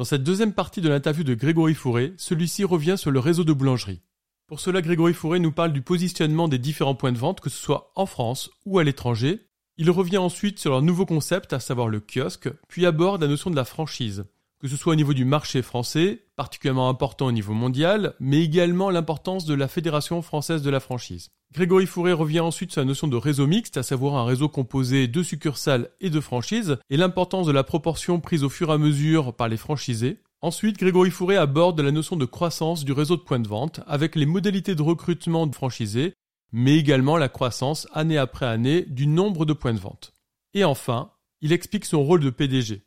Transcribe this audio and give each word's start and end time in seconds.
Dans 0.00 0.04
cette 0.04 0.24
deuxième 0.24 0.54
partie 0.54 0.80
de 0.80 0.88
l'interview 0.88 1.24
de 1.24 1.34
Grégory 1.34 1.74
Fourré, 1.74 2.14
celui-ci 2.16 2.64
revient 2.64 2.96
sur 2.96 3.10
le 3.10 3.20
réseau 3.20 3.44
de 3.44 3.52
boulangerie. 3.52 4.00
Pour 4.46 4.58
cela, 4.58 4.80
Grégory 4.80 5.12
Fourré 5.12 5.40
nous 5.40 5.52
parle 5.52 5.74
du 5.74 5.82
positionnement 5.82 6.48
des 6.48 6.56
différents 6.56 6.94
points 6.94 7.12
de 7.12 7.18
vente, 7.18 7.42
que 7.42 7.50
ce 7.50 7.62
soit 7.62 7.92
en 7.96 8.06
France 8.06 8.50
ou 8.64 8.78
à 8.78 8.82
l'étranger. 8.82 9.40
Il 9.76 9.90
revient 9.90 10.16
ensuite 10.16 10.58
sur 10.58 10.70
leur 10.70 10.80
nouveau 10.80 11.04
concept, 11.04 11.52
à 11.52 11.60
savoir 11.60 11.88
le 11.88 12.00
kiosque, 12.00 12.48
puis 12.66 12.86
aborde 12.86 13.20
la 13.20 13.28
notion 13.28 13.50
de 13.50 13.56
la 13.56 13.66
franchise, 13.66 14.24
que 14.60 14.68
ce 14.68 14.76
soit 14.76 14.92
au 14.92 14.96
niveau 14.96 15.14
du 15.14 15.24
marché 15.24 15.62
français, 15.62 16.26
particulièrement 16.36 16.88
important 16.88 17.26
au 17.26 17.32
niveau 17.32 17.54
mondial, 17.54 18.14
mais 18.20 18.44
également 18.44 18.90
l'importance 18.90 19.46
de 19.46 19.54
la 19.54 19.68
Fédération 19.68 20.20
française 20.20 20.62
de 20.62 20.70
la 20.70 20.80
franchise. 20.80 21.30
Grégory 21.52 21.86
Fourré 21.86 22.12
revient 22.12 22.40
ensuite 22.40 22.72
sur 22.72 22.82
la 22.82 22.84
notion 22.84 23.08
de 23.08 23.16
réseau 23.16 23.46
mixte, 23.46 23.78
à 23.78 23.82
savoir 23.82 24.14
un 24.16 24.24
réseau 24.24 24.48
composé 24.48 25.08
de 25.08 25.22
succursales 25.22 25.88
et 26.00 26.10
de 26.10 26.20
franchises, 26.20 26.76
et 26.90 26.96
l'importance 26.96 27.46
de 27.46 27.52
la 27.52 27.64
proportion 27.64 28.20
prise 28.20 28.44
au 28.44 28.50
fur 28.50 28.70
et 28.70 28.74
à 28.74 28.78
mesure 28.78 29.34
par 29.34 29.48
les 29.48 29.56
franchisés. 29.56 30.18
Ensuite, 30.42 30.78
Grégory 30.78 31.10
Fourré 31.10 31.36
aborde 31.36 31.80
la 31.80 31.90
notion 31.90 32.16
de 32.16 32.24
croissance 32.24 32.84
du 32.84 32.92
réseau 32.92 33.16
de 33.16 33.22
points 33.22 33.40
de 33.40 33.48
vente, 33.48 33.80
avec 33.86 34.14
les 34.14 34.26
modalités 34.26 34.74
de 34.74 34.82
recrutement 34.82 35.46
de 35.46 35.54
franchisés, 35.54 36.12
mais 36.52 36.76
également 36.76 37.16
la 37.16 37.28
croissance 37.28 37.88
année 37.92 38.18
après 38.18 38.46
année 38.46 38.82
du 38.82 39.06
nombre 39.06 39.44
de 39.46 39.52
points 39.52 39.74
de 39.74 39.80
vente. 39.80 40.12
Et 40.54 40.64
enfin, 40.64 41.10
il 41.40 41.52
explique 41.52 41.84
son 41.84 42.02
rôle 42.02 42.20
de 42.20 42.30
PDG. 42.30 42.82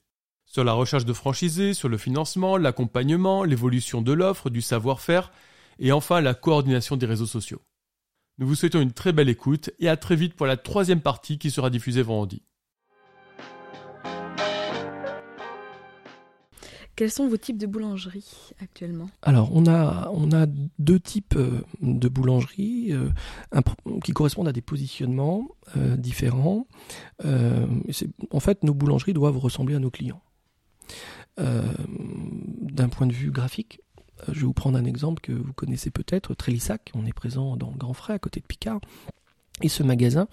Sur 0.53 0.63
la 0.63 0.73
recherche 0.73 1.05
de 1.05 1.13
franchisés, 1.13 1.73
sur 1.73 1.89
le 1.89 1.97
financement, 1.97 2.57
l'accompagnement, 2.57 3.43
l'évolution 3.43 4.03
de 4.03 4.13
l'offre, 4.13 4.51
du 4.51 4.61
savoir-faire, 4.61 5.31
et 5.79 5.91
enfin 5.91 6.21
la 6.21 6.35
coordination 6.35 6.95
des 6.95 7.07
réseaux 7.07 7.25
sociaux. 7.25 7.59
Nous 8.37 8.45
vous 8.45 8.53
souhaitons 8.53 8.79
une 8.79 8.91
très 8.91 9.13
belle 9.13 9.29
écoute 9.29 9.71
et 9.79 9.89
à 9.89 9.97
très 9.97 10.15
vite 10.15 10.35
pour 10.35 10.45
la 10.45 10.55
troisième 10.55 11.01
partie 11.01 11.39
qui 11.39 11.49
sera 11.49 11.71
diffusée 11.71 12.03
vendredi. 12.03 12.43
Quels 16.95 17.09
sont 17.09 17.27
vos 17.27 17.37
types 17.37 17.57
de 17.57 17.65
boulangeries 17.65 18.51
actuellement? 18.61 19.09
Alors, 19.23 19.49
on 19.55 19.65
a, 19.65 20.11
on 20.13 20.31
a 20.33 20.45
deux 20.77 20.99
types 20.99 21.35
euh, 21.35 21.61
de 21.81 22.07
boulangeries 22.07 22.93
euh, 22.93 23.09
qui 24.03 24.11
correspondent 24.11 24.49
à 24.49 24.53
des 24.53 24.61
positionnements 24.61 25.47
euh, 25.77 25.97
différents. 25.97 26.67
en 27.23 28.39
fait, 28.39 28.63
nos 28.63 28.75
boulangeries 28.75 29.13
doivent 29.13 29.39
ressembler 29.39 29.73
à 29.73 29.79
nos 29.79 29.89
clients. 29.89 30.21
D'un 31.37 32.89
point 32.89 33.07
de 33.07 33.13
vue 33.13 33.31
graphique, 33.31 33.81
je 34.27 34.39
vais 34.39 34.45
vous 34.45 34.53
prendre 34.53 34.77
un 34.77 34.85
exemple 34.85 35.21
que 35.21 35.31
vous 35.31 35.53
connaissez 35.53 35.89
peut-être, 35.89 36.33
Trélissac. 36.35 36.91
On 36.93 37.05
est 37.05 37.13
présent 37.13 37.57
dans 37.57 37.71
le 37.71 37.77
Grand 37.77 37.93
Frais, 37.93 38.13
à 38.13 38.19
côté 38.19 38.39
de 38.39 38.45
Picard. 38.45 38.79
Et 39.61 39.69
ce 39.69 39.83
magasin, 39.83 40.27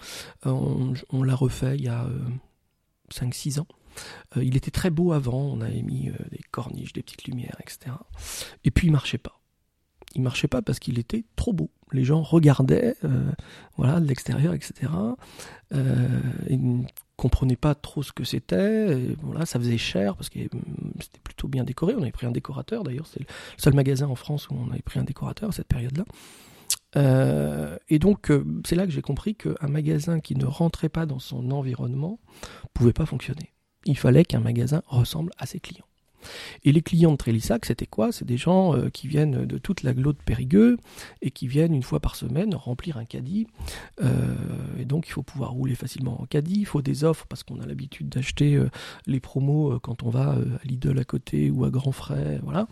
euh, 0.45 0.93
on, 1.09 1.23
l'a 1.23 1.35
refait 1.35 1.75
il 1.75 1.83
y 1.83 1.87
a 1.87 2.07
5-6 3.13 3.59
euh, 3.59 3.61
ans. 3.61 3.67
Euh, 4.37 4.43
il 4.43 4.55
était 4.57 4.71
très 4.71 4.89
beau 4.89 5.11
avant, 5.11 5.41
on 5.41 5.61
avait 5.61 5.83
mis 5.83 6.09
des 6.31 6.41
corniches, 6.49 6.93
des 6.93 7.03
petites 7.03 7.25
lumières, 7.25 7.57
etc. 7.59 7.95
Et 8.63 8.71
puis 8.71 8.87
il 8.87 8.91
marchait 8.91 9.17
pas. 9.17 9.39
Il 10.15 10.21
marchait 10.21 10.47
pas 10.47 10.61
parce 10.61 10.79
qu'il 10.79 10.99
était 10.99 11.23
trop 11.35 11.53
beau. 11.53 11.69
Les 11.91 12.03
gens 12.03 12.21
regardaient, 12.21 12.95
voilà, 13.77 13.99
de 13.99 14.07
l'extérieur, 14.07 14.53
etc. 14.53 14.91
et 15.73 16.57
comprenait 17.21 17.55
pas 17.55 17.75
trop 17.75 18.01
ce 18.01 18.11
que 18.11 18.23
c'était. 18.23 18.97
Voilà, 19.21 19.45
ça 19.45 19.59
faisait 19.59 19.77
cher 19.77 20.15
parce 20.15 20.29
que 20.29 20.39
hum, 20.39 20.93
c'était 20.99 21.19
plutôt 21.23 21.47
bien 21.47 21.63
décoré. 21.63 21.93
On 21.95 22.01
avait 22.01 22.11
pris 22.11 22.25
un 22.25 22.31
décorateur 22.31 22.83
d'ailleurs. 22.83 23.05
C'est 23.05 23.19
le 23.19 23.27
seul 23.57 23.75
magasin 23.75 24.07
en 24.07 24.15
France 24.15 24.49
où 24.49 24.55
on 24.55 24.71
avait 24.71 24.81
pris 24.81 24.99
un 24.99 25.03
décorateur 25.03 25.49
à 25.49 25.51
cette 25.51 25.67
période-là. 25.67 26.05
Euh, 26.97 27.77
et 27.89 27.99
donc, 27.99 28.31
euh, 28.31 28.43
c'est 28.65 28.75
là 28.75 28.85
que 28.85 28.91
j'ai 28.91 29.03
compris 29.03 29.35
qu'un 29.35 29.67
magasin 29.67 30.19
qui 30.19 30.35
ne 30.35 30.45
rentrait 30.45 30.89
pas 30.89 31.05
dans 31.05 31.19
son 31.19 31.51
environnement 31.51 32.19
pouvait 32.73 32.91
pas 32.91 33.05
fonctionner. 33.05 33.53
Il 33.85 33.97
fallait 33.97 34.25
qu'un 34.25 34.39
magasin 34.39 34.81
ressemble 34.87 35.31
à 35.37 35.45
ses 35.45 35.59
clients. 35.59 35.85
Et 36.63 36.71
les 36.71 36.81
clients 36.81 37.11
de 37.11 37.17
Trélissac, 37.17 37.65
c'était 37.65 37.85
quoi? 37.85 38.11
C'est 38.11 38.25
des 38.25 38.37
gens 38.37 38.75
euh, 38.75 38.89
qui 38.89 39.07
viennent 39.07 39.45
de 39.45 39.57
toute 39.57 39.83
la 39.83 39.93
de 39.93 40.11
Périgueux 40.25 40.77
et 41.21 41.31
qui 41.31 41.47
viennent 41.47 41.73
une 41.73 41.83
fois 41.83 41.99
par 41.99 42.15
semaine 42.15 42.55
remplir 42.55 42.97
un 42.97 43.05
caddie. 43.05 43.47
Euh, 44.01 44.35
et 44.79 44.85
donc 44.85 45.07
il 45.07 45.11
faut 45.11 45.23
pouvoir 45.23 45.51
rouler 45.51 45.75
facilement 45.75 46.21
en 46.21 46.25
caddie, 46.25 46.59
il 46.59 46.65
faut 46.65 46.81
des 46.81 47.03
offres 47.03 47.25
parce 47.27 47.43
qu'on 47.43 47.59
a 47.59 47.65
l'habitude 47.65 48.09
d'acheter 48.09 48.55
euh, 48.55 48.69
les 49.05 49.19
promos 49.19 49.79
quand 49.79 50.03
on 50.03 50.09
va 50.09 50.31
à 50.31 50.37
Lidl 50.65 50.97
à 50.99 51.03
côté 51.03 51.49
ou 51.49 51.65
à 51.65 51.69
Grand 51.69 51.91
Frais, 51.91 52.39
voilà. 52.43 52.67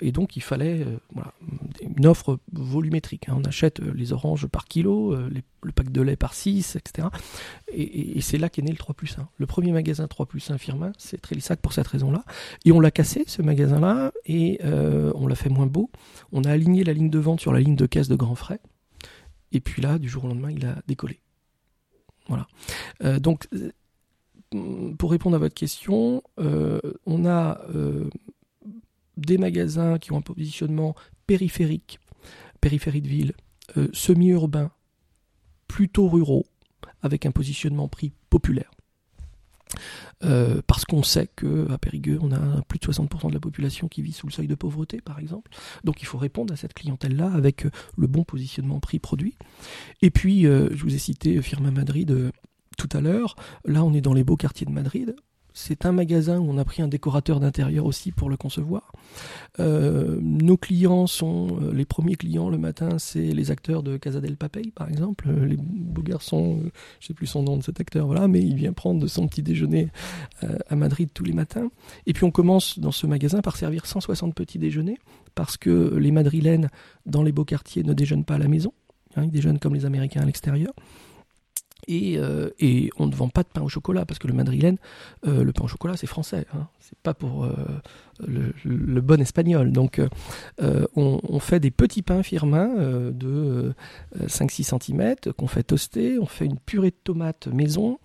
et 0.00 0.12
donc 0.12 0.36
il 0.36 0.42
fallait 0.42 0.86
une 1.96 2.06
offre 2.06 2.38
volumétrique. 2.52 3.28
Hein. 3.28 3.36
On 3.38 3.44
achète 3.44 3.80
les 3.80 4.12
oranges 4.12 4.46
par 4.46 4.66
kilo, 4.66 5.16
le 5.62 5.72
pack 5.72 5.90
de 5.90 6.00
lait 6.00 6.16
par 6.16 6.34
6, 6.34 6.76
etc. 6.76 7.08
Et, 7.72 8.20
c'est 8.20 8.38
là 8.38 8.48
qu'est 8.48 8.62
né 8.62 8.70
le 8.70 8.76
3 8.76 8.94
plus 8.94 9.18
1. 9.18 9.28
Le 9.36 9.46
premier 9.46 9.72
magasin 9.72 10.06
3 10.06 10.26
plus 10.26 10.50
1 10.50 10.58
Firmin, 10.58 10.92
c'est 10.98 11.20
Trélissac 11.20 11.60
pour 11.60 11.72
cette 11.72 11.86
raison-là. 11.86 12.24
Et 12.64 12.72
on 12.72 12.80
l'a 12.80 12.90
cassé, 12.90 13.24
ce 13.26 13.42
magasin-là, 13.42 14.12
et 14.26 14.60
euh, 14.64 15.12
on 15.14 15.26
l'a 15.26 15.34
fait 15.34 15.48
moins 15.48 15.66
beau. 15.66 15.90
On 16.32 16.44
a 16.44 16.50
aligné 16.50 16.84
la 16.84 16.92
ligne 16.92 17.10
de 17.10 17.18
vente 17.18 17.40
sur 17.40 17.52
la 17.52 17.60
ligne 17.60 17.76
de 17.76 17.86
caisse 17.86 18.08
de 18.08 18.16
Grand 18.16 18.34
Frais. 18.34 18.60
Et 19.52 19.60
puis 19.60 19.82
là, 19.82 19.98
du 19.98 20.08
jour 20.08 20.24
au 20.24 20.28
lendemain, 20.28 20.50
il 20.50 20.64
a 20.66 20.76
décollé. 20.86 21.20
Voilà. 22.28 22.46
Euh, 23.04 23.18
donc, 23.18 23.48
euh, 23.54 23.72
pour 24.98 25.10
répondre 25.10 25.36
à 25.36 25.38
votre 25.38 25.54
question, 25.54 26.22
on 27.06 27.26
a 27.26 27.60
des 29.16 29.38
magasins 29.38 29.98
qui 29.98 30.12
ont 30.12 30.18
un 30.18 30.22
positionnement 30.22 30.94
périphérique, 31.32 31.98
périphérie 32.60 33.00
de 33.00 33.08
ville, 33.08 33.32
semi-urbain, 33.94 34.70
plutôt 35.66 36.06
ruraux, 36.06 36.44
avec 37.00 37.24
un 37.24 37.30
positionnement 37.30 37.88
prix 37.88 38.12
populaire. 38.28 38.70
Euh, 40.24 40.60
parce 40.66 40.84
qu'on 40.84 41.02
sait 41.02 41.28
qu'à 41.28 41.78
Périgueux, 41.78 42.18
on 42.20 42.30
a 42.32 42.62
plus 42.68 42.78
de 42.78 42.84
60% 42.84 43.28
de 43.28 43.34
la 43.34 43.40
population 43.40 43.88
qui 43.88 44.02
vit 44.02 44.12
sous 44.12 44.26
le 44.26 44.32
seuil 44.32 44.46
de 44.46 44.54
pauvreté, 44.54 45.00
par 45.00 45.18
exemple. 45.18 45.50
Donc 45.82 46.02
il 46.02 46.04
faut 46.04 46.18
répondre 46.18 46.52
à 46.52 46.56
cette 46.56 46.74
clientèle-là 46.74 47.32
avec 47.32 47.64
euh, 47.64 47.70
le 47.96 48.06
bon 48.06 48.22
positionnement 48.22 48.80
prix-produit. 48.80 49.36
Et 50.02 50.10
puis, 50.10 50.46
euh, 50.46 50.68
je 50.72 50.82
vous 50.82 50.94
ai 50.94 50.98
cité 50.98 51.40
Firma 51.40 51.70
Madrid 51.70 52.30
tout 52.76 52.88
à 52.92 53.00
l'heure. 53.00 53.34
Là, 53.64 53.82
on 53.82 53.94
est 53.94 54.00
dans 54.00 54.14
les 54.14 54.24
beaux 54.24 54.36
quartiers 54.36 54.66
de 54.66 54.72
Madrid. 54.72 55.16
C'est 55.54 55.86
un 55.86 55.92
magasin 55.92 56.38
où 56.38 56.50
on 56.50 56.58
a 56.58 56.64
pris 56.64 56.82
un 56.82 56.88
décorateur 56.88 57.40
d'intérieur 57.40 57.86
aussi 57.86 58.12
pour 58.12 58.30
le 58.30 58.36
concevoir. 58.36 58.92
Euh, 59.60 60.18
nos 60.22 60.56
clients 60.56 61.06
sont 61.06 61.58
euh, 61.60 61.72
les 61.72 61.84
premiers 61.84 62.16
clients 62.16 62.48
le 62.48 62.58
matin, 62.58 62.98
c'est 62.98 63.32
les 63.32 63.50
acteurs 63.50 63.82
de 63.82 63.96
Casa 63.96 64.20
del 64.20 64.36
Papel, 64.36 64.72
par 64.72 64.88
exemple, 64.88 65.28
euh, 65.28 65.44
les 65.44 65.56
beaux 65.58 66.02
garçons, 66.02 66.60
je 67.00 67.08
sais 67.08 67.14
plus 67.14 67.26
son 67.26 67.42
nom 67.42 67.56
de 67.56 67.62
cet 67.62 67.80
acteur, 67.80 68.06
voilà, 68.06 68.28
mais 68.28 68.40
il 68.40 68.56
vient 68.56 68.72
prendre 68.72 69.06
son 69.06 69.26
petit 69.26 69.42
déjeuner 69.42 69.88
à 70.68 70.76
Madrid 70.76 71.10
tous 71.12 71.24
les 71.24 71.32
matins. 71.32 71.70
Et 72.06 72.12
puis 72.12 72.24
on 72.24 72.30
commence 72.30 72.78
dans 72.78 72.92
ce 72.92 73.06
magasin 73.06 73.40
par 73.40 73.56
servir 73.56 73.86
160 73.86 74.34
petits 74.34 74.58
déjeuners 74.58 74.98
parce 75.34 75.56
que 75.56 75.94
les 75.96 76.10
Madrilènes 76.10 76.68
dans 77.06 77.22
les 77.22 77.32
beaux 77.32 77.44
quartiers 77.44 77.82
ne 77.82 77.92
déjeunent 77.92 78.24
pas 78.24 78.34
à 78.34 78.38
la 78.38 78.48
maison, 78.48 78.72
hein, 79.16 79.24
ils 79.24 79.30
déjeunent 79.30 79.58
comme 79.58 79.74
les 79.74 79.84
Américains 79.84 80.22
à 80.22 80.24
l'extérieur. 80.24 80.72
Et, 81.88 82.16
euh, 82.16 82.50
et, 82.60 82.90
on 82.98 83.06
ne 83.06 83.14
vend 83.14 83.28
pas 83.28 83.42
de 83.42 83.48
pain 83.48 83.62
au 83.62 83.68
chocolat 83.68 84.04
parce 84.06 84.18
que 84.18 84.28
le 84.28 84.34
madrilène, 84.34 84.76
euh, 85.26 85.42
le 85.42 85.52
pain 85.52 85.64
au 85.64 85.68
chocolat, 85.68 85.96
c'est 85.96 86.06
français. 86.06 86.46
Hein. 86.54 86.68
C'est 86.80 86.98
pas 86.98 87.14
pour 87.14 87.44
euh, 87.44 87.52
le, 88.24 89.00
bon 89.00 89.20
espagnol. 89.20 89.72
Donc, 89.72 90.00
on, 90.60 91.38
fait 91.40 91.58
des 91.58 91.70
petits 91.70 92.02
pains 92.02 92.22
firmins 92.22 92.74
de 93.10 93.74
5-6 94.20 94.78
cm 94.78 95.16
qu'on 95.36 95.48
fait 95.48 95.64
toaster. 95.64 96.18
On 96.20 96.26
fait 96.26 96.44
une 96.44 96.58
purée 96.58 96.90
de 96.90 96.96
tomates 97.02 97.48
maison 97.48 97.98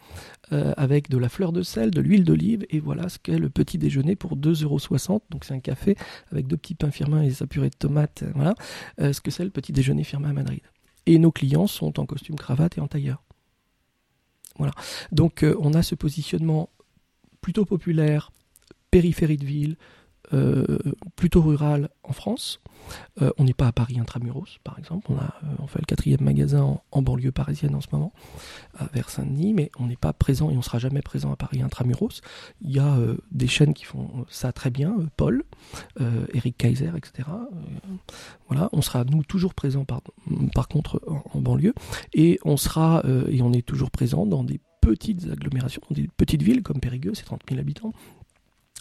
avec 0.51 1.09
de 1.09 1.17
la 1.17 1.29
fleur 1.29 1.51
de 1.51 1.61
sel, 1.61 1.91
de 1.91 2.01
l'huile 2.01 2.23
d'olive. 2.23 2.65
Et 2.69 2.79
voilà 2.79 3.09
ce 3.09 3.19
qu'est 3.19 3.37
le 3.37 3.49
petit 3.49 3.77
déjeuner 3.77 4.15
pour 4.15 4.37
2,60€. 4.37 5.21
Donc, 5.29 5.43
c'est 5.43 5.53
un 5.53 5.59
café 5.59 5.95
avec 6.31 6.47
deux 6.47 6.57
petits 6.57 6.75
pains 6.75 6.91
firmins 6.91 7.21
et 7.21 7.29
sa 7.31 7.45
purée 7.45 7.69
de 7.69 7.75
tomates. 7.75 8.23
Voilà 8.33 8.55
ce 8.99 9.21
que 9.21 9.29
c'est 9.29 9.43
le 9.43 9.51
petit 9.51 9.71
déjeuner 9.71 10.03
firmin 10.03 10.29
à 10.29 10.33
Madrid. 10.33 10.61
Et 11.05 11.19
nos 11.19 11.31
clients 11.31 11.67
sont 11.67 11.99
en 11.99 12.05
costume 12.05 12.35
cravate 12.35 12.77
et 12.77 12.81
en 12.81 12.87
tailleur. 12.87 13.21
Voilà. 14.57 14.73
Donc 15.11 15.43
euh, 15.43 15.55
on 15.59 15.73
a 15.73 15.83
ce 15.83 15.95
positionnement 15.95 16.69
plutôt 17.41 17.65
populaire, 17.65 18.31
périphérie 18.91 19.37
de 19.37 19.45
ville, 19.45 19.77
plutôt 21.15 21.41
rural 21.41 21.89
en 22.03 22.13
France. 22.13 22.59
Euh, 23.21 23.31
on 23.37 23.43
n'est 23.43 23.53
pas 23.53 23.67
à 23.67 23.71
Paris 23.71 23.99
intramuros, 23.99 24.59
par 24.63 24.77
exemple. 24.79 25.07
On, 25.11 25.17
a, 25.17 25.33
euh, 25.43 25.67
fait 25.67 25.79
le 25.79 25.85
quatrième 25.85 26.21
magasin 26.21 26.79
en, 26.91 27.01
banlieue 27.01 27.31
parisienne 27.31 27.75
en 27.75 27.81
ce 27.81 27.87
moment, 27.91 28.11
vers 28.93 29.09
Saint-Denis, 29.09 29.53
mais 29.53 29.71
on 29.79 29.87
n'est 29.87 29.95
pas 29.95 30.13
présent 30.13 30.49
et 30.49 30.57
on 30.57 30.61
sera 30.61 30.79
jamais 30.79 31.01
présent 31.01 31.31
à 31.31 31.35
Paris 31.35 31.61
intramuros. 31.61 32.21
Il 32.61 32.71
y 32.71 32.79
a 32.79 32.95
euh, 32.95 33.17
des 33.31 33.47
chaînes 33.47 33.73
qui 33.73 33.85
font 33.85 34.25
ça 34.29 34.51
très 34.51 34.69
bien, 34.69 34.95
Paul, 35.15 35.43
Eric 36.33 36.57
Kaiser, 36.57 36.91
etc. 36.95 37.29
voilà, 38.47 38.69
on 38.71 38.81
sera 38.81 39.03
nous 39.03 39.23
toujours 39.23 39.53
présents 39.53 39.85
par, 39.85 40.01
par 40.53 40.67
contre 40.67 41.01
en, 41.33 41.39
banlieue 41.39 41.73
et 42.13 42.39
on 42.43 42.57
sera 42.57 43.03
et 43.29 43.41
on 43.41 43.53
est 43.53 43.65
toujours 43.65 43.91
présent 43.91 44.25
dans 44.25 44.43
des 44.43 44.59
petites 44.81 45.29
agglomérations, 45.29 45.81
dans 45.89 45.95
des 45.95 46.09
petites 46.17 46.41
villes 46.41 46.63
comme 46.63 46.79
Périgueux, 46.79 47.13
c'est 47.13 47.25
30 47.25 47.41
000 47.49 47.59
habitants, 47.59 47.93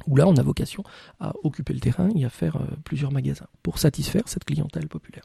où 0.07 0.17
là 0.17 0.27
on 0.27 0.37
a 0.37 0.43
vocation 0.43 0.85
à 1.21 1.33
occuper 1.43 1.73
le 1.73 1.81
terrain 1.81 2.09
et 2.15 2.25
à 2.25 2.29
faire 2.29 2.57
euh, 2.57 2.67
plusieurs 2.85 3.13
magasins 3.13 3.47
pour 3.63 3.79
satisfaire 3.79 4.23
cette 4.27 4.45
clientèle 4.45 4.89
populaire. 4.89 5.25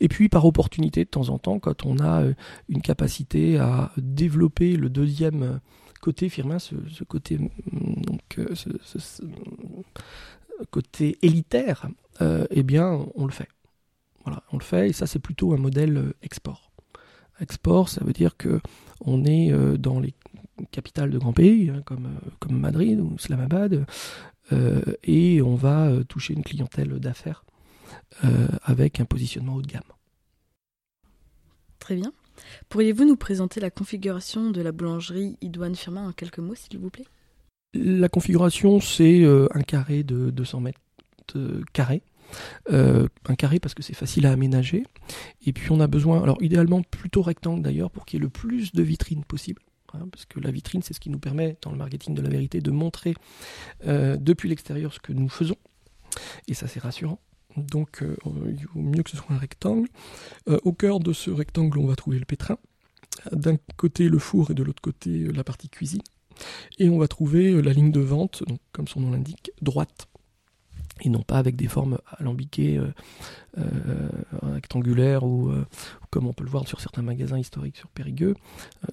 Et 0.00 0.08
puis 0.08 0.28
par 0.28 0.44
opportunité 0.44 1.04
de 1.04 1.10
temps 1.10 1.28
en 1.28 1.38
temps, 1.38 1.58
quand 1.58 1.86
on 1.86 1.98
a 1.98 2.22
euh, 2.22 2.34
une 2.68 2.82
capacité 2.82 3.58
à 3.58 3.92
développer 3.96 4.76
le 4.76 4.90
deuxième 4.90 5.60
côté 6.00 6.28
firmin, 6.28 6.58
ce, 6.58 6.74
côté 7.04 7.38
mm, 7.38 8.02
donc 8.02 8.38
euh, 8.38 8.54
ce, 8.54 9.22
côté 10.70 11.18
élitaire, 11.22 11.88
eh 12.50 12.62
bien 12.62 13.06
on 13.14 13.24
le 13.24 13.32
fait. 13.32 13.48
Voilà, 14.24 14.42
on 14.52 14.58
le 14.58 14.62
fait 14.62 14.90
et 14.90 14.92
ça 14.92 15.06
c'est 15.06 15.18
plutôt 15.18 15.54
un 15.54 15.56
modèle 15.56 16.12
export. 16.22 16.70
Export, 17.40 17.88
ça 17.88 18.04
veut 18.04 18.12
dire 18.12 18.36
que 18.36 18.60
on 19.00 19.24
est 19.24 19.50
dans 19.78 19.98
les 20.00 20.12
capitale 20.70 21.10
de 21.10 21.18
grands 21.18 21.32
pays, 21.32 21.70
hein, 21.70 21.82
comme, 21.84 22.06
euh, 22.06 22.30
comme 22.38 22.58
Madrid 22.58 22.98
ou 23.00 23.14
Islamabad, 23.18 23.84
euh, 24.52 24.80
et 25.04 25.42
on 25.42 25.54
va 25.54 25.86
euh, 25.86 26.04
toucher 26.04 26.34
une 26.34 26.42
clientèle 26.42 26.98
d'affaires 26.98 27.44
avec 28.62 29.00
un 29.00 29.04
positionnement 29.04 29.56
haut 29.56 29.62
de 29.62 29.66
gamme. 29.66 29.82
Très 31.78 31.94
bien. 31.94 32.12
Pourriez-vous 32.68 33.04
nous 33.04 33.16
présenter 33.16 33.60
la 33.60 33.70
configuration 33.70 34.50
de 34.50 34.60
la 34.60 34.72
boulangerie 34.72 35.36
Idouane 35.40 35.74
Firmin 35.74 36.08
en 36.08 36.12
quelques 36.12 36.38
mots, 36.38 36.54
s'il 36.54 36.78
vous 36.78 36.90
plaît? 36.90 37.06
La 37.74 38.08
configuration, 38.08 38.80
c'est 38.80 39.24
un 39.24 39.62
carré 39.62 40.02
de 40.02 40.30
200 40.30 40.60
mètres 40.60 40.80
carrés. 41.72 42.02
un 42.68 43.34
carré 43.36 43.58
parce 43.58 43.74
que 43.74 43.82
c'est 43.82 43.94
facile 43.94 44.26
à 44.26 44.32
aménager. 44.32 44.84
Et 45.46 45.52
puis 45.52 45.70
on 45.72 45.80
a 45.80 45.86
besoin, 45.86 46.22
alors 46.22 46.40
idéalement 46.42 46.82
plutôt 46.82 47.22
rectangle 47.22 47.62
d'ailleurs, 47.62 47.90
pour 47.90 48.06
qu'il 48.06 48.18
y 48.18 48.22
ait 48.22 48.24
le 48.24 48.30
plus 48.30 48.72
de 48.72 48.82
vitrines 48.82 49.24
possible. 49.24 49.62
Hein, 49.94 50.08
parce 50.10 50.26
que 50.26 50.40
la 50.40 50.50
vitrine, 50.50 50.82
c'est 50.82 50.94
ce 50.94 51.00
qui 51.00 51.10
nous 51.10 51.18
permet, 51.18 51.56
dans 51.62 51.70
le 51.70 51.78
marketing 51.78 52.14
de 52.14 52.22
la 52.22 52.28
vérité, 52.28 52.60
de 52.60 52.70
montrer 52.70 53.14
euh, 53.86 54.16
depuis 54.16 54.48
l'extérieur 54.48 54.92
ce 54.92 55.00
que 55.00 55.12
nous 55.12 55.28
faisons. 55.28 55.56
Et 56.48 56.54
ça, 56.54 56.66
c'est 56.66 56.80
rassurant. 56.80 57.20
Donc, 57.56 58.02
euh, 58.02 58.16
il 58.46 58.66
vaut 58.66 58.80
mieux 58.80 59.02
que 59.02 59.10
ce 59.10 59.16
soit 59.16 59.32
un 59.34 59.38
rectangle. 59.38 59.88
Euh, 60.48 60.58
au 60.64 60.72
cœur 60.72 61.00
de 61.00 61.12
ce 61.12 61.30
rectangle, 61.30 61.78
on 61.78 61.86
va 61.86 61.96
trouver 61.96 62.18
le 62.18 62.24
pétrin. 62.24 62.58
D'un 63.32 63.56
côté, 63.76 64.08
le 64.08 64.18
four 64.18 64.50
et 64.50 64.54
de 64.54 64.62
l'autre 64.62 64.82
côté, 64.82 65.24
la 65.32 65.44
partie 65.44 65.68
cuisine. 65.68 66.02
Et 66.78 66.88
on 66.88 66.98
va 66.98 67.08
trouver 67.08 67.60
la 67.60 67.72
ligne 67.72 67.92
de 67.92 68.00
vente, 68.00 68.44
donc, 68.46 68.60
comme 68.72 68.88
son 68.88 69.00
nom 69.00 69.10
l'indique, 69.10 69.50
droite 69.60 70.06
et 71.02 71.08
non 71.08 71.22
pas 71.22 71.38
avec 71.38 71.56
des 71.56 71.66
formes 71.66 71.98
alambiquées, 72.18 72.78
euh, 73.58 73.62
euh, 73.64 74.52
rectangulaires 74.52 75.24
ou, 75.24 75.48
euh, 75.48 75.66
comme 76.10 76.26
on 76.28 76.32
peut 76.32 76.44
le 76.44 76.50
voir 76.50 76.68
sur 76.68 76.80
certains 76.80 77.02
magasins 77.02 77.38
historiques 77.38 77.76
sur 77.76 77.88
Périgueux. 77.88 78.34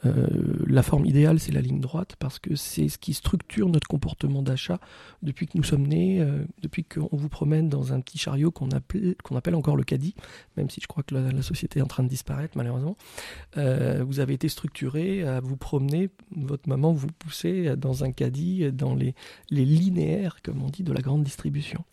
la 0.03 0.83
forme 0.83 1.05
idéale, 1.05 1.39
c'est 1.39 1.51
la 1.51 1.61
ligne 1.61 1.79
droite 1.79 2.15
parce 2.17 2.39
que 2.39 2.55
c'est 2.55 2.89
ce 2.89 2.97
qui 2.97 3.13
structure 3.13 3.69
notre 3.69 3.87
comportement 3.87 4.41
d'achat 4.41 4.79
depuis 5.21 5.47
que 5.47 5.57
nous 5.57 5.63
sommes 5.63 5.85
nés, 5.87 6.25
depuis 6.61 6.83
qu'on 6.83 7.09
vous 7.11 7.29
promène 7.29 7.69
dans 7.69 7.93
un 7.93 8.01
petit 8.01 8.17
chariot 8.17 8.51
qu'on 8.51 8.69
appelle, 8.69 9.55
encore 9.55 9.75
le 9.75 9.83
caddie, 9.83 10.15
même 10.57 10.69
si 10.69 10.81
je 10.81 10.87
crois 10.87 11.03
que 11.03 11.15
la, 11.15 11.41
société 11.41 11.79
est 11.79 11.83
en 11.83 11.87
train 11.87 12.03
de 12.03 12.09
disparaître 12.09 12.57
malheureusement. 12.57 12.97
vous 13.55 14.19
avez 14.19 14.33
été 14.33 14.49
structuré 14.49 15.23
à 15.23 15.39
vous 15.39 15.57
promener, 15.57 16.09
votre 16.35 16.69
maman 16.69 16.93
vous 16.93 17.07
poussait 17.07 17.75
dans 17.75 18.03
un 18.03 18.11
caddie, 18.11 18.71
dans 18.71 18.95
les 18.95 19.13
linéaires, 19.49 20.37
comme 20.43 20.61
on 20.61 20.69
dit, 20.69 20.83
de 20.83 20.93
la 20.93 21.01
grande 21.01 21.23
distribution. 21.23 21.83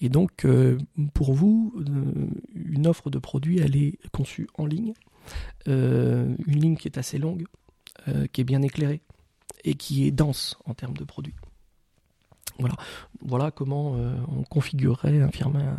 Et 0.00 0.08
donc, 0.08 0.44
euh, 0.44 0.78
pour 1.14 1.32
vous, 1.32 1.74
euh, 1.78 2.28
une 2.54 2.86
offre 2.86 3.10
de 3.10 3.18
produit, 3.18 3.58
elle 3.58 3.76
est 3.76 3.98
conçue 4.12 4.48
en 4.54 4.66
ligne, 4.66 4.92
euh, 5.68 6.34
une 6.46 6.60
ligne 6.60 6.76
qui 6.76 6.88
est 6.88 6.98
assez 6.98 7.18
longue, 7.18 7.46
qui 8.32 8.40
est 8.40 8.44
bien 8.44 8.62
éclairée 8.62 9.00
et 9.64 9.74
qui 9.74 10.06
est 10.06 10.12
dense 10.12 10.56
en 10.64 10.74
termes 10.74 10.96
de 10.96 11.02
produits. 11.02 11.34
Voilà, 12.60 12.76
voilà 13.20 13.50
comment 13.50 13.92
on 13.94 14.44
configurerait 14.44 15.20
un 15.20 15.30
firmin 15.32 15.76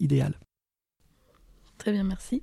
idéal. 0.00 0.38
Très 1.76 1.92
bien, 1.92 2.04
merci. 2.04 2.40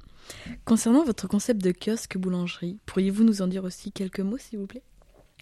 Concernant 0.65 1.03
votre 1.03 1.27
concept 1.27 1.63
de 1.63 1.71
kiosque 1.71 2.17
boulangerie, 2.17 2.77
pourriez-vous 2.85 3.23
nous 3.23 3.41
en 3.41 3.47
dire 3.47 3.63
aussi 3.63 3.91
quelques 3.91 4.19
mots, 4.19 4.37
s'il 4.37 4.59
vous 4.59 4.67
plaît? 4.67 4.83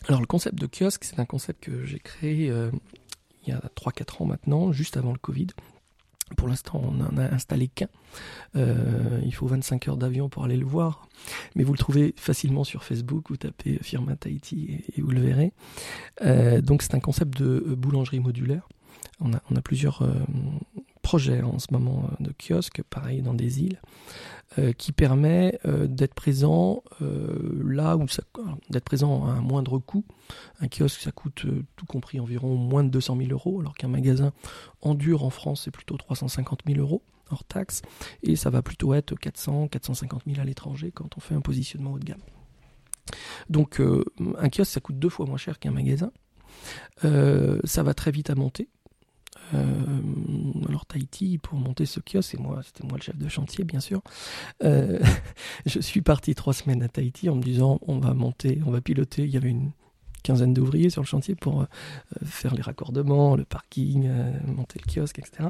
Alors, 0.08 0.22
le 0.22 0.28
concept 0.28 0.58
de 0.58 0.68
kiosque, 0.68 1.04
c'est 1.04 1.20
un 1.20 1.26
concept 1.26 1.66
que 1.66 1.84
j'ai 1.84 2.00
créé 2.00 2.50
il 3.46 3.50
y 3.50 3.54
a 3.54 3.62
3-4 3.76 4.24
ans 4.24 4.26
maintenant, 4.26 4.72
juste 4.72 4.98
avant 4.98 5.12
le 5.12 5.18
Covid. 5.18 5.48
Pour 6.38 6.48
l'instant, 6.48 6.82
on 6.84 6.92
n'en 6.92 7.18
a 7.18 7.34
installé 7.34 7.68
qu'un. 7.68 7.90
Euh, 8.56 9.20
il 9.26 9.34
faut 9.34 9.48
25 9.48 9.88
heures 9.90 9.98
d'avion 9.98 10.30
pour 10.30 10.44
aller 10.44 10.56
le 10.56 10.66
voir. 10.66 11.08
Mais 11.56 11.64
vous 11.64 11.74
le 11.74 11.78
trouvez 11.78 12.14
facilement 12.18 12.64
sur 12.64 12.84
Facebook. 12.84 13.26
Vous 13.30 13.38
tapez 13.38 13.80
Firma 13.82 14.16
Tahiti 14.16 14.84
et, 14.96 15.02
vous 15.02 15.12
le 15.12 15.22
verrez. 15.22 15.52
Euh, 16.22 16.62
donc, 16.62 16.84
c'est 16.84 16.96
un 16.96 17.00
concept 17.00 17.38
de 17.38 17.60
boulangerie 17.76 18.20
modulaire. 18.20 18.70
On 19.20 19.34
a, 19.34 19.38
a 19.38 19.62
plusieurs 19.62 20.04
euh, 20.04 20.14
projets 21.02 21.42
en 21.42 21.60
ce 21.60 21.68
moment 21.72 22.10
de 22.20 22.32
kiosques, 22.32 22.82
pareil 22.90 23.22
dans 23.22 23.34
des 23.34 23.62
îles. 23.62 23.80
Euh, 24.60 24.74
qui 24.74 24.92
permet 24.92 25.58
euh, 25.66 25.88
d'être 25.88 26.14
présent 26.14 26.84
euh, 27.02 27.64
là 27.64 27.96
où 27.96 28.06
ça, 28.10 28.22
d'être 28.70 28.84
présent 28.84 29.26
à 29.26 29.30
un 29.30 29.40
moindre 29.40 29.80
coût. 29.80 30.04
Un 30.60 30.68
kiosque, 30.68 31.00
ça 31.00 31.14
coûte 31.14 31.46
tout 31.78 31.86
compris 31.86 32.20
environ 32.20 32.56
moins 32.58 32.84
de 32.84 32.90
200 32.90 33.16
000 33.16 33.32
euros, 33.32 33.62
alors 33.62 33.76
qu'un 33.76 33.88
magasin 33.88 34.34
en 34.82 34.94
dur 34.94 35.24
en 35.24 35.30
France, 35.30 35.62
c'est 35.64 35.72
plutôt 35.72 35.96
350 35.96 36.64
000 36.68 36.80
euros 36.80 37.02
hors 37.30 37.46
taxe, 37.46 37.82
et 38.24 38.36
ça 38.36 38.50
va 38.50 38.62
plutôt 38.62 38.94
être 38.94 39.16
400, 39.16 39.70
450 39.70 40.24
000 40.28 40.42
à 40.42 40.44
l'étranger 40.44 40.92
quand 40.92 41.16
on 41.16 41.22
fait 41.22 41.34
un 41.34 41.40
positionnement 41.40 41.94
haut 41.94 42.00
de 42.00 42.04
gamme. 42.04 42.20
Donc 43.50 43.80
un 43.80 44.50
kiosque, 44.50 44.74
ça 44.74 44.82
coûte 44.82 45.00
deux 45.00 45.08
fois 45.08 45.26
moins 45.28 45.38
cher 45.38 45.60
qu'un 45.60 45.72
magasin. 45.72 46.12
ça 47.02 47.84
va 47.84 47.94
très 47.94 48.12
vite 48.12 48.30
à 48.30 48.36
monter. 48.36 48.68
Euh, 49.54 49.68
alors 50.68 50.86
Tahiti, 50.86 51.38
pour 51.38 51.58
monter 51.58 51.86
ce 51.86 52.00
kiosque, 52.00 52.38
moi, 52.40 52.62
c'était 52.64 52.86
moi 52.88 52.98
le 52.98 53.04
chef 53.04 53.18
de 53.18 53.28
chantier, 53.28 53.64
bien 53.64 53.80
sûr. 53.80 54.02
Euh, 54.64 55.00
je 55.66 55.80
suis 55.80 56.02
parti 56.02 56.36
trois 56.36 56.54
semaines 56.54 56.84
à 56.84 56.88
Tahiti 56.88 57.30
en 57.30 57.36
me 57.36 57.44
disant, 57.44 57.80
on 57.88 58.00
va 58.00 58.14
monter, 58.14 58.62
on 58.66 58.72
va 58.72 58.82
piloter. 58.82 59.24
Il 59.24 59.32
y 59.32 59.38
avait 59.38 59.50
une 59.50 59.72
quinzaine 60.24 60.54
d'ouvriers 60.54 60.92
sur 60.92 61.02
le 61.02 61.08
chantier 61.08 61.36
pour 61.36 61.62
euh, 61.62 61.66
faire 62.24 62.54
les 62.54 62.62
raccordements, 62.62 63.36
le 63.36 63.46
parking, 63.46 64.10
monter 64.46 64.80
le 64.86 64.92
kiosque, 64.92 65.20
etc. 65.20 65.50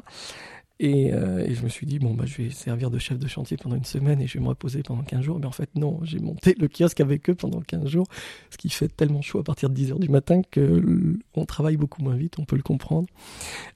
Euh, 0.84 1.46
et, 1.46 1.54
je 1.54 1.64
me 1.64 1.70
suis 1.70 1.86
dit, 1.86 2.00
bon, 2.00 2.14
bah, 2.14 2.26
je 2.26 2.42
vais 2.42 2.50
servir 2.50 2.90
de 2.90 2.98
chef 2.98 3.20
de 3.20 3.28
chantier 3.28 3.58
pendant 3.58 3.76
une 3.76 3.86
semaine 3.86 4.22
et 4.22 4.28
je 4.28 4.38
vais 4.38 4.44
me 4.44 4.50
reposer 4.50 4.82
pendant 4.84 5.04
15 5.04 5.22
jours. 5.22 5.40
Mais 5.40 5.46
en 5.46 5.52
fait, 5.52 5.70
non, 5.76 6.00
j'ai 6.04 6.20
monté 6.20 6.56
le 6.60 6.68
kiosque 6.68 7.00
avec 7.00 7.30
eux 7.30 7.36
pendant 7.36 7.62
15 7.62 7.88
jours, 7.88 8.08
ce 8.50 8.58
qui 8.58 8.70
fait 8.70 8.88
tellement 8.88 9.22
chaud 9.22 9.40
à 9.40 9.44
partir 9.44 9.70
de 9.70 9.76
10 9.76 9.92
heures 9.92 10.00
du 10.00 10.10
matin 10.10 10.42
qu'on 10.54 11.46
travaille 11.46 11.78
beaucoup 11.78 12.02
moins 12.02 12.16
vite, 12.16 12.40
on 12.40 12.46
peut 12.46 12.56
le 12.56 12.64
comprendre. 12.64 13.08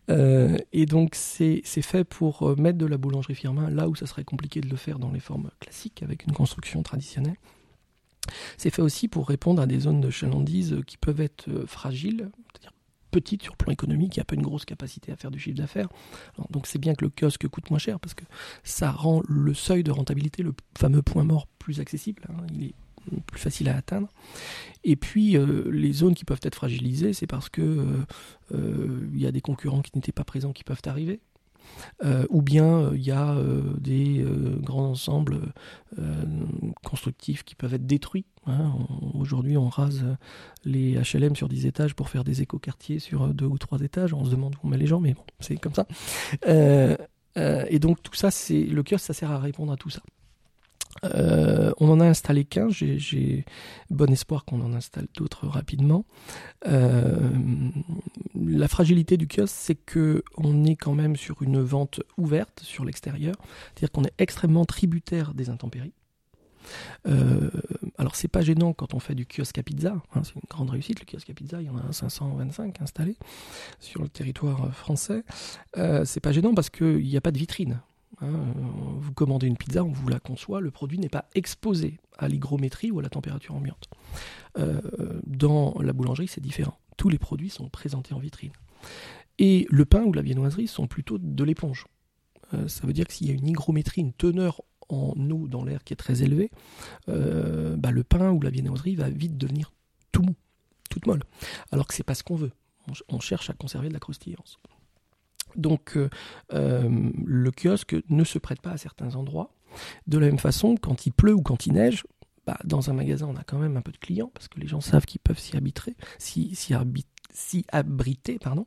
Euh, 0.09 0.57
et 0.73 0.85
donc, 0.85 1.15
c'est 1.15 1.61
fait 1.63 2.03
pour 2.03 2.43
euh, 2.43 2.55
mettre 2.55 2.77
de 2.77 2.85
la 2.85 2.97
boulangerie 2.97 3.35
firmin 3.35 3.69
là 3.69 3.87
où 3.87 3.95
ça 3.95 4.07
serait 4.07 4.23
compliqué 4.23 4.61
de 4.61 4.69
le 4.69 4.77
faire 4.77 4.99
dans 4.99 5.11
les 5.11 5.19
formes 5.19 5.49
classiques 5.59 6.01
avec 6.01 6.25
une 6.25 6.33
construction 6.33 6.81
traditionnelle. 6.81 7.37
C'est 8.57 8.71
fait 8.71 8.81
aussi 8.81 9.07
pour 9.07 9.27
répondre 9.27 9.61
à 9.61 9.67
des 9.67 9.81
zones 9.81 10.01
de 10.01 10.09
chalandise 10.09 10.77
qui 10.87 10.97
peuvent 10.97 11.21
être 11.21 11.47
fragiles, 11.67 12.29
c'est-à-dire 12.51 12.71
petite 13.15 13.43
sur 13.43 13.53
le 13.53 13.63
plan 13.63 13.71
économique, 13.71 14.17
il 14.17 14.19
n'y 14.19 14.21
a 14.21 14.25
pas 14.25 14.35
une 14.35 14.41
grosse 14.41 14.65
capacité 14.65 15.13
à 15.13 15.15
faire 15.15 15.31
du 15.31 15.39
chiffre 15.39 15.57
d'affaires. 15.57 15.87
Donc 16.49 16.67
c'est 16.67 16.79
bien 16.79 16.95
que 16.95 17.05
le 17.05 17.09
kiosque 17.09 17.47
coûte 17.47 17.69
moins 17.69 17.79
cher 17.79 17.97
parce 17.99 18.13
que 18.13 18.25
ça 18.63 18.91
rend 18.91 19.21
le 19.27 19.53
seuil 19.53 19.83
de 19.83 19.91
rentabilité, 19.91 20.43
le 20.43 20.53
fameux 20.77 21.01
point 21.01 21.23
mort, 21.23 21.47
plus 21.59 21.79
accessible. 21.79 22.23
Hein. 22.29 22.45
il 22.53 22.63
est 22.65 22.73
plus 23.27 23.39
facile 23.39 23.69
à 23.69 23.77
atteindre. 23.77 24.09
Et 24.83 24.95
puis 24.95 25.37
euh, 25.37 25.69
les 25.71 25.93
zones 25.93 26.15
qui 26.15 26.25
peuvent 26.25 26.41
être 26.43 26.55
fragilisées, 26.55 27.13
c'est 27.13 27.27
parce 27.27 27.49
que 27.49 27.61
euh, 27.61 28.05
euh, 28.53 29.07
il 29.13 29.21
y 29.21 29.27
a 29.27 29.31
des 29.31 29.41
concurrents 29.41 29.81
qui 29.81 29.91
n'étaient 29.95 30.11
pas 30.11 30.23
présents 30.23 30.53
qui 30.53 30.63
peuvent 30.63 30.81
arriver. 30.85 31.19
Euh, 32.03 32.25
ou 32.29 32.41
bien 32.41 32.91
il 32.91 32.95
euh, 32.95 32.97
y 32.97 33.11
a 33.11 33.33
euh, 33.33 33.61
des 33.77 34.25
grands 34.61 34.89
ensembles 34.89 35.39
constructifs 36.83 37.43
qui 37.43 37.55
peuvent 37.55 37.73
être 37.73 37.85
détruits. 37.85 38.25
Hein. 38.47 38.73
Aujourd'hui, 39.13 39.55
on 39.55 39.69
rase 39.69 40.03
les 40.65 40.95
HLM 40.95 41.37
sur 41.37 41.47
10 41.47 41.65
étages 41.65 41.95
pour 41.95 42.09
faire 42.09 42.25
des 42.25 42.41
écoquartiers 42.41 42.99
sur 42.99 43.33
deux 43.33 43.45
ou 43.45 43.57
trois 43.57 43.79
étages. 43.79 44.13
On 44.13 44.25
se 44.25 44.29
demande 44.29 44.55
où 44.55 44.59
on 44.65 44.67
met 44.67 44.77
les 44.77 44.87
gens, 44.87 44.99
mais 44.99 45.13
bon, 45.13 45.23
c'est 45.39 45.55
comme 45.55 45.73
ça. 45.73 45.85
et 46.45 47.79
donc 47.79 48.03
tout 48.03 48.15
ça, 48.15 48.29
c'est 48.29 48.63
le 48.63 48.83
kiosque, 48.83 49.05
ça 49.05 49.13
sert 49.13 49.31
à 49.31 49.39
répondre 49.39 49.71
à 49.71 49.77
tout 49.77 49.89
ça. 49.89 50.01
Euh, 51.03 51.71
on 51.79 51.89
en 51.89 51.99
a 51.99 52.05
installé 52.05 52.45
qu'un, 52.45 52.69
j'ai 52.69 53.45
bon 53.89 54.11
espoir 54.11 54.45
qu'on 54.45 54.61
en 54.61 54.73
installe 54.73 55.07
d'autres 55.15 55.47
rapidement. 55.47 56.05
Euh, 56.67 57.29
la 58.35 58.67
fragilité 58.67 59.17
du 59.17 59.27
kiosque, 59.27 59.55
c'est 59.55 59.75
que 59.75 60.23
on 60.37 60.65
est 60.65 60.75
quand 60.75 60.93
même 60.93 61.15
sur 61.15 61.41
une 61.41 61.61
vente 61.61 62.01
ouverte 62.17 62.61
sur 62.61 62.85
l'extérieur, 62.85 63.35
c'est-à-dire 63.73 63.91
qu'on 63.91 64.03
est 64.03 64.13
extrêmement 64.17 64.65
tributaire 64.65 65.33
des 65.33 65.49
intempéries. 65.49 65.93
Euh, 67.07 67.51
alors 67.99 68.15
c'est 68.15 68.27
pas 68.27 68.41
gênant 68.41 68.73
quand 68.73 68.95
on 68.95 68.99
fait 68.99 69.13
du 69.13 69.27
kiosque 69.27 69.59
à 69.59 69.63
pizza, 69.63 70.01
hein, 70.15 70.21
c'est 70.23 70.33
une 70.33 70.41
grande 70.49 70.71
réussite. 70.71 70.99
Le 70.99 71.05
kiosque 71.05 71.29
à 71.29 71.33
pizza, 71.33 71.61
il 71.61 71.67
y 71.67 71.69
en 71.69 71.77
a 71.77 71.91
525 71.91 72.81
installés 72.81 73.17
sur 73.79 74.01
le 74.01 74.09
territoire 74.09 74.73
français. 74.73 75.23
c'est 76.05 76.21
pas 76.21 76.31
gênant 76.31 76.55
parce 76.55 76.71
qu'il 76.71 77.05
n'y 77.05 77.17
a 77.17 77.21
pas 77.21 77.31
de 77.31 77.37
vitrine. 77.37 77.81
Hein, 78.21 78.53
vous 78.97 79.13
commandez 79.13 79.47
une 79.47 79.57
pizza, 79.57 79.83
on 79.83 79.91
vous 79.91 80.07
la 80.07 80.19
conçoit, 80.19 80.61
le 80.61 80.71
produit 80.71 80.99
n'est 80.99 81.09
pas 81.09 81.25
exposé 81.35 81.99
à 82.17 82.27
l'hygrométrie 82.27 82.91
ou 82.91 82.99
à 82.99 83.01
la 83.01 83.09
température 83.09 83.55
ambiante. 83.55 83.89
Euh, 84.57 84.81
dans 85.25 85.75
la 85.81 85.93
boulangerie, 85.93 86.27
c'est 86.27 86.41
différent. 86.41 86.77
Tous 86.97 87.09
les 87.09 87.19
produits 87.19 87.49
sont 87.49 87.69
présentés 87.69 88.13
en 88.13 88.19
vitrine. 88.19 88.53
Et 89.37 89.67
le 89.69 89.85
pain 89.85 90.03
ou 90.03 90.13
la 90.13 90.21
viennoiserie 90.21 90.67
sont 90.67 90.87
plutôt 90.87 91.17
de 91.17 91.43
l'éponge. 91.43 91.87
Euh, 92.53 92.67
ça 92.67 92.87
veut 92.87 92.93
dire 92.93 93.05
que 93.05 93.13
s'il 93.13 93.27
y 93.27 93.31
a 93.31 93.33
une 93.33 93.47
hygrométrie, 93.47 94.01
une 94.01 94.13
teneur 94.13 94.61
en 94.87 95.13
eau 95.29 95.47
dans 95.47 95.63
l'air 95.63 95.83
qui 95.83 95.93
est 95.93 95.97
très 95.97 96.23
élevée, 96.23 96.51
euh, 97.09 97.75
bah, 97.75 97.91
le 97.91 98.03
pain 98.03 98.31
ou 98.31 98.39
la 98.41 98.49
viennoiserie 98.49 98.95
va 98.95 99.09
vite 99.09 99.37
devenir 99.37 99.73
tout 100.11 100.21
mou, 100.21 100.35
toute 100.89 101.05
molle. 101.07 101.23
Alors 101.71 101.87
que 101.87 101.93
c'est 101.93 102.03
pas 102.03 102.15
ce 102.15 102.23
qu'on 102.23 102.35
veut. 102.35 102.51
on 103.09 103.19
cherche 103.19 103.49
à 103.49 103.53
conserver 103.53 103.89
de 103.89 103.93
la 103.93 103.99
croustillance. 103.99 104.57
Donc 105.55 105.97
euh, 105.97 106.09
euh, 106.53 106.89
le 107.25 107.51
kiosque 107.51 107.95
ne 108.09 108.23
se 108.23 108.39
prête 108.39 108.61
pas 108.61 108.71
à 108.71 108.77
certains 108.77 109.15
endroits. 109.15 109.53
De 110.07 110.17
la 110.17 110.27
même 110.27 110.39
façon, 110.39 110.75
quand 110.75 111.05
il 111.05 111.11
pleut 111.11 111.33
ou 111.33 111.41
quand 111.41 111.65
il 111.65 111.73
neige, 111.73 112.05
bah, 112.45 112.57
dans 112.63 112.89
un 112.89 112.93
magasin, 112.93 113.27
on 113.27 113.35
a 113.35 113.43
quand 113.43 113.57
même 113.57 113.75
un 113.75 113.81
peu 113.81 113.91
de 113.91 113.97
clients 113.97 114.31
parce 114.33 114.47
que 114.47 114.59
les 114.59 114.67
gens 114.67 114.81
savent 114.81 115.05
qu'ils 115.05 115.19
peuvent 115.19 115.39
s'y 115.39 115.57
habiter, 115.57 115.95
s'y 116.17 117.65
abriter, 117.71 118.39
pardon. 118.39 118.65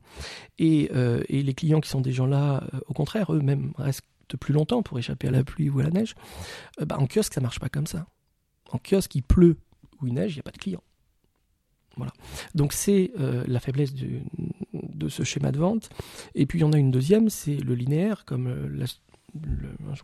Euh, 0.60 1.22
et, 1.28 1.42
les 1.42 1.54
clients 1.54 1.80
qui 1.80 1.88
sont 1.88 2.00
des 2.00 2.12
gens 2.12 2.26
là, 2.26 2.64
au 2.86 2.94
contraire, 2.94 3.32
eux-mêmes 3.32 3.72
restent 3.78 4.02
plus 4.40 4.52
longtemps 4.52 4.82
pour 4.82 4.98
échapper 4.98 5.28
à 5.28 5.30
la 5.30 5.44
pluie 5.44 5.70
ou 5.70 5.80
à 5.80 5.84
la 5.84 5.90
neige. 5.90 6.14
Bah, 6.84 6.96
en 6.98 7.06
kiosque, 7.06 7.32
ça 7.32 7.40
marche 7.40 7.60
pas 7.60 7.70
comme 7.70 7.86
ça. 7.86 8.06
En 8.70 8.78
kiosque, 8.78 9.14
il 9.14 9.22
pleut 9.22 9.56
ou 10.02 10.08
il 10.08 10.14
neige, 10.14 10.32
il 10.32 10.36
n'y 10.36 10.40
a 10.40 10.42
pas 10.42 10.50
de 10.50 10.58
clients. 10.58 10.82
Voilà. 11.96 12.12
Donc 12.54 12.72
c'est 12.72 13.12
la 13.16 13.60
faiblesse 13.60 13.94
du, 13.94 14.22
de 14.98 15.08
ce 15.08 15.22
schéma 15.22 15.52
de 15.52 15.58
vente. 15.58 15.88
Et 16.34 16.46
puis 16.46 16.58
il 16.58 16.62
y 16.62 16.64
en 16.64 16.72
a 16.72 16.78
une 16.78 16.90
deuxième, 16.90 17.30
c'est 17.30 17.56
le 17.56 17.74
linéaire, 17.74 18.24
comme 18.24 18.48
euh, 18.48 18.86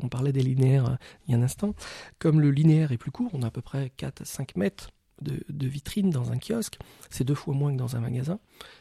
on 0.00 0.08
parlait 0.08 0.32
des 0.32 0.42
linéaires 0.42 0.90
euh, 0.90 0.96
il 1.26 1.32
y 1.32 1.34
a 1.34 1.38
un 1.38 1.42
instant. 1.42 1.74
Comme 2.18 2.40
le 2.40 2.50
linéaire 2.50 2.92
est 2.92 2.98
plus 2.98 3.10
court, 3.10 3.30
on 3.34 3.42
a 3.42 3.48
à 3.48 3.50
peu 3.50 3.62
près 3.62 3.90
4 3.96 4.22
à 4.22 4.24
5 4.24 4.56
mètres 4.56 4.90
de, 5.22 5.66
vitrine 5.66 6.10
dans 6.10 6.32
un 6.32 6.38
kiosque, 6.38 6.78
c'est 7.08 7.24
deux 7.24 7.36
fois 7.36 7.54
moins 7.54 7.72
que 7.72 7.78
dans 7.78 7.96
un 7.96 8.00
magasin, 8.00 8.40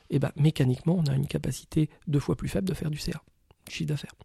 et 0.09 0.19
ben 0.19 0.31
mécaniquement 0.35 0.95
on 0.95 1.09
a 1.09 1.15
une 1.15 1.27
capacité 1.27 1.89
deux 2.07 2.19
fois 2.19 2.35
plus 2.35 2.49
faible 2.49 2.67
de 2.67 2.73
faire 2.73 2.89
du 2.89 2.97
CA, 2.97 3.21
chiffre 3.69 3.87
d'affaires. 3.87 4.15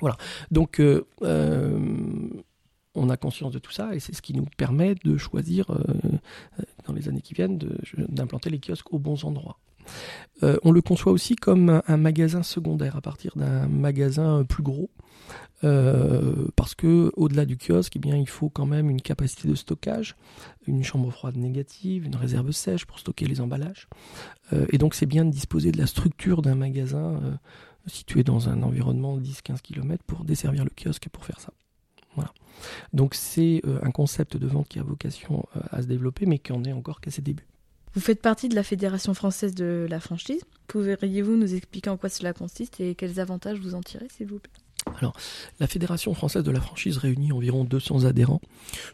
Voilà. 0.00 0.16
Donc 0.50 0.80
euh, 0.80 1.02
on 2.94 3.10
a 3.10 3.16
conscience 3.16 3.52
de 3.52 3.58
tout 3.58 3.72
ça 3.72 3.94
et 3.94 4.00
c'est 4.00 4.14
ce 4.14 4.22
qui 4.22 4.32
nous 4.32 4.46
permet 4.56 4.94
de 4.94 5.18
choisir 5.18 5.66
dans 6.86 6.94
les 6.94 7.08
années 7.08 7.20
qui 7.20 7.34
viennent 7.34 7.58
d'implanter 7.96 8.48
les 8.48 8.60
kiosques 8.60 8.92
aux 8.92 8.98
bons 8.98 9.24
endroits. 9.24 9.58
Euh, 10.42 10.56
on 10.64 10.72
le 10.72 10.82
conçoit 10.82 11.12
aussi 11.12 11.36
comme 11.36 11.82
un, 11.86 11.96
magasin 11.96 12.42
secondaire 12.42 12.96
à 12.96 13.00
partir 13.00 13.32
d'un 13.36 13.66
magasin 13.68 14.44
plus 14.44 14.62
gros. 14.62 14.90
Euh, 15.64 16.48
parce 16.56 16.74
que 16.74 17.12
au-delà 17.16 17.44
du 17.44 17.56
kiosque, 17.56 17.96
eh 17.96 18.08
il 18.08 18.28
faut 18.28 18.48
quand 18.48 18.66
même 18.66 18.90
une 18.90 19.00
capacité 19.00 19.46
de 19.46 19.54
stockage, 19.54 20.16
une 20.66 20.82
chambre 20.82 21.10
froide 21.12 21.36
négative, 21.36 22.04
une 22.04 22.16
réserve 22.16 22.50
sèche 22.50 22.84
pour 22.84 22.98
stocker 22.98 23.26
les 23.26 23.40
emballages. 23.40 23.88
Euh, 24.52 24.66
et 24.70 24.78
donc 24.78 24.94
c'est 24.94 25.06
bien 25.06 25.24
de 25.24 25.30
disposer 25.30 25.70
de 25.70 25.78
la 25.78 25.86
structure 25.86 26.42
d'un 26.42 26.56
magasin 26.56 27.20
situé 27.86 28.24
dans 28.24 28.48
un 28.48 28.62
environnement 28.62 29.16
de 29.16 29.22
10-15 29.22 29.60
km 29.60 30.02
pour 30.04 30.24
desservir 30.24 30.64
le 30.64 30.70
kiosque 30.70 31.06
et 31.06 31.10
pour 31.10 31.24
faire 31.24 31.38
ça. 31.38 31.52
Voilà. 32.16 32.32
Donc 32.92 33.14
c'est 33.14 33.62
un 33.82 33.90
concept 33.90 34.36
de 34.36 34.46
vente 34.46 34.68
qui 34.68 34.80
a 34.80 34.82
vocation 34.82 35.46
à 35.70 35.80
se 35.82 35.86
développer, 35.86 36.26
mais 36.26 36.38
qui 36.38 36.52
en 36.52 36.64
est 36.64 36.72
encore 36.72 37.00
qu'à 37.00 37.10
ses 37.10 37.22
débuts. 37.22 37.46
Vous 37.94 38.00
faites 38.00 38.22
partie 38.22 38.48
de 38.48 38.54
la 38.54 38.62
Fédération 38.62 39.12
française 39.12 39.54
de 39.54 39.86
la 39.88 40.00
franchise. 40.00 40.42
Pourriez-vous 40.66 41.36
nous 41.36 41.54
expliquer 41.54 41.90
en 41.90 41.96
quoi 41.96 42.08
cela 42.08 42.32
consiste 42.32 42.80
et 42.80 42.94
quels 42.94 43.20
avantages 43.20 43.58
vous 43.58 43.74
en 43.74 43.82
tirez, 43.82 44.08
s'il 44.08 44.26
vous 44.28 44.38
plaît? 44.38 44.52
Alors, 44.98 45.14
la 45.60 45.66
Fédération 45.66 46.12
française 46.12 46.42
de 46.42 46.50
la 46.50 46.60
franchise 46.60 46.96
réunit 46.98 47.32
environ 47.32 47.64
200 47.64 48.04
adhérents 48.04 48.40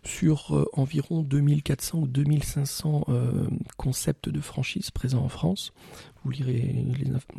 sur 0.05 0.55
euh, 0.55 0.69
environ 0.75 1.23
2400 1.23 1.99
ou 2.01 2.07
2500 2.07 3.05
euh, 3.09 3.47
concepts 3.77 4.29
de 4.29 4.41
franchise 4.41 4.91
présents 4.91 5.25
en 5.25 5.29
France. 5.29 5.73
Vous 6.25 6.31
lirez 6.31 6.75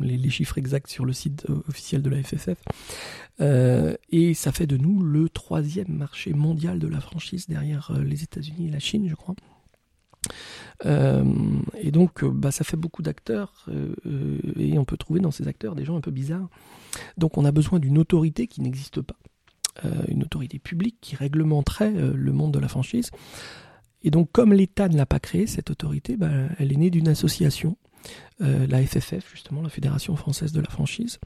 les, 0.00 0.30
chiffres 0.30 0.58
exacts 0.58 0.90
sur 0.90 1.04
le 1.04 1.12
site 1.12 1.46
euh, 1.48 1.62
officiel 1.68 2.02
de 2.02 2.10
la 2.10 2.22
FFF. 2.22 2.58
et 4.10 4.34
ça 4.34 4.52
fait 4.52 4.66
de 4.66 4.76
nous 4.76 5.02
le 5.02 5.28
troisième 5.28 5.92
marché 5.92 6.32
mondial 6.32 6.78
de 6.78 6.88
la 6.88 7.00
franchise 7.00 7.46
derrière 7.46 7.92
les 8.02 8.22
États-Unis 8.24 8.68
et 8.68 8.70
la 8.70 8.80
Chine, 8.80 9.06
je 9.08 9.14
crois. 9.14 9.34
Euh, 10.86 11.24
et 11.78 11.90
donc, 11.90 12.22
euh, 12.22 12.30
bah, 12.30 12.50
ça 12.50 12.64
fait 12.64 12.76
beaucoup 12.76 13.02
d'acteurs, 13.02 13.66
euh, 13.68 14.38
et 14.56 14.78
on 14.78 14.84
peut 14.84 14.96
trouver 14.96 15.20
dans 15.20 15.30
ces 15.30 15.48
acteurs 15.48 15.74
des 15.74 15.84
gens 15.84 15.96
un 15.96 16.00
peu 16.00 16.10
bizarres. 16.10 16.48
Donc, 17.16 17.38
on 17.38 17.44
a 17.44 17.52
besoin 17.52 17.78
d'une 17.78 17.98
autorité 17.98 18.46
qui 18.46 18.60
n'existe 18.62 19.00
pas, 19.00 19.16
une 20.08 20.22
autorité 20.24 20.58
publique 20.58 20.96
qui 21.00 21.16
réglementerait 21.16 21.92
le 21.92 22.32
monde 22.32 22.52
de 22.52 22.58
la 22.58 22.68
franchise. 22.68 23.10
Et 24.02 24.10
donc, 24.10 24.30
comme 24.32 24.52
l'État 24.52 24.88
ne 24.88 24.96
l'a 24.96 25.06
pas 25.06 25.20
créée, 25.20 25.46
cette 25.46 25.70
autorité, 25.70 26.16
bah, 26.16 26.30
elle 26.58 26.72
est 26.72 26.76
née 26.76 26.90
d'une 26.90 27.08
association, 27.08 27.78
la 28.40 28.84
FFF, 28.84 29.30
justement, 29.30 29.62
la 29.62 29.68
Fédération 29.68 30.16
française 30.16 30.52
de 30.52 30.60
la 30.60 30.68
franchise, 30.68 31.18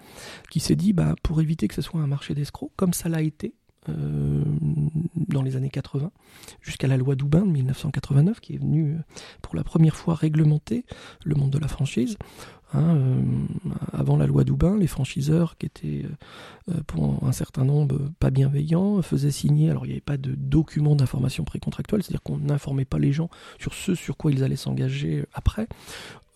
qui 0.50 0.60
s'est 0.60 0.76
dit, 0.76 0.92
bah, 0.92 1.14
pour 1.22 1.40
éviter 1.40 1.66
que 1.66 1.74
ce 1.74 1.82
soit 1.82 2.00
un 2.00 2.06
marché 2.06 2.34
d'escrocs, 2.34 2.72
comme 2.76 2.92
ça 2.92 3.08
l'a 3.08 3.22
été 3.22 3.54
euh, 3.88 4.42
dans 5.28 5.42
les 5.42 5.56
années 5.56 5.70
80, 5.70 6.10
jusqu'à 6.60 6.86
la 6.86 6.96
loi 6.96 7.14
Doubin 7.16 7.42
de 7.42 7.50
1989, 7.50 8.40
qui 8.40 8.54
est 8.54 8.58
venue 8.58 8.94
euh, 8.94 8.98
pour 9.42 9.56
la 9.56 9.64
première 9.64 9.96
fois 9.96 10.14
réglementer 10.14 10.84
le 11.24 11.34
monde 11.34 11.50
de 11.50 11.58
la 11.58 11.68
franchise. 11.68 12.16
Hein, 12.72 12.96
euh, 12.96 13.22
avant 13.92 14.16
la 14.16 14.26
loi 14.26 14.42
Doubin, 14.42 14.76
les 14.76 14.86
franchiseurs 14.88 15.56
qui 15.58 15.66
étaient 15.66 16.06
pour 16.86 17.24
un 17.24 17.30
certain 17.30 17.64
nombre 17.64 18.10
pas 18.18 18.30
bienveillants 18.30 19.00
faisaient 19.02 19.30
signer, 19.30 19.70
alors 19.70 19.84
il 19.84 19.90
n'y 19.90 19.94
avait 19.94 20.00
pas 20.00 20.16
de 20.16 20.34
document 20.34 20.96
d'information 20.96 21.44
précontractuelle, 21.44 22.02
c'est-à-dire 22.02 22.22
qu'on 22.22 22.38
n'informait 22.38 22.84
pas 22.84 22.98
les 22.98 23.12
gens 23.12 23.28
sur 23.60 23.74
ce 23.74 23.94
sur 23.94 24.16
quoi 24.16 24.32
ils 24.32 24.42
allaient 24.42 24.56
s'engager 24.56 25.24
après. 25.34 25.68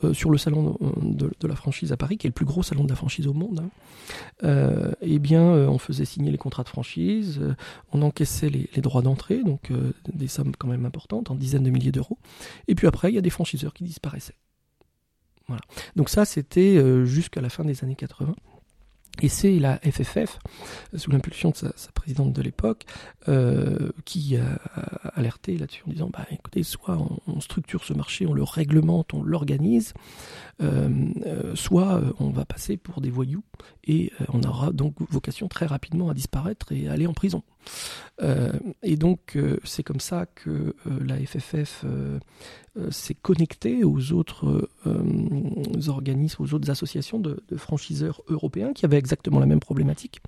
Euh, 0.04 0.14
sur 0.14 0.30
le 0.30 0.38
salon 0.38 0.78
de, 1.02 1.48
la 1.48 1.56
franchise 1.56 1.90
à 1.90 1.96
Paris, 1.96 2.18
qui 2.18 2.28
est 2.28 2.30
le 2.30 2.34
plus 2.34 2.44
gros 2.44 2.62
salon 2.62 2.84
de 2.84 2.88
la 2.88 2.94
franchise 2.94 3.26
au 3.26 3.32
monde, 3.32 3.64
hein, 3.64 3.70
euh, 4.44 4.92
eh 5.00 5.18
bien, 5.18 5.42
euh, 5.42 5.66
on 5.66 5.78
faisait 5.78 6.04
signer 6.04 6.30
les 6.30 6.38
contrats 6.38 6.62
de 6.62 6.68
franchise, 6.68 7.40
on 7.92 8.02
encaissait 8.02 8.48
les, 8.48 8.68
droits 8.80 9.02
d'entrée, 9.02 9.42
donc 9.42 9.72
des 10.12 10.28
sommes 10.28 10.54
quand 10.56 10.68
même 10.68 10.86
importantes, 10.86 11.32
en 11.32 11.34
dizaines 11.34 11.64
de 11.64 11.70
milliers 11.70 11.90
d'euros. 11.90 12.18
Et 12.68 12.76
puis 12.76 12.86
après, 12.86 13.10
il 13.10 13.16
y 13.16 13.18
a 13.18 13.22
des 13.22 13.30
franchiseurs 13.30 13.74
qui 13.74 13.82
disparaissaient. 13.82 14.36
Voilà. 15.48 15.62
Donc 15.96 16.10
ça, 16.10 16.24
c'était 16.24 17.04
jusqu'à 17.04 17.40
la 17.40 17.48
fin 17.48 17.64
des 17.64 17.82
années 17.82 17.96
80. 17.96 18.36
Et 19.20 19.28
c'est 19.28 19.58
la 19.58 19.78
FFF, 19.78 20.38
sous 20.94 21.10
l'impulsion 21.10 21.50
de 21.50 21.56
sa, 21.56 21.72
présidente 21.92 22.32
de 22.32 22.42
l'époque, 22.42 22.84
euh, 23.28 23.90
qui 24.04 24.36
a, 24.36 24.58
alerté 25.14 25.58
là-dessus 25.58 25.82
en 25.86 25.90
disant 25.90 26.10
bah, 26.12 26.26
écoutez, 26.30 26.62
soit 26.62 26.98
on, 27.26 27.40
structure 27.40 27.84
ce 27.84 27.92
marché, 27.92 28.26
on 28.26 28.32
le 28.32 28.42
réglemente, 28.42 29.14
on 29.14 29.22
l'organise, 29.22 29.94
euh, 30.62 30.88
euh, 31.26 31.54
soit 31.54 32.00
on 32.20 32.30
va 32.30 32.44
passer 32.44 32.76
pour 32.76 33.00
des 33.00 33.10
voyous 33.10 33.44
et 33.84 34.12
on 34.32 34.42
aura 34.42 34.72
donc 34.72 34.94
vocation 35.10 35.48
très 35.48 35.66
rapidement 35.66 36.10
à 36.10 36.14
disparaître 36.14 36.72
et 36.72 36.88
aller 36.88 37.06
en 37.06 37.14
prison. 37.14 37.42
Et 38.82 38.96
donc, 38.96 39.38
c'est 39.64 39.82
comme 39.82 40.00
ça 40.00 40.26
que 40.26 40.74
la 40.86 41.16
FFF 41.18 41.84
s'est 42.90 43.14
connectée 43.14 43.84
aux 43.84 44.12
autres 44.12 44.68
organismes, 45.86 46.42
aux 46.42 46.54
autres 46.54 46.70
associations 46.70 47.20
de, 47.20 47.42
de 47.48 47.56
franchiseurs 47.56 48.22
européens 48.28 48.72
qui 48.72 48.84
avaient 48.84 48.98
exactement 48.98 49.38
la 49.38 49.46
même 49.46 49.60
problématique. 49.60 50.20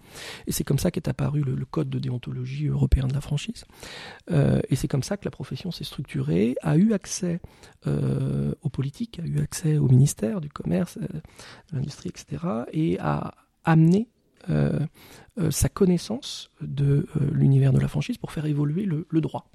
Et 0.46 0.52
c'est 0.52 0.64
comme 0.64 0.78
ça 0.78 0.90
qu'est 0.90 1.08
apparu 1.08 1.42
le, 1.42 1.64
code 1.64 1.88
de 1.88 1.98
déontologie 1.98 2.66
européen 2.66 3.06
de 3.06 3.14
la 3.14 3.20
franchise. 3.20 3.64
Euh, 4.30 4.60
et 4.68 4.76
c'est 4.76 4.88
comme 4.88 5.02
ça 5.02 5.16
que 5.16 5.24
la 5.24 5.30
profession 5.30 5.70
s'est 5.70 5.84
structurée, 5.84 6.56
a 6.62 6.76
eu 6.76 6.92
accès 6.92 7.40
euh, 7.86 8.52
aux 8.62 8.68
politiques, 8.68 9.20
a 9.20 9.26
eu 9.26 9.40
accès 9.40 9.78
au 9.78 9.88
ministère 9.88 10.40
du 10.40 10.48
commerce, 10.48 10.98
euh, 10.98 11.06
de 11.70 11.76
l'industrie, 11.76 12.08
etc. 12.08 12.44
Et 12.72 12.98
a 12.98 13.34
amené 13.64 14.08
sa 14.48 15.68
connaissance 15.68 16.50
de 16.60 17.06
l'univers 17.32 17.72
de 17.72 17.80
la 17.80 17.88
franchise 17.88 18.18
pour 18.18 18.32
faire 18.32 18.46
évoluer 18.46 18.84
le, 18.84 19.20
droit. 19.20 19.50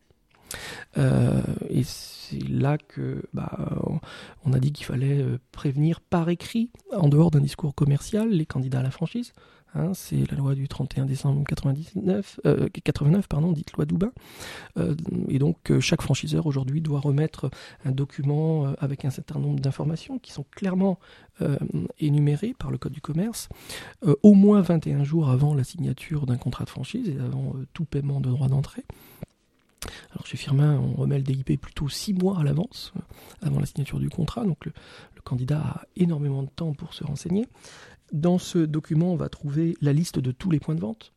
et 0.98 1.84
c'est 1.84 2.48
là 2.48 2.78
que 2.78 3.24
bah, 3.34 3.78
on 4.46 4.54
a 4.54 4.60
dit 4.60 4.72
qu'il 4.72 4.86
fallait 4.86 5.26
prévenir 5.52 6.02
par 6.02 6.30
écrit, 6.30 6.70
en 6.92 7.10
dehors 7.10 7.32
d'un 7.32 7.42
discours 7.42 7.76
commercial, 7.76 8.30
les 8.30 8.46
candidats 8.46 8.80
à 8.80 8.84
la 8.84 8.92
franchise. 8.92 9.34
Hein, 9.76 9.92
c'est 9.94 10.30
la 10.32 10.38
loi 10.38 10.56
du 10.56 10.70
31 10.70 11.06
décembre 11.06 11.44
99, 11.46 12.40
89, 12.84 13.20
euh, 13.20 13.28
pardon, 13.28 13.52
dite 13.52 13.74
loi 13.74 13.86
Doubin. 13.86 14.12
Euh, 14.78 14.96
et 15.28 15.38
donc 15.38 15.70
euh, 15.70 15.82
chaque 15.82 16.02
franchiseur 16.02 16.46
aujourd'hui 16.46 16.80
doit 16.80 17.02
remettre 17.02 17.50
un 17.84 17.92
document 17.92 18.74
avec 18.80 19.04
un 19.04 19.10
certain 19.10 19.40
nombre 19.40 19.60
d'informations 19.60 20.18
qui 20.18 20.32
sont 20.32 20.46
clairement 20.52 21.00
énumérées 22.00 22.56
par 22.58 22.72
le 22.72 22.78
Code 22.78 22.94
du 22.94 23.02
commerce, 23.02 23.50
au 24.24 24.34
moins 24.34 24.62
21 24.62 25.04
jours 25.04 25.30
avant 25.30 25.54
la 25.54 25.66
signature 25.66 26.26
d'un 26.26 26.38
contrat 26.38 26.64
de 26.64 26.70
franchise 26.70 27.10
et 27.10 27.20
avant 27.20 27.54
tout 27.74 27.84
paiement 27.84 28.22
de 28.22 28.30
droit 28.30 28.48
d'entrée. 28.48 28.86
Alors 30.12 30.26
chez 30.26 30.38
Firmin, 30.38 30.80
on 30.80 30.94
remet 30.94 31.18
le 31.18 31.24
DIP 31.24 31.60
plutôt 31.60 31.90
six 31.90 32.14
mois 32.14 32.40
à 32.40 32.44
l'avance, 32.44 32.94
avant 33.42 33.60
la 33.60 33.66
signature 33.66 34.00
du 34.00 34.10
contrat, 34.10 34.46
donc 34.46 34.66
le, 34.66 34.72
candidat 35.26 35.60
a 35.60 35.82
énormément 35.96 36.44
de 36.44 36.50
temps 36.56 36.74
pour 36.74 36.94
se 36.94 37.04
renseigner. 37.04 37.48
Dans 38.16 38.38
ce 38.38 38.60
document, 38.60 39.12
on 39.12 39.18
va 39.18 39.28
trouver 39.28 39.76
la 39.82 39.92
liste 39.92 40.20
de 40.20 40.32
tous 40.32 40.50
les 40.50 40.62
points 40.62 40.74
de 40.74 40.80
vente. 40.80 41.12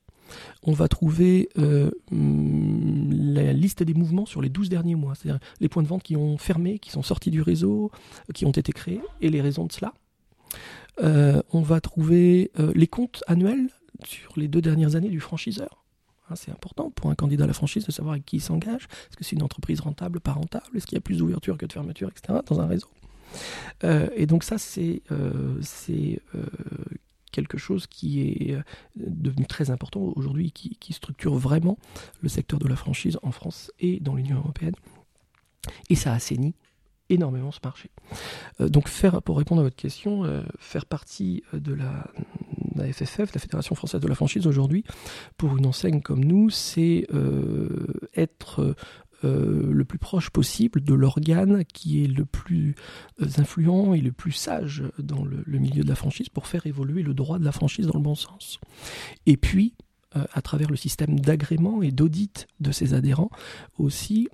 On 0.64 0.72
va 0.72 0.88
trouver 0.88 1.48
euh, 1.56 1.92
mm, 2.10 3.34
la 3.34 3.52
liste 3.52 3.84
des 3.84 3.94
mouvements 3.94 4.26
sur 4.26 4.42
les 4.42 4.48
12 4.48 4.68
derniers 4.68 4.96
mois, 4.96 5.14
c'est-à-dire 5.14 5.38
les 5.60 5.68
points 5.68 5.84
de 5.84 5.88
vente 5.88 6.02
qui 6.02 6.16
ont 6.16 6.36
fermé, 6.38 6.80
qui 6.80 6.90
sont 6.90 7.04
sortis 7.04 7.30
du 7.30 7.40
réseau, 7.40 7.92
qui 8.34 8.46
ont 8.46 8.50
été 8.50 8.72
créés, 8.72 9.00
et 9.20 9.30
les 9.30 9.40
raisons 9.40 9.64
de 9.64 9.70
cela. 9.70 9.94
Euh, 11.00 11.40
on 11.52 11.62
va 11.62 11.80
trouver 11.80 12.50
euh, 12.58 12.72
les 12.74 12.88
comptes 12.88 13.22
annuels 13.28 13.70
sur 14.04 14.32
les 14.36 14.48
deux 14.48 14.60
dernières 14.60 14.96
années 14.96 15.08
du 15.08 15.20
franchiseur. 15.20 15.84
Hein, 16.28 16.34
c'est 16.34 16.50
important 16.50 16.90
pour 16.90 17.10
un 17.10 17.14
candidat 17.14 17.44
à 17.44 17.46
la 17.46 17.52
franchise 17.52 17.86
de 17.86 17.92
savoir 17.92 18.14
avec 18.14 18.26
qui 18.26 18.38
il 18.38 18.42
s'engage. 18.42 18.88
Est-ce 19.08 19.16
que 19.16 19.22
c'est 19.22 19.36
une 19.36 19.44
entreprise 19.44 19.78
rentable, 19.78 20.18
pas 20.18 20.32
rentable? 20.32 20.76
Est-ce 20.76 20.88
qu'il 20.88 20.96
y 20.96 20.98
a 20.98 21.00
plus 21.00 21.18
d'ouverture 21.18 21.56
que 21.58 21.66
de 21.66 21.72
fermeture, 21.72 22.08
etc. 22.08 22.40
dans 22.44 22.60
un 22.60 22.66
réseau? 22.66 22.88
Euh, 23.84 24.08
et 24.14 24.26
donc 24.26 24.44
ça, 24.44 24.58
c'est 24.58 25.02
euh, 25.12 25.60
euh, 25.90 26.46
quelque 27.32 27.58
chose 27.58 27.86
qui 27.86 28.20
est 28.22 28.56
devenu 28.96 29.46
très 29.46 29.70
important 29.70 30.00
aujourd'hui, 30.16 30.50
qui, 30.52 30.92
structure 30.92 31.34
vraiment 31.34 31.78
le 32.20 32.28
secteur 32.28 32.58
de 32.58 32.68
la 32.68 32.76
franchise 32.76 33.18
en 33.22 33.30
France 33.30 33.70
et 33.78 34.00
dans 34.00 34.14
l'Union 34.14 34.38
européenne. 34.38 34.74
Et 35.90 35.94
ça 35.94 36.12
assainit 36.12 36.54
énormément 37.10 37.50
ce 37.52 37.60
marché. 37.64 37.90
donc 38.60 38.86
faire, 38.86 39.22
pour 39.22 39.38
répondre 39.38 39.62
à 39.62 39.64
votre 39.64 39.76
question, 39.76 40.42
faire 40.58 40.84
partie 40.84 41.42
de 41.54 41.72
la, 41.72 42.06
la, 42.74 42.92
FFF, 42.92 43.32
la 43.34 43.40
Fédération 43.40 43.74
française 43.74 44.00
de 44.00 44.08
la 44.08 44.14
franchise 44.14 44.46
aujourd'hui, 44.46 44.84
pour 45.36 45.56
une 45.56 45.66
enseigne 45.66 46.02
comme 46.02 46.24
nous, 46.24 46.50
c'est 46.50 47.06
être 48.14 48.74
euh, 49.24 49.72
le 49.72 49.84
plus 49.84 49.98
proche 49.98 50.30
possible 50.30 50.80
de 50.80 50.94
l'organe 50.94 51.64
qui 51.64 52.04
est 52.04 52.06
le 52.06 52.24
plus 52.24 52.76
euh, 53.20 53.26
influent 53.38 53.92
et 53.92 54.00
le 54.00 54.12
plus 54.12 54.30
sage 54.30 54.84
dans 55.00 55.24
le, 55.24 55.42
milieu 55.58 55.82
de 55.82 55.88
la 55.88 55.96
franchise 55.96 56.28
pour 56.28 56.46
faire 56.46 56.66
évoluer 56.66 57.02
le 57.02 57.14
droit 57.14 57.40
de 57.40 57.44
la 57.44 57.50
franchise 57.50 57.86
dans 57.88 57.98
le 57.98 58.04
bon 58.04 58.14
sens. 58.14 58.60
Et 59.26 59.36
puis, 59.36 59.74
euh, 60.14 60.24
à 60.32 60.40
travers 60.40 60.70
le 60.70 60.76
système 60.76 61.18
d'agrément 61.18 61.82
et 61.82 61.90
d'audit 61.90 62.46
de 62.60 62.70
ses 62.70 62.94
adhérents, 62.94 63.30
aussi 63.76 64.28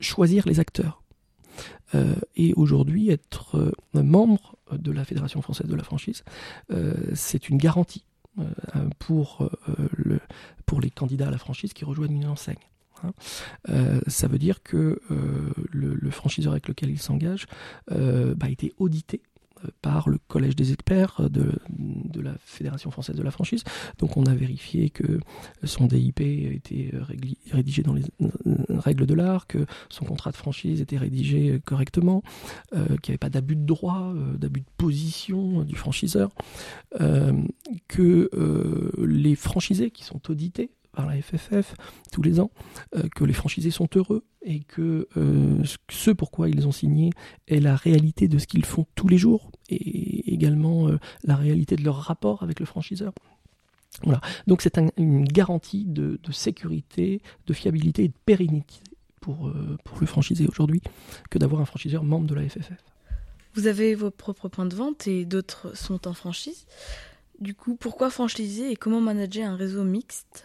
choisir 0.00 0.48
les 0.48 0.58
acteurs. 0.58 1.02
et 2.34 2.54
aujourd'hui, 2.54 3.10
être 3.10 3.72
membre 3.92 4.56
de 4.72 4.90
la 4.90 5.04
Fédération 5.04 5.42
française 5.42 5.68
de 5.68 5.76
la 5.76 5.84
franchise, 5.84 6.24
c'est 7.14 7.48
une 7.48 7.58
garantie 7.58 8.04
pour, 8.98 9.42
euh, 9.42 9.88
le, 9.92 10.20
pour 10.66 10.80
les 10.80 10.90
candidats 10.90 11.28
à 11.28 11.30
la 11.30 11.38
franchise 11.38 11.72
qui 11.72 11.84
rejoignent 11.84 12.16
une 12.16 12.26
enseigne. 12.26 12.56
Euh, 13.68 14.00
ça 14.06 14.28
veut 14.28 14.38
dire 14.38 14.62
que 14.62 15.00
le, 15.72 16.10
franchiseur 16.10 16.52
avec 16.52 16.68
lequel 16.68 16.90
il 16.90 17.00
s'engage 17.00 17.46
bah, 17.88 18.46
a 18.46 18.48
été 18.48 18.72
audité 18.78 19.22
par 19.80 20.08
le 20.08 20.18
collège 20.28 20.56
des 20.56 20.72
experts 20.72 21.28
de, 21.30 21.52
la 22.20 22.34
Fédération 22.44 22.90
française 22.90 23.16
de 23.16 23.22
la 23.22 23.30
franchise. 23.30 23.64
Donc 23.98 24.16
on 24.16 24.24
a 24.26 24.34
vérifié 24.34 24.90
que 24.90 25.18
son 25.64 25.86
DIP 25.86 26.20
était 26.20 26.92
rédigé 27.50 27.82
dans 27.82 27.94
les 27.94 28.04
règles 28.68 29.06
de 29.06 29.14
l'art, 29.14 29.46
que 29.46 29.66
son 29.88 30.04
contrat 30.04 30.30
de 30.30 30.36
franchise 30.36 30.80
était 30.80 30.98
rédigé 30.98 31.60
correctement, 31.64 32.22
euh, 32.74 32.86
qu'il 32.98 33.10
n'y 33.10 33.14
avait 33.14 33.18
pas 33.18 33.30
d'abus 33.30 33.56
de 33.56 33.64
droit, 33.64 34.12
euh, 34.14 34.36
d'abus 34.36 34.60
de 34.60 34.66
position 34.76 35.62
du 35.62 35.74
franchiseur, 35.74 36.30
euh, 37.00 37.32
que 37.88 38.30
les 38.98 39.34
franchisés 39.34 39.90
qui 39.90 40.04
sont 40.04 40.30
audités 40.30 40.70
par 40.92 41.06
la 41.06 41.20
FFF 41.20 41.74
tous 42.12 42.22
les 42.22 42.38
ans, 42.40 42.50
euh, 42.94 43.08
que 43.14 43.24
les 43.24 43.32
franchisés 43.32 43.70
sont 43.70 43.88
heureux 43.94 44.24
et 44.42 44.60
que 44.60 45.08
euh, 45.16 45.62
ce 45.90 46.10
pourquoi 46.10 46.48
ils 46.48 46.66
ont 46.66 46.72
signé 46.72 47.10
est 47.48 47.60
la 47.60 47.76
réalité 47.76 48.28
de 48.28 48.38
ce 48.38 48.46
qu'ils 48.46 48.64
font 48.64 48.86
tous 48.94 49.08
les 49.08 49.18
jours 49.18 49.50
et 49.68 50.32
également 50.32 50.88
euh, 50.88 50.98
la 51.24 51.36
réalité 51.36 51.76
de 51.76 51.84
leur 51.84 51.96
rapport 51.96 52.42
avec 52.42 52.60
le 52.60 52.66
franchiseur. 52.66 53.12
Voilà. 54.04 54.20
Donc 54.46 54.62
c'est 54.62 54.78
une 54.96 55.24
garantie 55.24 55.84
de, 55.84 56.18
sécurité, 56.30 57.20
de 57.46 57.52
fiabilité 57.52 58.04
et 58.04 58.08
de 58.08 58.14
pérennité 58.24 58.80
pour, 59.20 59.52
pour 59.84 60.00
le 60.00 60.06
franchisé 60.06 60.46
aujourd'hui 60.48 60.80
que 61.30 61.38
d'avoir 61.38 61.60
un 61.60 61.66
franchiseur 61.66 62.02
membre 62.02 62.26
de 62.26 62.34
la 62.34 62.48
FFF. 62.48 62.82
Vous 63.54 63.66
avez 63.66 63.94
vos 63.94 64.10
propres 64.10 64.48
points 64.48 64.64
de 64.64 64.74
vente 64.74 65.06
et 65.06 65.26
d'autres 65.26 65.76
sont 65.76 66.08
en 66.08 66.14
franchise. 66.14 66.66
Du 67.38 67.54
coup, 67.54 67.76
pourquoi 67.76 68.08
franchiser 68.08 68.70
et 68.70 68.76
comment 68.76 69.00
manager 69.00 69.48
un 69.50 69.56
réseau 69.56 69.84
mixte? 69.84 70.44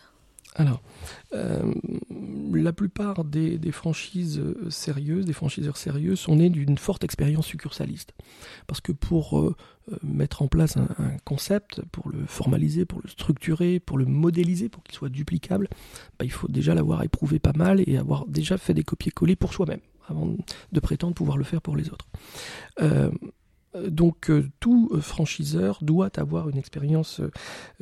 Alors, 0.57 0.81
euh, 1.33 1.71
la 2.51 2.73
plupart 2.73 3.23
des, 3.23 3.59
franchises 3.71 4.41
sérieuses, 4.69 5.25
des 5.25 5.33
franchiseurs 5.33 5.77
sérieux, 5.77 6.15
sont 6.15 6.37
nés 6.37 6.49
d'une 6.49 6.79
forte 6.79 7.03
expérience 7.03 7.45
succursaliste. 7.45 8.13
Parce 8.65 8.81
que 8.81 8.91
pour 8.91 9.39
euh, 9.39 9.55
mettre 10.01 10.41
en 10.41 10.47
place 10.47 10.75
un, 10.75 10.87
concept, 11.23 11.81
pour 11.91 12.09
le 12.09 12.25
formaliser, 12.25 12.85
pour 12.85 13.01
le 13.03 13.09
structurer, 13.09 13.79
pour 13.79 13.99
le 13.99 14.05
modéliser, 14.05 14.67
pour 14.67 14.83
qu'il 14.83 14.95
soit 14.95 15.09
duplicable, 15.09 15.69
bah, 16.17 16.25
il 16.25 16.31
faut 16.31 16.47
déjà 16.47 16.73
l'avoir 16.73 17.03
éprouvé 17.03 17.37
pas 17.37 17.53
mal 17.55 17.83
et 17.87 17.97
avoir 17.97 18.25
déjà 18.25 18.57
fait 18.57 18.73
des 18.73 18.83
copier-coller 18.83 19.35
pour 19.35 19.53
soi-même, 19.53 19.81
avant 20.09 20.35
de 20.71 20.79
prétendre 20.79 21.13
pouvoir 21.13 21.37
le 21.37 21.43
faire 21.43 21.61
pour 21.61 21.75
les 21.75 21.89
autres. 21.89 22.07
Euh, 22.81 22.97
euh, 22.97 23.11
donc 23.75 24.29
euh, 24.29 24.47
tout 24.59 24.89
euh, 24.91 25.01
franchiseur 25.01 25.79
doit 25.81 26.09
avoir 26.17 26.49
une 26.49 26.57
expérience 26.57 27.21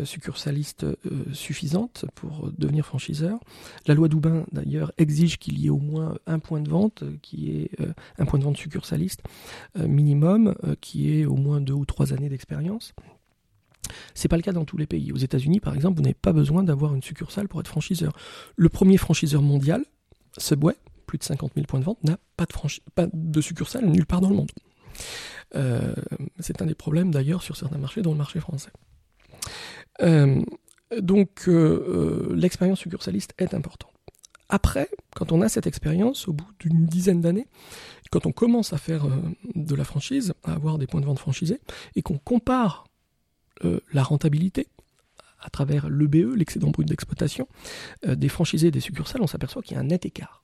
succursaliste 0.04 0.86
suffisante 1.34 2.06
pour 2.16 2.52
devenir 2.58 2.86
franchiseur. 2.86 3.40
La 3.88 3.94
loi 3.94 4.08
Doubin 4.08 4.46
d'ailleurs 4.52 4.92
exige 4.98 5.38
qu'il 5.38 5.60
y 5.60 5.68
ait 5.68 5.70
au 5.70 5.80
moins 5.80 6.18
un 6.28 6.40
point 6.40 6.62
de 6.62 6.70
vente 6.70 7.04
qui 7.22 7.52
est 7.52 7.72
un 8.18 8.26
point 8.26 8.40
de 8.40 8.44
vente 8.44 8.58
succursaliste 8.58 9.22
minimum 9.76 10.56
qui 10.82 11.20
est 11.20 11.26
au 11.26 11.36
moins 11.36 11.62
deux 11.62 11.74
ou 11.74 11.86
trois 11.86 12.14
années 12.14 12.30
d'expérience. 12.30 12.94
C'est 14.14 14.28
pas 14.28 14.38
le 14.38 14.42
cas 14.42 14.52
dans 14.52 14.66
tous 14.66 14.78
les 14.78 14.88
pays. 14.88 15.12
Aux 15.12 15.18
États-Unis, 15.18 15.60
par 15.60 15.76
exemple, 15.76 15.98
vous 15.98 16.04
n'avez 16.04 16.14
pas 16.14 16.34
besoin 16.34 16.64
d'avoir 16.64 16.96
une 16.96 17.04
succursale 17.04 17.48
pour 17.48 17.60
être 17.60 17.68
franchiseur. 17.68 18.14
Le 18.56 18.70
premier 18.70 18.98
franchiseur 18.98 19.42
mondial, 19.42 19.84
Subway, 20.38 20.76
plus 21.06 21.18
de 21.18 21.24
50 21.24 21.54
000 21.56 21.66
points 21.66 21.80
de 21.80 21.86
vente, 21.86 22.04
n'a 22.04 22.18
pas 22.38 22.46
de 23.14 23.42
succursale 23.42 23.86
nulle 23.88 24.06
part 24.06 24.22
dans 24.22 24.30
le 24.30 24.36
monde. 24.36 24.52
Euh, 25.56 25.94
c'est 26.40 26.62
un 26.62 26.66
des 26.66 26.76
problèmes 26.76 27.12
d'ailleurs 27.12 27.44
sur 27.44 27.56
certains 27.56 27.78
marchés, 27.78 28.02
dont 28.02 28.12
le 28.12 28.18
marché 28.18 28.40
français. 28.40 28.72
Euh, 30.02 30.42
donc 31.00 31.48
euh, 31.48 32.34
l'expérience 32.36 32.80
succursaliste 32.80 33.34
est 33.38 33.54
importante. 33.54 33.92
Après, 34.50 34.90
quand 35.16 35.32
on 35.32 35.42
a 35.42 35.50
cette 35.50 35.66
expérience, 35.68 36.28
au 36.28 36.34
bout 36.34 36.48
d'une 36.60 36.86
dizaine 36.86 37.22
d'années, 37.22 37.48
quand 38.12 38.26
on 38.26 38.32
commence 38.32 38.74
à 38.74 38.78
faire 38.78 39.08
de 39.56 39.76
la 39.76 39.84
franchise, 39.84 40.34
à 40.44 40.54
avoir 40.54 40.78
des 40.78 40.86
points 40.86 41.02
de 41.02 41.06
vente 41.06 41.20
franchisés, 41.20 41.60
et 41.96 42.04
qu'on 42.04 42.20
compare 42.20 42.86
la 43.92 44.04
rentabilité 44.04 44.68
à 45.42 45.50
travers 45.50 45.90
l'EBE, 45.90 46.36
l'excédent 46.36 46.70
brut 46.70 46.88
d'exploitation, 46.88 47.48
des 48.08 48.30
franchisés 48.30 48.68
et 48.68 48.72
des 48.72 48.80
succursales, 48.80 49.24
on 49.24 49.28
s'aperçoit 49.28 49.64
qu'il 49.64 49.76
y 49.76 49.78
a 49.78 49.82
un 49.82 49.86
net 49.86 50.06
écart. 50.06 50.44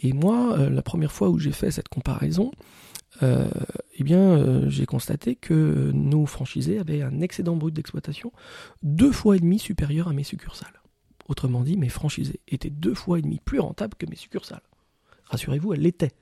Et 0.00 0.14
moi, 0.14 0.56
la 0.70 0.82
première 0.82 1.12
fois 1.12 1.28
où 1.28 1.38
j'ai 1.38 1.52
fait 1.52 1.70
cette 1.70 1.90
comparaison, 1.90 2.50
euh, 3.22 3.48
eh 3.94 4.04
bien, 4.04 4.20
euh, 4.20 4.68
j'ai 4.68 4.86
constaté 4.86 5.36
que 5.36 5.90
nos 5.92 6.26
franchisés 6.26 6.78
avaient 6.78 7.02
un 7.02 7.20
excédent 7.20 7.56
brut 7.56 7.74
d'exploitation 7.74 8.32
deux 8.82 9.12
fois 9.12 9.36
et 9.36 9.40
demi 9.40 9.58
supérieur 9.58 10.08
à 10.08 10.12
mes 10.12 10.24
succursales. 10.24 10.80
Autrement 11.28 11.62
dit, 11.62 11.76
mes 11.76 11.88
franchisés 11.88 12.40
étaient 12.48 12.70
deux 12.70 12.94
fois 12.94 13.18
et 13.18 13.22
demi 13.22 13.40
plus 13.44 13.60
rentables 13.60 13.94
que 13.94 14.06
mes 14.06 14.16
succursales. 14.16 14.62
Rassurez-vous, 15.26 15.74
elles 15.74 15.82
l'étaient. 15.82 16.12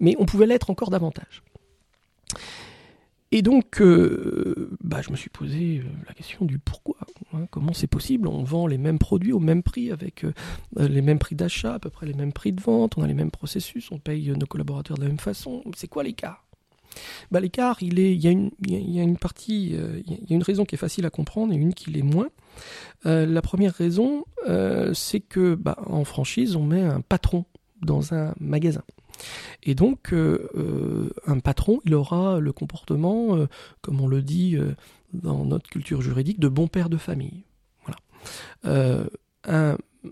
Mais 0.00 0.16
on 0.18 0.24
pouvait 0.24 0.46
l'être 0.46 0.70
encore 0.70 0.90
davantage. 0.90 1.42
Et 3.32 3.42
donc, 3.42 3.80
euh, 3.80 4.70
bah, 4.82 5.02
je 5.02 5.10
me 5.10 5.16
suis 5.16 5.30
posé 5.30 5.82
la 6.06 6.14
question 6.14 6.44
du 6.44 6.58
pourquoi. 6.58 6.96
Hein, 7.32 7.46
comment 7.50 7.72
c'est 7.72 7.88
possible? 7.88 8.28
On 8.28 8.44
vend 8.44 8.66
les 8.66 8.78
mêmes 8.78 8.98
produits 8.98 9.32
au 9.32 9.40
même 9.40 9.62
prix, 9.62 9.90
avec 9.90 10.24
les 10.76 11.02
mêmes 11.02 11.18
prix 11.18 11.34
d'achat, 11.34 11.74
à 11.74 11.78
peu 11.78 11.90
près 11.90 12.06
les 12.06 12.14
mêmes 12.14 12.32
prix 12.32 12.52
de 12.52 12.60
vente, 12.60 12.96
on 12.96 13.02
a 13.02 13.06
les 13.06 13.14
mêmes 13.14 13.30
processus, 13.30 13.90
on 13.90 13.98
paye 13.98 14.30
nos 14.30 14.46
collaborateurs 14.46 14.96
de 14.96 15.02
la 15.02 15.08
même 15.08 15.18
façon. 15.18 15.62
C'est 15.74 15.88
quoi 15.88 16.04
l'écart? 16.04 16.44
L'écart, 17.32 17.82
il, 17.82 17.98
il, 17.98 18.24
y 18.24 18.28
a 18.28 18.30
une, 19.02 19.18
partie, 19.18 19.72
euh, 19.74 20.00
il 20.06 20.30
y 20.30 20.32
a 20.32 20.36
une 20.36 20.42
raison 20.42 20.64
qui 20.64 20.76
est 20.76 20.78
facile 20.78 21.04
à 21.04 21.10
comprendre 21.10 21.52
et 21.52 21.56
une 21.56 21.74
qui 21.74 21.90
l'est 21.90 22.02
moins. 22.02 22.28
la 23.04 23.42
première 23.42 23.74
raison, 23.74 24.24
c'est 24.94 25.20
que 25.20 25.56
bah, 25.56 25.76
en 25.86 26.04
franchise, 26.04 26.56
on 26.56 26.62
met 26.62 26.82
un 26.82 27.00
patron 27.00 27.44
dans 27.82 28.14
un 28.14 28.34
magasin. 28.40 28.82
Et 29.62 29.74
donc, 29.74 30.12
un 30.12 31.38
patron, 31.40 31.80
il 31.84 31.94
aura 31.94 32.40
le 32.40 32.52
comportement, 32.52 33.46
comme 33.80 34.00
on 34.00 34.08
le 34.08 34.22
dit 34.22 34.56
dans 35.12 35.44
notre 35.44 35.68
culture 35.68 36.02
juridique, 36.02 36.40
de 36.40 36.48
bon 36.48 36.68
père 36.68 36.88
de 36.88 36.96
famille. 36.96 37.44
Voilà. 37.84 39.06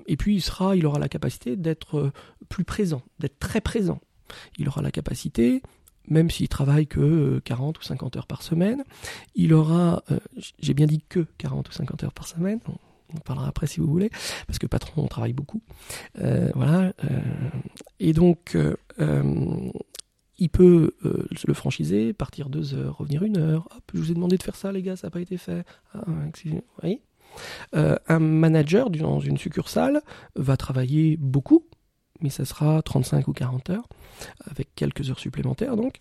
Et 0.06 0.16
puis 0.16 0.34
il 0.34 0.40
sera, 0.40 0.74
il 0.76 0.86
aura 0.86 0.98
la 0.98 1.08
capacité 1.08 1.56
d'être 1.56 2.12
plus 2.48 2.64
présent, 2.64 3.02
d'être 3.18 3.38
très 3.38 3.60
présent. 3.60 4.00
Il 4.58 4.68
aura 4.68 4.82
la 4.82 4.90
capacité, 4.90 5.62
même 6.08 6.30
s'il 6.30 6.48
travaille 6.48 6.86
que 6.86 7.40
40 7.44 7.78
ou 7.78 7.82
50 7.82 8.16
heures 8.16 8.26
par 8.26 8.42
semaine, 8.42 8.82
il 9.34 9.54
aura, 9.54 10.02
j'ai 10.58 10.74
bien 10.74 10.86
dit 10.86 11.04
que 11.08 11.26
40 11.38 11.68
ou 11.68 11.72
50 11.72 12.04
heures 12.04 12.12
par 12.12 12.26
semaine, 12.26 12.60
on 13.14 13.20
parlera 13.20 13.48
après 13.48 13.66
si 13.66 13.80
vous 13.80 13.86
voulez, 13.86 14.10
parce 14.46 14.58
que 14.58 14.66
patron, 14.66 15.02
on 15.04 15.08
travaille 15.08 15.32
beaucoup. 15.32 15.62
voilà. 16.54 16.92
et 18.00 18.12
donc, 18.12 18.56
il 20.38 20.48
peut 20.50 20.92
le 21.02 21.54
franchiser, 21.54 22.12
partir 22.12 22.48
deux 22.48 22.74
heures, 22.74 22.98
revenir 22.98 23.22
une 23.22 23.38
heure. 23.38 23.68
Hop, 23.74 23.82
je 23.94 23.98
vous 23.98 24.10
ai 24.10 24.14
demandé 24.14 24.36
de 24.36 24.42
faire 24.42 24.56
ça, 24.56 24.72
les 24.72 24.82
gars, 24.82 24.96
ça 24.96 25.06
n'a 25.06 25.10
pas 25.10 25.20
été 25.20 25.36
fait. 25.36 25.64
Ah, 25.92 26.02
vous 26.06 26.62
voyez 26.80 27.02
euh, 27.74 27.96
un 28.08 28.18
manager 28.18 28.90
dans 28.90 29.20
une 29.20 29.36
succursale 29.36 30.02
va 30.36 30.56
travailler 30.56 31.16
beaucoup, 31.16 31.64
mais 32.20 32.30
ça 32.30 32.44
sera 32.44 32.82
35 32.82 33.28
ou 33.28 33.32
40 33.32 33.70
heures, 33.70 33.88
avec 34.50 34.74
quelques 34.74 35.10
heures 35.10 35.18
supplémentaires 35.18 35.76
donc. 35.76 35.96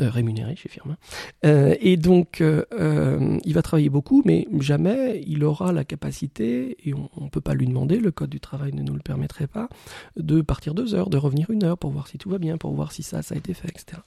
Euh, 0.00 0.10
rémunéré 0.10 0.54
chez 0.56 0.68
Firma. 0.68 0.96
Euh, 1.44 1.74
et 1.80 1.96
donc, 1.96 2.42
il 2.42 3.54
va 3.54 3.62
travailler 3.62 3.88
beaucoup, 3.88 4.22
mais 4.24 4.46
jamais 4.60 5.22
il 5.26 5.44
aura 5.44 5.72
la 5.72 5.84
capacité, 5.84 6.76
et 6.88 6.94
on 6.94 7.24
ne 7.24 7.28
peut 7.28 7.40
pas 7.40 7.54
lui 7.54 7.66
demander, 7.66 7.98
le 7.98 8.10
code 8.10 8.30
du 8.30 8.40
travail 8.40 8.72
ne 8.72 8.82
nous 8.82 8.94
le 8.94 9.00
permettrait 9.00 9.46
pas, 9.46 9.68
de 10.16 10.40
partir 10.40 10.74
deux 10.74 10.94
heures, 10.94 11.10
de 11.10 11.16
revenir 11.16 11.50
une 11.50 11.64
heure 11.64 11.78
pour 11.78 11.90
voir 11.90 12.08
si 12.08 12.18
tout 12.18 12.30
va 12.30 12.38
bien, 12.38 12.58
pour 12.58 12.72
voir 12.72 12.92
si 12.92 13.02
ça, 13.02 13.22
ça 13.22 13.34
a 13.34 13.38
été 13.38 13.54
fait, 13.54 13.68
etc 13.68 13.98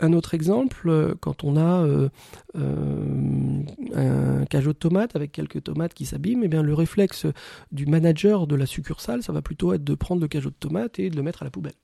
un 0.00 0.12
autre 0.12 0.34
exemple, 0.34 0.88
euh, 0.88 1.14
quand 1.20 1.44
on 1.44 1.56
a 1.56 1.84
euh, 1.84 2.08
euh, 2.56 3.62
un 3.94 4.44
cajot 4.46 4.72
de 4.72 4.78
tomates 4.78 5.16
avec 5.16 5.32
quelques 5.32 5.62
tomates 5.62 5.94
qui 5.94 6.06
s'abîment, 6.06 6.44
eh 6.44 6.48
bien 6.48 6.62
le 6.62 6.74
réflexe 6.74 7.26
du 7.72 7.86
manager 7.86 8.46
de 8.46 8.56
la 8.56 8.66
succursale, 8.66 9.22
ça 9.22 9.32
va 9.32 9.42
plutôt 9.42 9.72
être 9.72 9.84
de 9.84 9.94
prendre 9.94 10.20
le 10.20 10.28
cajot 10.28 10.50
de 10.50 10.54
tomates 10.54 10.98
et 10.98 11.10
de 11.10 11.16
le 11.16 11.22
mettre 11.22 11.42
à 11.42 11.44
la 11.44 11.50
poubelle 11.50 11.74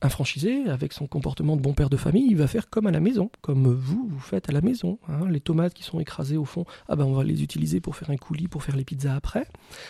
un 0.00 0.08
franchisé, 0.08 0.68
avec 0.68 0.92
son 0.92 1.08
comportement 1.08 1.56
de 1.56 1.60
bon 1.60 1.74
père 1.74 1.90
de 1.90 1.96
famille, 1.96 2.26
il 2.30 2.36
va 2.36 2.46
faire 2.46 2.70
comme 2.70 2.86
à 2.86 2.92
la 2.92 3.00
maison, 3.00 3.30
comme 3.40 3.72
vous, 3.74 4.06
vous 4.08 4.20
faites 4.20 4.48
à 4.48 4.52
la 4.52 4.60
maison. 4.60 4.98
Hein. 5.08 5.28
Les 5.28 5.40
tomates 5.40 5.74
qui 5.74 5.82
sont 5.82 5.98
écrasées 5.98 6.36
au 6.36 6.44
fond, 6.44 6.64
ah 6.88 6.94
ben 6.94 7.04
on 7.04 7.14
va 7.14 7.24
les 7.24 7.42
utiliser 7.42 7.80
pour 7.80 7.96
faire 7.96 8.10
un 8.10 8.16
coulis, 8.16 8.46
pour 8.46 8.62
faire 8.62 8.76
les 8.76 8.84
pizzas 8.84 9.16
après. 9.16 9.46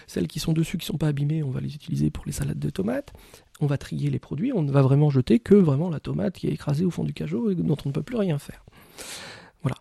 Celles 0.06 0.26
qui 0.26 0.40
sont 0.40 0.54
dessus, 0.54 0.78
qui 0.78 0.86
sont 0.86 0.96
pas 0.96 1.08
abîmées, 1.08 1.42
on 1.42 1.50
va 1.50 1.60
les 1.60 1.74
utiliser 1.74 2.10
pour 2.10 2.24
les 2.24 2.32
salades 2.32 2.58
de 2.58 2.70
tomates. 2.70 3.12
On 3.60 3.66
va 3.66 3.76
trier 3.76 4.08
les 4.08 4.18
produits, 4.18 4.52
on 4.52 4.62
ne 4.62 4.72
va 4.72 4.80
vraiment 4.80 5.10
jeter 5.10 5.40
que 5.40 5.54
vraiment 5.54 5.90
la 5.90 6.00
tomate 6.00 6.34
qui 6.34 6.46
est 6.46 6.52
écrasée 6.52 6.86
au 6.86 6.90
fond 6.90 7.04
du 7.04 7.12
cajot 7.12 7.50
et 7.50 7.54
dont 7.54 7.76
on 7.84 7.88
ne 7.88 7.94
peut 7.94 8.02
plus 8.02 8.16
rien 8.16 8.38
faire. 8.38 8.64
Voilà. 9.62 9.76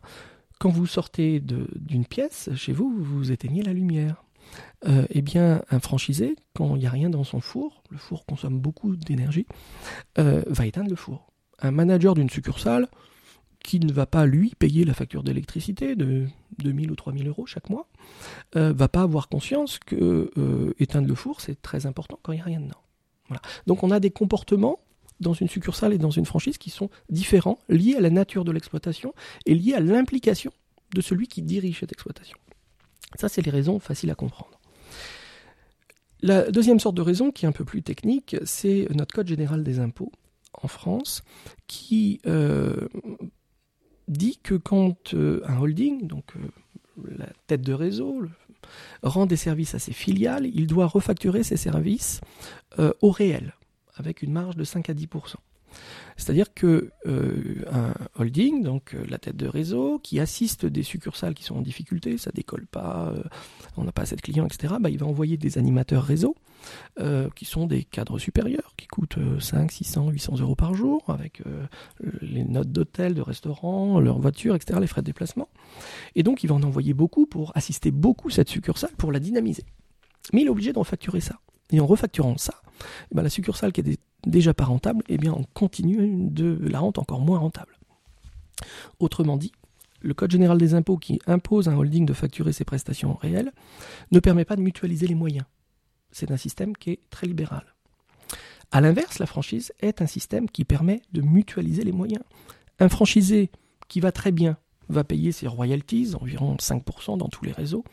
Quand 0.59 0.69
vous 0.69 0.87
sortez 0.87 1.39
d'une 1.39 2.05
pièce, 2.05 2.49
chez 2.55 2.73
vous, 2.73 2.93
vous 2.99 3.31
éteignez 3.31 3.61
la 3.61 3.73
lumière. 3.73 4.23
Euh, 4.88 5.05
eh 5.10 5.21
bien, 5.21 5.63
un 5.71 5.79
franchisé, 5.79 6.36
quand 6.53 6.75
il 6.75 6.79
n'y 6.79 6.88
a 6.88 6.91
rien 6.91 7.10
dans 7.10 7.23
son 7.23 7.39
four, 7.39 7.83
le 7.89 7.97
four 7.97 8.25
consomme 8.25 8.60
beaucoup 8.60 8.95
d'énergie, 8.95 9.47
euh, 10.19 10.43
va 10.47 10.67
éteindre 10.67 10.89
le 10.89 10.95
four. 10.95 11.31
Un 11.60 11.71
manager 11.71 12.13
d'une 12.13 12.29
succursale 12.29 12.88
qui 13.63 13.79
ne 13.79 13.91
va 13.91 14.05
pas, 14.05 14.25
lui, 14.25 14.53
payer 14.60 14.86
la 14.86 14.93
facture 14.93 15.23
d'électricité 15.23 15.95
de 15.95 16.27
2000 16.60 16.91
ou 16.91 16.95
3000 16.95 17.27
euros 17.27 17.45
chaque 17.47 17.69
mois, 17.69 17.88
euh, 18.55 18.71
va 18.71 18.88
pas 18.88 19.01
avoir 19.01 19.29
conscience 19.29 19.79
que 19.79 20.31
éteindre 20.79 21.07
le 21.07 21.15
four, 21.15 21.41
c'est 21.41 21.62
très 21.62 21.86
important 21.86 22.19
quand 22.21 22.31
il 22.31 22.36
n'y 22.36 22.41
a 22.41 22.45
rien 22.45 22.60
dedans. 22.60 23.39
Donc 23.65 23.83
on 23.83 23.91
a 23.91 23.99
des 23.99 24.12
comportements 24.12 24.79
dans 25.19 25.33
une 25.33 25.49
succursale 25.49 25.93
et 25.93 25.97
dans 25.97 26.12
une 26.12 26.25
franchise 26.25 26.57
qui 26.60 26.69
sont 26.69 26.89
différents, 27.10 27.57
liés 27.67 27.95
à 27.95 28.01
la 28.01 28.12
nature 28.12 28.45
de 28.45 28.51
l'exploitation 28.51 29.13
et 29.45 29.55
liés 29.55 29.73
à 29.73 29.79
l'implication 29.79 30.53
de 30.93 31.01
celui 31.01 31.27
qui 31.27 31.41
dirige 31.41 31.79
cette 31.79 31.91
exploitation. 31.91 32.38
Ça, 33.17 33.30
c'est 33.30 33.41
les 33.41 33.51
raisons 33.51 33.80
faciles 33.80 34.12
à 34.12 34.15
comprendre. 34.15 34.60
La 36.21 36.49
deuxième 36.49 36.80
sorte 36.80 36.95
de 36.95 37.01
raison, 37.01 37.32
qui 37.32 37.45
est 37.45 37.47
un 37.47 37.51
peu 37.51 37.65
plus 37.65 37.84
technique, 37.84 38.36
c'est 38.43 38.88
notre 38.93 39.13
Code 39.13 39.27
général 39.27 39.63
des 39.63 39.80
impôts 39.80 40.12
en 40.53 40.67
France, 40.67 41.23
qui 41.67 42.19
euh, 42.25 42.88
dit 44.08 44.39
que 44.41 44.56
quand 44.56 45.13
euh, 45.13 45.41
un 45.45 45.60
holding, 45.60 46.08
donc 46.08 46.25
euh, 46.36 47.12
la 47.17 47.27
tête 47.45 47.62
de 47.62 47.73
réseau, 47.73 48.23
rend 49.03 49.27
des 49.27 49.36
services 49.36 49.75
à 49.75 49.80
ses 49.80 49.93
filiales, 49.93 50.47
il 50.47 50.65
doit 50.65 50.88
refacturer 50.88 51.43
ses 51.43 51.58
services 51.58 52.21
au 53.01 53.12
réel, 53.12 53.53
avec 53.95 54.23
une 54.23 54.34
marge 54.34 54.56
de 54.56 54.63
5 54.63 54.89
à 54.89 54.93
10 54.93 55.08
c'est-à-dire 56.17 56.53
que 56.53 56.91
euh, 57.06 57.63
un 57.71 57.93
holding, 58.19 58.63
donc 58.63 58.93
euh, 58.93 59.06
la 59.08 59.19
tête 59.19 59.38
de 59.38 59.47
réseau, 59.47 59.99
qui 59.99 60.19
assiste 60.19 60.65
des 60.65 60.84
succursales 60.84 61.36
qui 61.36 61.43
sont 61.43 61.56
en 61.56 61.62
difficulté, 61.62 62.17
ça 62.17 62.32
décolle 62.34 62.65
pas, 62.65 63.13
euh, 63.15 63.23
on 63.77 63.84
n'a 63.84 63.91
pas 63.91 64.01
assez 64.01 64.15
de 64.15 64.21
clients, 64.21 64.45
etc. 64.45 64.75
Bah, 64.80 64.89
il 64.89 64.97
va 64.97 65.06
envoyer 65.06 65.38
des 65.38 65.58
animateurs 65.58 66.03
réseau 66.03 66.36
qui 67.36 67.45
sont 67.45 67.65
des 67.65 67.84
cadres 67.84 68.19
supérieurs, 68.19 68.73
qui 68.75 68.88
coûtent 68.88 69.19
5, 69.39 69.71
600, 69.71 70.10
800 70.10 70.39
euros 70.39 70.56
par 70.56 70.73
jour, 70.73 71.06
avec 71.08 71.43
les 72.21 72.43
notes 72.43 72.71
d'hôtel, 72.71 73.13
de 73.13 73.21
restaurant, 73.21 74.01
leur 74.01 74.19
voiture, 74.19 74.56
etc., 74.56 74.80
les 74.82 74.88
frais 74.88 75.01
de 75.01 75.06
déplacement. 75.06 75.47
Et 76.15 76.23
donc, 76.23 76.43
il 76.43 76.47
va 76.47 76.56
en 76.56 76.63
envoyer 76.63 76.93
beaucoup 76.93 77.25
pour 77.25 77.56
assister 77.56 77.91
beaucoup 77.91 78.32
cette 78.32 78.49
succursale, 78.49 78.89
pour 78.97 79.13
la 79.13 79.19
dynamiser. 79.19 79.63
Mais 80.34 80.41
il 80.41 80.47
est 80.47 80.49
obligé 80.49 80.73
d'en 80.73 80.84
facturer 80.84 81.21
ça. 81.21 81.39
Et 81.71 81.80
en 81.80 81.86
refacturant 81.86 82.38
ça, 82.38 82.62
eh 83.12 83.15
ben, 83.15 83.23
la 83.23 83.30
succursale 83.30 83.71
qui 83.71 83.82
est 83.82 83.99
déjà 84.25 84.53
pas 84.53 84.65
rentable, 84.65 85.03
eh 85.10 85.17
bien 85.17 85.34
on 85.34 85.43
continue 85.53 86.30
de 86.30 86.58
la 86.62 86.80
rendre 86.80 87.01
encore 87.01 87.19
moins 87.19 87.39
rentable. 87.39 87.77
Autrement 88.99 89.38
dit, 89.38 89.51
le 90.01 90.13
Code 90.13 90.32
général 90.32 90.58
des 90.58 90.73
impôts 90.73 90.97
qui 90.97 91.19
impose 91.25 91.67
à 91.67 91.71
un 91.71 91.77
holding 91.77 92.06
de 92.06 92.13
facturer 92.13 92.53
ses 92.53 92.65
prestations 92.65 93.15
réelles 93.15 93.51
ne 94.12 94.19
permet 94.19 94.45
pas 94.45 94.56
de 94.56 94.62
mutualiser 94.62 95.08
les 95.08 95.15
moyens. 95.15 95.45
C'est 96.12 96.32
un 96.32 96.38
système 96.38 96.75
qui 96.75 96.91
est 96.91 96.99
très 97.10 97.27
libéral. 97.27 97.63
A 98.71 98.82
l'inverse, 98.82 99.19
la 99.19 99.25
franchise 99.25 99.73
est 99.80 100.01
un 100.01 100.08
système 100.08 100.49
qui 100.49 100.65
permet 100.65 101.01
de 101.13 101.21
mutualiser 101.21 101.84
les 101.84 101.91
moyens. 101.91 102.23
Un 102.80 102.89
franchisé 102.89 103.49
qui 103.88 103.99
va 103.99 104.12
très 104.12 104.32
bien 104.32 104.58
va 104.89 105.03
payer 105.03 105.32
ses 105.32 105.47
royalties, 105.47 106.13
environ 106.19 106.56
5% 106.56 107.17
dans 107.17 107.30
tous 107.30 107.45
les 107.45 107.51
réseaux, 107.51 107.84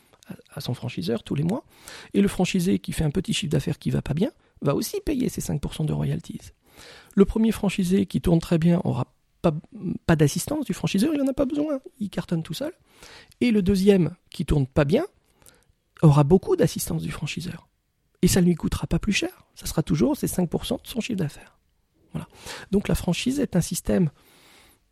à 0.53 0.61
son 0.61 0.75
franchiseur 0.75 1.23
tous 1.23 1.35
les 1.35 1.45
mois. 1.45 1.65
Et 2.13 2.21
le 2.21 2.29
franchisé 2.29 2.79
qui 2.79 2.93
fait 2.93 3.05
un 3.05 3.11
petit 3.11 3.33
chiffre 3.33 3.51
d'affaires 3.51 3.79
qui 3.79 3.91
va 3.91 4.03
pas 4.03 4.15
bien 4.15 4.31
va 4.63 4.75
aussi 4.75 5.01
payer 5.05 5.29
ses 5.29 5.41
5% 5.41 5.85
de 5.87 5.93
royalties. 5.93 6.53
Le 7.15 7.25
premier 7.25 7.53
franchisé 7.53 8.07
qui 8.07 8.21
tourne 8.21 8.41
très 8.41 8.59
bien 8.59 8.81
aura 8.85 9.07
pas, 9.43 9.55
pas 10.07 10.17
d'assistance 10.17 10.65
du 10.65 10.73
franchiseur, 10.73 11.13
il 11.13 11.21
n'en 11.21 11.29
a 11.29 11.35
pas 11.35 11.45
besoin, 11.45 11.81
il 12.01 12.11
cartonne 12.11 12.43
tout 12.43 12.55
seul. 12.55 12.73
Et 13.41 13.51
le 13.51 13.63
deuxième 13.63 14.15
qui 14.31 14.45
tourne 14.47 14.67
pas 14.67 14.85
bien 14.85 15.05
aura 16.03 16.25
beaucoup 16.25 16.57
d'assistance 16.57 17.03
du 17.03 17.11
franchiseur. 17.11 17.69
Et 18.23 18.29
ça 18.29 18.41
ne 18.41 18.47
lui 18.47 18.55
coûtera 18.55 18.87
pas 18.87 18.99
plus 18.99 19.13
cher, 19.13 19.47
ça 19.55 19.67
sera 19.67 19.83
toujours 19.83 20.17
ses 20.17 20.27
5% 20.27 20.83
de 20.83 20.89
son 20.89 21.01
chiffre 21.01 21.19
d'affaires. 21.19 21.59
Voilà. 22.13 22.27
Donc 22.71 22.89
la 22.89 22.95
franchise 22.95 23.41
est 23.41 23.57
un 23.57 23.61
système 23.61 24.11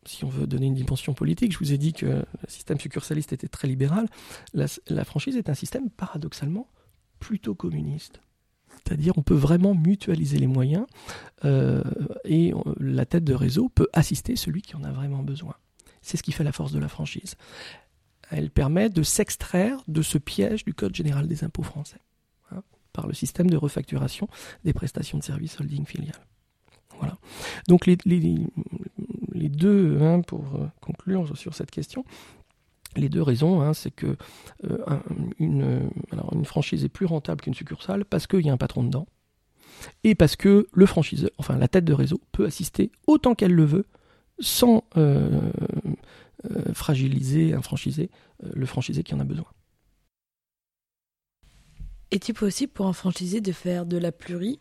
si 0.05 0.23
on 0.25 0.29
veut 0.29 0.47
donner 0.47 0.67
une 0.67 0.73
dimension 0.73 1.13
politique, 1.13 1.53
je 1.53 1.59
vous 1.59 1.73
ai 1.73 1.77
dit 1.77 1.93
que 1.93 2.05
le 2.05 2.25
système 2.47 2.79
succursaliste 2.79 3.33
était 3.33 3.47
très 3.47 3.67
libéral. 3.67 4.07
La, 4.53 5.05
franchise 5.05 5.37
est 5.37 5.49
un 5.49 5.53
système 5.53 5.89
paradoxalement 5.89 6.67
plutôt 7.19 7.55
communiste. 7.55 8.21
C'est-à-dire 8.69 9.13
on 9.17 9.21
peut 9.21 9.35
vraiment 9.35 9.75
mutualiser 9.75 10.37
les 10.37 10.47
moyens 10.47 10.85
euh, 11.45 11.83
et 12.25 12.53
la 12.79 13.05
tête 13.05 13.23
de 13.23 13.33
réseau 13.33 13.69
peut 13.69 13.87
assister 13.93 14.35
celui 14.35 14.61
qui 14.61 14.75
en 14.75 14.83
a 14.83 14.91
vraiment 14.91 15.23
besoin. 15.23 15.55
C'est 16.01 16.17
ce 16.17 16.23
qui 16.23 16.31
fait 16.31 16.43
la 16.43 16.51
force 16.51 16.71
de 16.71 16.79
la 16.79 16.89
franchise. 16.89 17.35
Elle 18.29 18.49
permet 18.49 18.89
de 18.89 19.03
s'extraire 19.03 19.81
de 19.87 20.01
ce 20.01 20.17
piège 20.17 20.65
du 20.65 20.73
Code 20.73 20.95
général 20.95 21.27
des 21.27 21.43
impôts 21.43 21.63
français 21.63 21.99
hein, 22.51 22.63
par 22.91 23.07
le 23.07 23.13
système 23.13 23.49
de 23.49 23.57
refacturation 23.57 24.27
des 24.63 24.73
prestations 24.73 25.17
de 25.17 25.23
services 25.23 25.59
holding 25.59 25.85
filiales. 25.85 26.25
Voilà. 26.99 27.17
Donc 27.67 27.85
les, 27.85 27.97
les 28.05 28.47
deux, 29.49 29.99
hein, 30.01 30.21
pour 30.21 30.43
euh, 30.55 30.67
conclure 30.81 31.37
sur 31.37 31.53
cette 31.53 31.71
question, 31.71 32.05
les 32.95 33.09
deux 33.09 33.21
raisons, 33.21 33.61
hein, 33.61 33.73
c'est 33.73 33.91
que 33.91 34.15
euh, 34.69 34.77
une, 35.39 35.89
une, 36.11 36.45
franchise 36.45 36.83
est 36.83 36.89
plus 36.89 37.05
rentable 37.05 37.41
qu'une 37.41 37.53
succursale 37.53 38.05
parce 38.05 38.27
qu'il 38.27 38.45
y 38.45 38.49
a 38.49 38.53
un 38.53 38.57
patron 38.57 38.83
dedans, 38.83 39.07
et 40.03 40.15
parce 40.15 40.35
que 40.35 40.67
le 40.71 40.85
franchiseur, 40.85 41.31
enfin 41.37 41.57
la 41.57 41.67
tête 41.67 41.85
de 41.85 41.93
réseau, 41.93 42.21
peut 42.31 42.45
assister 42.45 42.91
autant 43.07 43.33
qu'elle 43.33 43.53
le 43.53 43.65
veut, 43.65 43.85
sans 44.39 44.83
euh, 44.97 45.51
fragiliser 46.73 47.53
un 47.53 47.61
franchisé, 47.61 48.09
le 48.53 48.65
franchisé 48.65 49.03
qui 49.03 49.13
en 49.13 49.19
a 49.19 49.23
besoin. 49.23 49.45
Est-il 52.11 52.33
possible 52.33 52.71
pour 52.71 52.85
un 52.85 52.93
franchisé 52.93 53.41
de 53.41 53.51
faire 53.51 53.85
de 53.87 53.97
la 53.97 54.11
pluri 54.11 54.59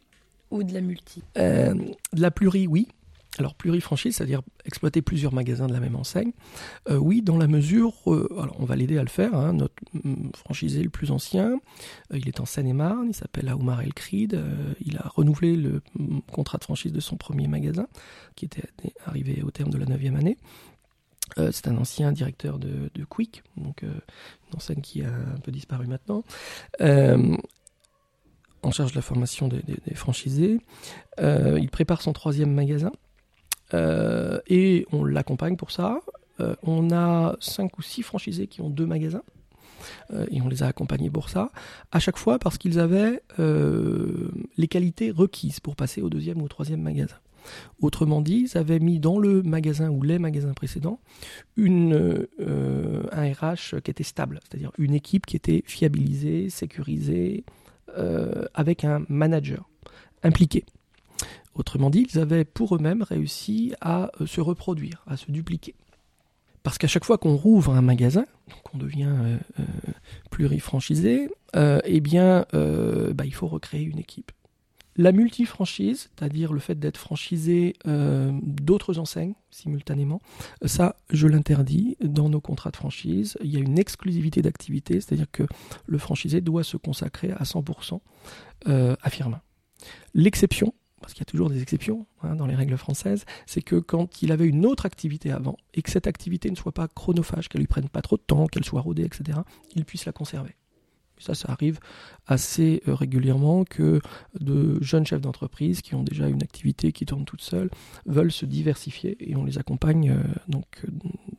ou 0.51 0.63
de 0.63 0.73
la 0.73 0.81
multi? 0.81 1.23
De 1.37 1.95
la 2.13 2.31
pluri, 2.31 2.67
oui. 2.67 2.89
Alors 3.39 3.55
plurifranchise, 3.55 4.17
c'est-à-dire 4.17 4.43
exploiter 4.65 5.01
plusieurs 5.01 5.33
magasins 5.33 5.67
de 5.67 5.73
la 5.73 5.81
même 5.81 5.97
enseigne. 5.97 6.33
Euh, 6.91 6.97
oui, 6.97 7.23
dans 7.23 7.39
la 7.39 7.47
mesure, 7.47 7.95
euh, 8.07 8.29
on 8.59 8.65
va 8.65 8.77
l'aider 8.77 8.99
à 8.99 9.03
le 9.03 9.09
faire. 9.09 9.35
Hein. 9.35 9.55
notre 9.55 9.75
mm, 9.95 10.31
franchisé 10.35 10.83
le 10.83 10.91
plus 10.91 11.11
ancien, 11.11 11.59
euh, 12.13 12.19
il 12.19 12.29
est 12.29 12.41
en 12.41 12.45
Seine-et-Marne, 12.45 13.09
il 13.09 13.15
s'appelle 13.15 13.49
Aoumar 13.49 13.81
El 13.81 13.95
Krid. 13.95 14.39
il 14.85 14.99
a 14.99 15.09
renouvelé 15.09 15.57
le 15.57 15.83
mm, 15.95 16.21
contrat 16.31 16.59
de 16.59 16.65
franchise 16.65 16.93
de 16.93 17.01
son 17.01 17.17
premier 17.17 17.49
magasin, 17.49 17.87
qui 18.37 18.45
était 18.45 18.69
arrivé 19.07 19.43
au 19.43 19.51
terme 19.51 19.71
de 19.71 19.79
la 19.79 19.87
neuvième 19.87 20.17
année. 20.17 20.37
c'est 21.37 21.69
un 21.69 21.79
ancien 21.79 22.13
directeur 22.13 22.59
de, 22.59 22.91
Quick, 23.09 23.43
donc 23.57 23.83
une 23.83 24.57
enseigne 24.57 24.83
qui 24.83 25.03
a 25.03 25.09
un 25.09 25.41
peu 25.43 25.51
disparu 25.51 25.87
maintenant 25.87 26.23
en 28.65 28.71
charge 28.71 28.93
de 28.93 28.97
la 28.97 29.03
formation 29.03 29.49
des 29.49 29.95
franchisés. 29.95 30.61
il 31.19 31.69
prépare 31.71 32.03
son 32.03 32.13
troisième 32.13 32.53
magasin. 32.53 32.93
Euh, 33.75 34.41
et 34.47 34.87
on 34.93 35.05
l'accompagne 35.05 35.57
pour 35.57 35.71
ça. 35.71 36.01
Euh, 36.41 36.55
on 36.63 36.91
a 36.91 37.37
cinq 37.41 37.79
ou 37.79 37.83
six 37.83 38.03
franchisés 38.03 38.47
qui 38.47 38.61
ont 38.61 38.71
deux 38.71 38.87
magasins. 38.87 39.23
Euh, 40.13 40.27
et 40.31 40.41
on 40.41 40.49
les 40.49 40.63
a 40.63 40.67
accompagnés 40.67 41.11
pour 41.11 41.29
ça, 41.29 41.51
à 41.91 41.99
chaque 41.99 42.17
fois 42.17 42.39
parce 42.39 42.57
qu'ils 42.57 42.79
avaient 42.79 43.21
les 43.39 44.69
qualités 44.69 45.11
requises 45.11 45.59
pour 45.59 45.75
passer 45.75 46.03
au 46.03 46.09
deuxième 46.09 46.41
ou 46.41 46.45
au 46.45 46.49
troisième 46.49 46.81
magasin. 46.81 47.17
Autrement 47.81 48.21
dit, 48.21 48.47
ils 48.49 48.57
avaient 48.57 48.79
mis 48.79 49.01
dans 49.01 49.19
le 49.19 49.43
magasin 49.43 49.91
ou 49.91 50.05
les 50.05 50.21
magasins 50.21 50.53
précédents 50.53 51.01
une, 51.57 52.29
un 53.11 53.33
RH 53.33 53.81
qui 53.83 53.91
était 53.91 54.05
stable, 54.05 54.39
c'est-à-dire 54.45 54.71
une 54.79 54.95
équipe 54.95 55.27
qui 55.27 55.35
était 55.35 55.65
fiabilisée, 55.67 56.49
sécurisée, 56.49 57.45
avec 58.55 58.85
un 58.85 59.05
manager 59.09 59.69
impliqué. 60.23 60.65
Autrement 61.55 61.91
dit, 61.91 62.07
ils 62.13 62.19
avaient 62.19 62.45
pour 62.45 62.75
eux-mêmes 62.77 63.03
réussi 63.03 63.75
à 63.81 64.11
euh, 64.21 64.27
se 64.27 64.41
reproduire, 64.41 65.03
à 65.07 65.17
se 65.17 65.31
dupliquer. 65.31 65.75
Parce 66.63 66.79
qu'à 66.79 66.87
chaque 66.87 67.05
fois 67.05 67.19
qu'on 67.19 67.37
rouvre 67.37 67.75
un 67.75 67.83
magasin, 67.83 68.25
qu'on 68.65 68.79
devient 68.79 69.13
euh, 69.13 69.37
euh, 69.59 69.65
plurifranchisé, 70.31 71.29
eh 71.55 72.01
bien, 72.01 72.47
bah, 72.53 73.27
il 73.27 73.35
faut 73.35 73.49
recréer 73.49 73.83
une 73.83 73.99
équipe. 73.99 74.33
La 74.97 75.13
multifranchise, 75.13 76.11
c'est-à-dire 76.15 76.53
le 76.53 76.61
fait 76.61 76.79
d'être 76.79 76.97
franchisé 76.97 77.75
d'autres 77.85 78.99
enseignes 78.99 79.35
simultanément, 79.51 80.23
ça, 80.65 80.97
je 81.11 81.27
l'interdis 81.27 81.99
dans 82.03 82.31
nos 82.31 82.41
contrats 82.41 82.71
de 82.71 82.77
franchise. 82.77 83.37
Il 83.43 83.51
y 83.51 83.57
a 83.57 83.61
une 83.61 83.79
exclusivité 83.79 84.41
d'activité, 84.41 85.01
c'est-à-dire 85.01 85.31
que 85.31 85.43
le 85.85 85.99
franchisé 85.99 86.41
doit 86.41 86.65
se 86.65 86.79
consacrer 86.79 87.33
à 87.33 87.43
100% 87.43 88.01
à 88.67 89.11
Firmin. 89.11 89.43
L'exception, 90.15 90.73
parce 91.03 91.13
qu'il 91.13 91.21
y 91.21 91.29
a 91.29 91.31
toujours 91.31 91.51
des 91.51 91.61
exceptions 91.61 92.07
hein, 92.23 92.35
dans 92.35 92.47
les 92.47 92.55
règles 92.55 92.79
françaises, 92.79 93.25
c'est 93.47 93.63
que 93.63 93.77
quand 93.77 94.23
il 94.23 94.33
avait 94.33 94.47
une 94.47 94.65
autre 94.65 94.87
activité 94.87 95.31
avant, 95.31 95.57
et 95.75 95.83
que 95.83 95.91
cette 95.91 96.07
activité 96.07 96.51
ne 96.51 96.57
soit 96.57 96.73
pas 96.73 96.89
chronophage, 96.89 97.49
qu'elle 97.49 97.61
lui 97.61 97.69
prenne 97.69 97.89
pas 97.89 98.03
trop 98.03 98.17
de 98.17 98.23
temps, 98.23 98.47
qu'elle 98.47 98.65
soit 98.65 98.81
rodée, 98.81 99.05
etc., 99.05 99.41
il 99.75 99.85
puisse 99.85 100.07
la 100.07 100.13
conserver. 100.13 100.57
Ça, 101.23 101.35
ça 101.35 101.53
arrive 101.53 101.79
assez 102.27 102.83
euh, 102.89 102.95
régulièrement 102.95 103.65
que 103.65 104.01
de 104.41 104.83
jeunes 104.83 105.07
chefs 105.07 105.21
d'entreprise 105.21 105.81
qui 105.81 105.95
ont 105.95 106.03
déjà 106.03 106.27
une 106.27 106.43
activité 106.43 106.91
qui 106.91 107.07
tourne 107.07 107.25
toute 107.25 107.43
seule 107.43 107.71
veulent 108.07 108.33
se 108.33 108.45
diversifier 108.45 109.17
et 109.21 109.37
on 109.37 109.45
les 109.45 109.57
accompagne 109.59 110.11
euh, 110.11 110.23
donc 110.49 110.67
euh, 110.85 110.89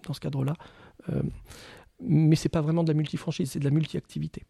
dans 0.06 0.14
ce 0.14 0.22
cadre-là. 0.22 0.56
mais 2.02 2.36
c'est 2.38 2.50
pas 2.50 2.62
vraiment 2.62 2.84
de 2.84 2.88
la 2.90 2.94
multifranchise, 2.94 3.52
c'est 3.52 3.60
de 3.60 3.66
la 3.66 3.72
multi-activité. 3.72 4.44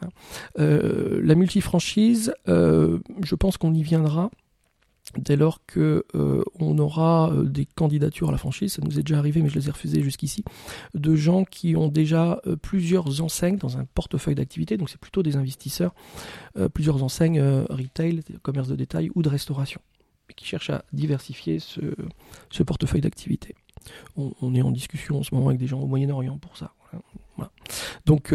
Hein. 0.00 0.10
la 0.56 1.34
multifranchise, 1.34 2.32
je 2.46 3.34
pense 3.34 3.56
qu'on 3.56 3.74
y 3.74 3.82
viendra 3.82 4.30
dès 5.16 5.36
lors 5.36 5.64
que 5.66 6.04
euh, 6.14 6.42
on 6.58 6.78
aura 6.78 7.30
euh, 7.30 7.44
des 7.44 7.66
candidatures 7.66 8.28
à 8.28 8.32
la 8.32 8.38
franchise, 8.38 8.74
ça 8.74 8.82
nous 8.82 8.98
est 8.98 9.02
déjà 9.02 9.18
arrivé 9.18 9.42
mais 9.42 9.48
je 9.48 9.58
les 9.58 9.68
ai 9.68 9.70
refusées 9.70 10.02
jusqu'ici, 10.02 10.44
de 10.94 11.14
gens 11.14 11.44
qui 11.44 11.76
ont 11.76 11.88
déjà 11.88 12.40
euh, 12.46 12.56
plusieurs 12.56 13.22
enseignes 13.22 13.56
dans 13.56 13.78
un 13.78 13.84
portefeuille 13.94 14.34
d'activité, 14.34 14.76
donc 14.76 14.90
c'est 14.90 15.00
plutôt 15.00 15.22
des 15.22 15.36
investisseurs, 15.36 15.94
plusieurs 16.74 17.02
enseignes 17.02 17.40
retail, 17.40 18.22
commerce 18.42 18.68
de 18.68 18.76
détail 18.76 19.10
ou 19.14 19.22
de 19.22 19.28
restauration, 19.28 19.80
qui 20.36 20.44
cherchent 20.44 20.70
à 20.70 20.84
diversifier 20.92 21.58
ce, 21.60 22.62
portefeuille 22.62 23.00
d'activité. 23.00 23.54
On, 24.16 24.54
est 24.54 24.62
en 24.62 24.70
discussion 24.70 25.18
en 25.18 25.22
ce 25.22 25.34
moment 25.34 25.48
avec 25.48 25.60
des 25.60 25.66
gens 25.66 25.80
au 25.80 25.86
Moyen-Orient 25.86 26.38
pour 26.38 26.56
ça. 26.56 26.74
Donc 28.06 28.34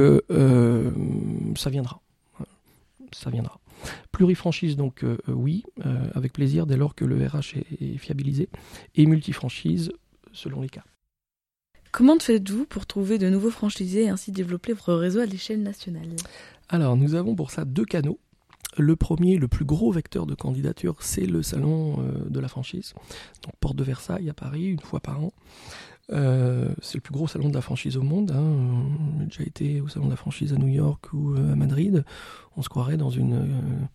ça 1.55 1.69
viendra. 1.69 2.01
Ça 3.11 3.29
viendra. 3.29 3.59
Plurifranchise, 4.11 4.75
donc 4.75 5.03
euh, 5.03 5.17
euh, 5.29 5.33
oui, 5.33 5.63
euh, 5.85 6.07
avec 6.13 6.33
plaisir 6.33 6.65
dès 6.65 6.77
lors 6.77 6.95
que 6.95 7.05
le 7.05 7.25
RH 7.25 7.57
est, 7.81 7.97
fiabilisé. 7.97 8.49
Et 8.95 9.05
multifranchise, 9.05 9.91
selon 10.31 10.61
les 10.61 10.69
cas. 10.69 10.83
Comment 11.91 12.17
faites-vous 12.19 12.65
pour 12.65 12.85
trouver 12.85 13.17
de 13.17 13.29
nouveaux 13.29 13.51
franchisés 13.51 14.03
et 14.03 14.09
ainsi 14.09 14.31
développer 14.31 14.73
votre 14.73 14.93
réseau 14.93 15.19
à 15.19 15.25
l'échelle 15.25 15.61
nationale? 15.61 16.09
Alors, 16.69 16.97
nous 16.97 17.13
avons 17.13 17.35
pour 17.35 17.51
ça 17.51 17.65
deux 17.65 17.85
canaux. 17.85 18.19
Le 18.77 18.95
premier, 18.95 19.37
le 19.37 19.47
plus 19.47 19.65
gros 19.65 19.91
vecteur 19.91 20.25
de 20.25 20.33
candidature, 20.33 20.95
c'est 21.01 21.27
le 21.27 21.43
salon 21.43 22.03
de 22.27 22.39
la 22.39 22.47
franchise. 22.47 22.95
Donc, 23.43 23.53
porte 23.59 23.75
de 23.75 23.83
Versailles 23.83 24.31
à 24.31 24.33
Paris, 24.33 24.65
une 24.65 24.79
fois 24.79 24.99
par 24.99 25.23
an. 25.23 25.31
C'est 26.09 26.95
le 26.95 27.01
plus 27.01 27.13
gros 27.13 27.27
salon 27.27 27.49
de 27.49 27.55
la 27.55 27.61
franchise 27.61 27.97
au 27.97 28.01
monde. 28.01 28.31
Hein. 28.31 28.85
J'ai 29.19 29.25
déjà 29.25 29.43
été 29.43 29.81
au 29.81 29.87
salon 29.87 30.05
de 30.05 30.11
la 30.11 30.17
franchise 30.17 30.53
à 30.53 30.57
New 30.57 30.67
York 30.67 31.13
ou 31.13 31.35
à 31.35 31.55
Madrid 31.55 32.03
on 32.55 32.61
se 32.61 32.69
croirait 32.69 32.97
dans 32.97 33.09
une 33.09 33.33
euh, 33.33 33.85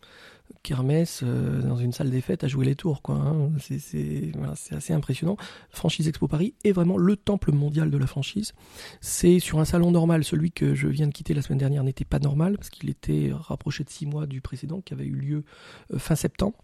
kermesse, 0.62 1.20
euh, 1.22 1.62
dans 1.62 1.76
une 1.76 1.92
salle 1.92 2.10
des 2.10 2.20
fêtes 2.20 2.44
à 2.44 2.48
jouer 2.48 2.66
les 2.66 2.74
tours. 2.74 3.00
Hein. 3.08 3.50
C'est 3.58 4.32
assez 4.72 4.92
impressionnant. 4.92 5.36
Franchise 5.70 6.08
Expo 6.08 6.28
Paris 6.28 6.54
est 6.64 6.72
vraiment 6.72 6.96
le 6.96 7.16
temple 7.16 7.52
mondial 7.52 7.90
de 7.90 7.98
la 7.98 8.06
franchise. 8.06 8.52
C'est 9.00 9.38
sur 9.38 9.60
un 9.60 9.64
salon 9.64 9.90
normal, 9.90 10.24
celui 10.24 10.50
que 10.50 10.74
je 10.74 10.88
viens 10.88 11.06
de 11.06 11.12
quitter 11.12 11.34
la 11.34 11.42
semaine 11.42 11.58
dernière 11.58 11.84
n'était 11.84 12.04
pas 12.04 12.18
normal, 12.18 12.56
parce 12.56 12.70
qu'il 12.70 12.90
était 12.90 13.30
rapproché 13.32 13.84
de 13.84 13.90
six 13.90 14.06
mois 14.06 14.26
du 14.26 14.40
précédent, 14.40 14.80
qui 14.80 14.94
avait 14.94 15.06
eu 15.06 15.14
lieu 15.14 15.44
euh, 15.92 15.98
fin 15.98 16.16
septembre. 16.16 16.58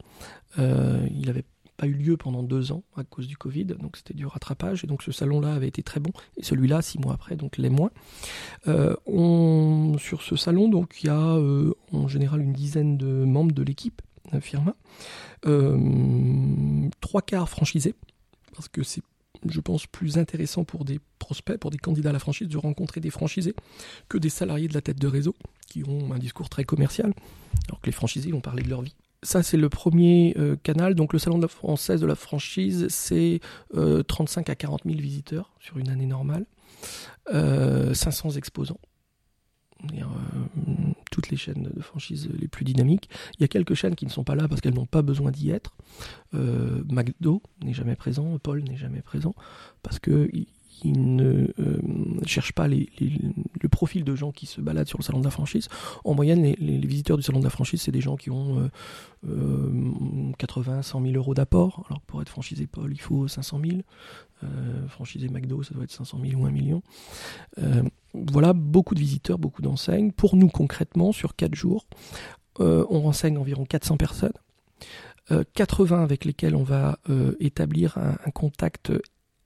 il 0.59 1.29
avait 1.29 1.45
pas 1.77 1.87
eu 1.87 1.93
lieu 1.93 2.17
pendant 2.17 2.43
deux 2.43 2.73
ans 2.73 2.85
à 2.97 3.05
cause 3.05 3.27
du 3.27 3.37
Covid, 3.37 3.65
donc 3.65 3.97
c'était 3.97 4.15
du 4.15 4.27
rattrapage, 4.27 4.85
et 4.85 4.87
donc 4.87 5.03
ce 5.03 5.13
salon-là 5.13 5.55
avait 5.55 5.69
été 5.69 5.83
très 5.83 6.01
bon, 6.01 6.11
et 6.37 6.45
celui-là, 6.45 6.83
six 6.83 6.99
mois 6.99 7.15
après, 7.15 7.37
donc 7.37 7.57
les 7.59 7.71
moins. 7.71 7.91
Euh, 8.69 8.95
on, 9.07 9.97
sur 9.99 10.23
ce 10.23 10.37
salon, 10.37 10.69
donc 10.69 11.03
il 11.03 11.07
y 11.07 11.11
a 11.11 11.37
euh, 11.37 11.75
en 11.93 12.09
général 12.09 12.41
une 12.41 12.53
dizaine 12.53 12.97
de 12.97 13.07
membres 13.07 13.53
de 13.53 13.63
l'équipe 13.63 14.03
Firma, 14.41 14.75
euh, 15.47 16.89
trois 17.01 17.23
quarts 17.23 17.49
franchisés, 17.49 17.95
parce 18.53 18.67
que 18.67 18.83
c'est 18.83 19.03
je 19.49 19.61
pense, 19.61 19.87
plus 19.87 20.19
intéressant 20.19 20.65
pour 20.65 20.85
des 20.85 21.01
prospects, 21.19 21.59
pour 21.59 21.71
des 21.71 21.79
candidats 21.79 22.11
à 22.11 22.13
la 22.13 22.19
franchise, 22.19 22.49
de 22.49 22.57
rencontrer 22.57 23.01
des 23.01 23.11
franchisés 23.11 23.55
que 24.09 24.19
des 24.19 24.29
salariés 24.29 24.69
de 24.69 24.75
la 24.75 24.81
tête 24.81 24.99
de 24.99 25.07
réseau 25.07 25.35
qui 25.69 25.85
ont 25.87 26.13
un 26.13 26.19
discours 26.19 26.49
très 26.49 26.65
commercial, 26.65 27.13
alors 27.69 27.81
que 27.81 27.87
les 27.87 27.93
franchisés 27.93 28.31
vont 28.31 28.41
parler 28.41 28.63
de 28.63 28.71
leur 28.71 28.83
vie. 28.83 28.95
Ça, 29.25 29.43
c'est 29.43 29.57
le 29.57 29.71
premier 29.71 30.35
euh, 30.39 30.55
canal. 30.63 30.95
Donc, 30.95 31.15
le 31.15 31.19
Salon 31.19 31.39
de 31.39 31.43
la 31.43 31.49
française 31.49 32.01
de 32.01 32.07
la 32.07 32.15
franchise, 32.15 32.87
c'est 32.91 33.41
35 34.07 34.49
euh, 34.49 34.53
à 34.53 34.55
40 34.55 34.83
000 34.85 34.99
visiteurs 34.99 35.51
sur 35.61 35.79
une 35.79 35.89
année 35.89 36.07
normale, 36.07 36.45
500 37.33 37.33
euh, 37.33 38.33
exposants. 38.37 38.79
toutes 41.11 41.31
les 41.31 41.39
chaînes 41.39 41.71
de 41.75 41.81
franchise 41.81 42.29
les 42.39 42.49
plus 42.49 42.67
dynamiques. 42.67 43.09
Il 43.39 43.41
y 43.41 43.45
a 43.45 43.49
quelques 43.49 43.75
chaînes 43.75 43.95
qui 43.95 44.05
ne 44.05 44.11
sont 44.11 44.25
pas 44.25 44.35
là 44.35 44.47
parce 44.47 44.61
qu'elles 44.61 44.75
n'ont 44.75 44.85
pas 44.85 45.03
besoin 45.03 45.31
d'y 45.31 45.51
être. 45.51 45.75
McDo 46.33 47.43
n'est 47.65 47.73
jamais 47.73 47.97
présent, 47.97 48.39
Paul 48.39 48.63
n'est 48.63 48.77
jamais 48.77 49.01
présent 49.01 49.35
parce 49.83 49.99
que 49.99 50.31
il 50.83 51.17
ne 51.17 51.49
euh, 51.59 51.81
cherche 52.27 52.53
pas 52.53 52.67
le 52.69 53.69
profil 53.71 54.05
de 54.05 54.15
gens 54.15 54.33
qui 54.33 54.47
se 54.47 54.61
baladent 54.61 54.89
sur 54.89 54.99
le 54.99 55.05
salon 55.05 55.21
de 55.21 55.25
la 55.25 55.31
franchise. 55.31 55.69
En 56.05 56.15
moyenne, 56.15 56.43
les, 56.43 56.87
visiteurs 56.87 57.17
du 57.17 57.23
salon 57.23 57.39
de 57.39 57.45
la 57.45 57.51
franchise, 57.51 57.83
c'est 57.83 57.93
des 57.93 58.01
gens 58.01 58.17
qui 58.17 58.31
ont 58.31 58.69
80, 60.39 60.83
100 60.83 61.03
000 61.03 61.15
euros 61.15 61.35
d'apport. 61.35 61.85
Alors 61.89 62.01
pour 62.03 62.21
être 62.23 62.29
franchisé 62.29 62.67
Paul, 62.67 62.93
il 62.93 63.01
faut 63.01 63.29
500 63.29 63.61
000. 63.65 63.83
Euh, 64.43 64.89
franchisé 64.89 65.29
McDo, 65.29 65.63
ça 65.63 65.75
doit 65.75 65.85
être 65.85 65.93
500 65.93 66.19
000 66.23 66.41
ou 66.41 66.47
1 66.47 66.51
million. 66.51 66.83
Euh, 67.59 67.83
voilà, 68.13 68.53
beaucoup 68.53 68.95
de 68.95 69.01
visiteurs, 69.01 69.39
beaucoup 69.39 69.63
d'enseignes. 69.63 70.13
Pour 70.13 70.37
nous, 70.37 70.49
concrètement, 70.49 71.13
sur 71.13 71.37
4 71.37 71.55
jours, 71.55 71.87
on 72.59 73.01
renseigne 73.01 73.39
environ 73.39 73.65
400 73.65 73.97
personnes. 73.97 74.33
80 75.55 76.03
avec 76.03 76.25
lesquels 76.27 76.55
on 76.55 76.63
va 76.63 76.99
établir 77.41 77.97
un, 77.99 78.17
un, 78.25 78.31
contact 78.31 78.93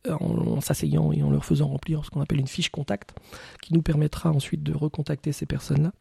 en, 0.08 0.60
s'asseyant 0.60 1.12
et 1.12 1.22
en 1.22 1.30
leur 1.30 1.44
faisant 1.44 1.68
remplir 1.68 2.04
ce 2.04 2.10
qu'on 2.10 2.20
appelle 2.20 2.40
une 2.40 2.46
fiche 2.46 2.70
contact, 2.70 3.14
qui 3.62 3.74
nous 3.74 3.82
permettra 3.82 4.30
ensuite 4.30 4.62
de 4.62 4.74
recontacter 4.74 5.32
ces 5.32 5.46
personnes-là. 5.46 5.92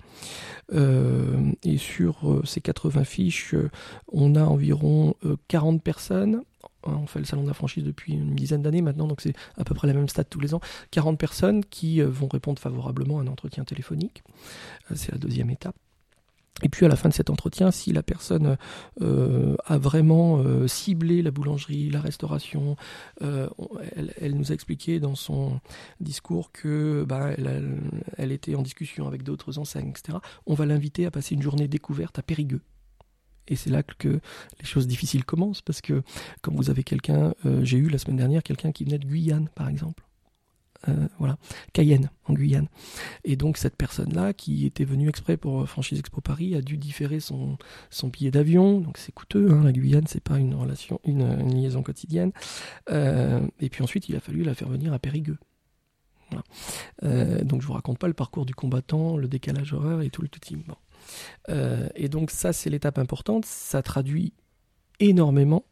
Euh, 0.74 1.52
et 1.64 1.78
sur 1.78 2.30
euh, 2.30 2.44
ces 2.46 2.62
80 2.62 3.04
fiches, 3.04 3.54
euh, 3.54 3.70
on 4.12 4.36
a 4.36 4.44
environ 4.44 5.16
40 5.48 5.82
personnes. 5.82 6.42
On 6.84 7.06
fait 7.06 7.20
le 7.20 7.26
salon 7.26 7.44
de 7.44 7.48
la 7.48 7.54
franchise 7.54 7.84
depuis 7.84 8.14
une 8.14 8.36
dizaine 8.36 8.62
d'années 8.62 8.82
maintenant, 8.82 9.08
donc 9.08 9.20
c'est 9.22 9.34
à 9.58 9.64
peu 9.64 9.74
près 9.74 9.88
la 9.88 9.94
même 9.94 10.08
stade 10.08 10.28
tous 10.30 10.40
les 10.40 10.54
ans. 10.54 10.62
40 10.92 11.20
personnes 11.20 11.66
qui 11.66 12.02
vont 12.02 12.28
répondre 12.28 12.60
favorablement 12.60 13.20
à 13.20 13.24
un 13.24 13.28
entretien 13.28 13.66
téléphonique. 13.66 14.24
c'est 14.96 15.12
la 15.12 15.18
deuxième 15.18 15.50
étape. 15.50 15.76
Et 16.64 16.70
puis 16.70 16.86
à 16.86 16.90
la 16.90 16.96
fin 16.96 17.10
de 17.10 17.14
cet 17.14 17.30
entretien, 17.30 17.70
si 17.70 17.94
la 17.94 18.02
personne 18.02 18.58
euh, 19.02 19.56
a 19.66 19.78
vraiment 19.78 20.40
euh, 20.40 20.68
ciblé 20.68 21.22
la 21.22 21.30
boulangerie, 21.30 21.90
la 21.90 22.02
restauration, 22.02 22.76
euh, 23.22 23.48
elle, 24.20 24.36
nous 24.36 24.52
a 24.52 24.56
expliqué 24.56 25.00
dans 25.00 25.14
son 25.14 25.60
discours 26.00 26.52
que 26.52 27.06
bah, 27.08 27.30
elle, 28.18 28.32
était 28.32 28.56
en 28.56 28.64
discussion 28.64 29.08
avec 29.08 29.22
d'autres 29.22 29.60
enseignes, 29.60 29.90
etc. 29.90 30.18
On 30.48 30.56
va 30.56 30.66
l'inviter 30.66 31.06
à 31.06 31.12
passer 31.12 31.36
une 31.36 31.44
journée 31.44 31.68
découverte 31.68 32.18
à 32.18 32.24
Périgueux. 32.24 32.62
Et 33.48 33.56
c'est 33.56 33.70
là 33.70 33.84
que 33.84 34.20
les 34.60 34.66
choses 34.66 34.88
difficiles 34.88 35.24
commencent, 35.24 35.62
parce 35.62 35.80
que 35.80 36.02
comme 36.42 36.56
vous 36.56 36.70
avez 36.70 36.84
quelqu'un, 36.84 37.34
j'ai 37.62 37.78
eu 37.78 37.88
la 37.88 37.98
semaine 37.98 38.18
dernière 38.18 38.44
quelqu'un 38.44 38.74
qui 38.74 38.84
venait 38.84 39.00
de 39.00 39.06
Guyane, 39.06 39.48
par 39.56 39.70
exemple. 39.70 40.07
Euh, 40.88 41.08
voilà, 41.18 41.38
Cayenne, 41.74 42.10
en 42.26 42.34
Guyane. 42.34 42.68
Et 43.24 43.36
donc 43.36 43.58
cette 43.58 43.76
personne-là, 43.76 44.34
qui 44.34 44.66
était 44.66 44.86
venue 44.86 45.10
exprès 45.10 45.38
pour 45.38 45.68
Franchise 45.68 46.00
Expo 46.00 46.22
Paris, 46.22 46.56
a 46.56 46.62
dû 46.62 46.78
différer 46.78 47.20
son, 47.20 47.58
son 47.90 48.08
billet 48.08 48.32
d'avion. 48.32 48.80
Donc 48.80 48.98
c'est 48.98 49.12
coûteux, 49.12 49.52
hein, 49.52 49.64
la 49.64 49.72
Guyane, 49.72 50.08
c'est 50.08 50.24
pas 50.24 50.38
une 50.38 50.54
relation, 50.54 51.00
une, 51.04 51.54
liaison 51.54 51.84
quotidienne. 51.84 52.32
Euh, 52.90 53.46
et 53.60 53.70
puis 53.70 53.84
ensuite, 53.84 54.10
il 54.10 54.16
a 54.16 54.20
fallu 54.20 54.44
la 54.44 54.54
faire 54.54 54.70
venir 54.70 54.94
à 54.94 55.00
Périgueux. 55.00 55.38
Euh, 57.04 57.42
donc 57.46 57.62
je 57.62 57.68
vous 57.68 57.74
raconte 57.74 58.00
pas 58.00 58.08
le 58.08 58.14
parcours 58.14 58.46
du 58.46 58.54
combattant, 58.54 59.16
le 59.16 59.30
décalage 59.30 59.72
horaire 59.74 60.02
et 60.02 60.10
tout 60.10 60.22
le 60.22 60.28
tout 60.28 60.42
et 61.96 62.10
donc 62.10 62.32
ça, 62.32 62.52
c'est 62.54 62.70
l'étape 62.70 62.98
importante. 62.98 63.46
Ça 63.46 63.82
traduit 63.82 64.34
énormément 65.00 65.66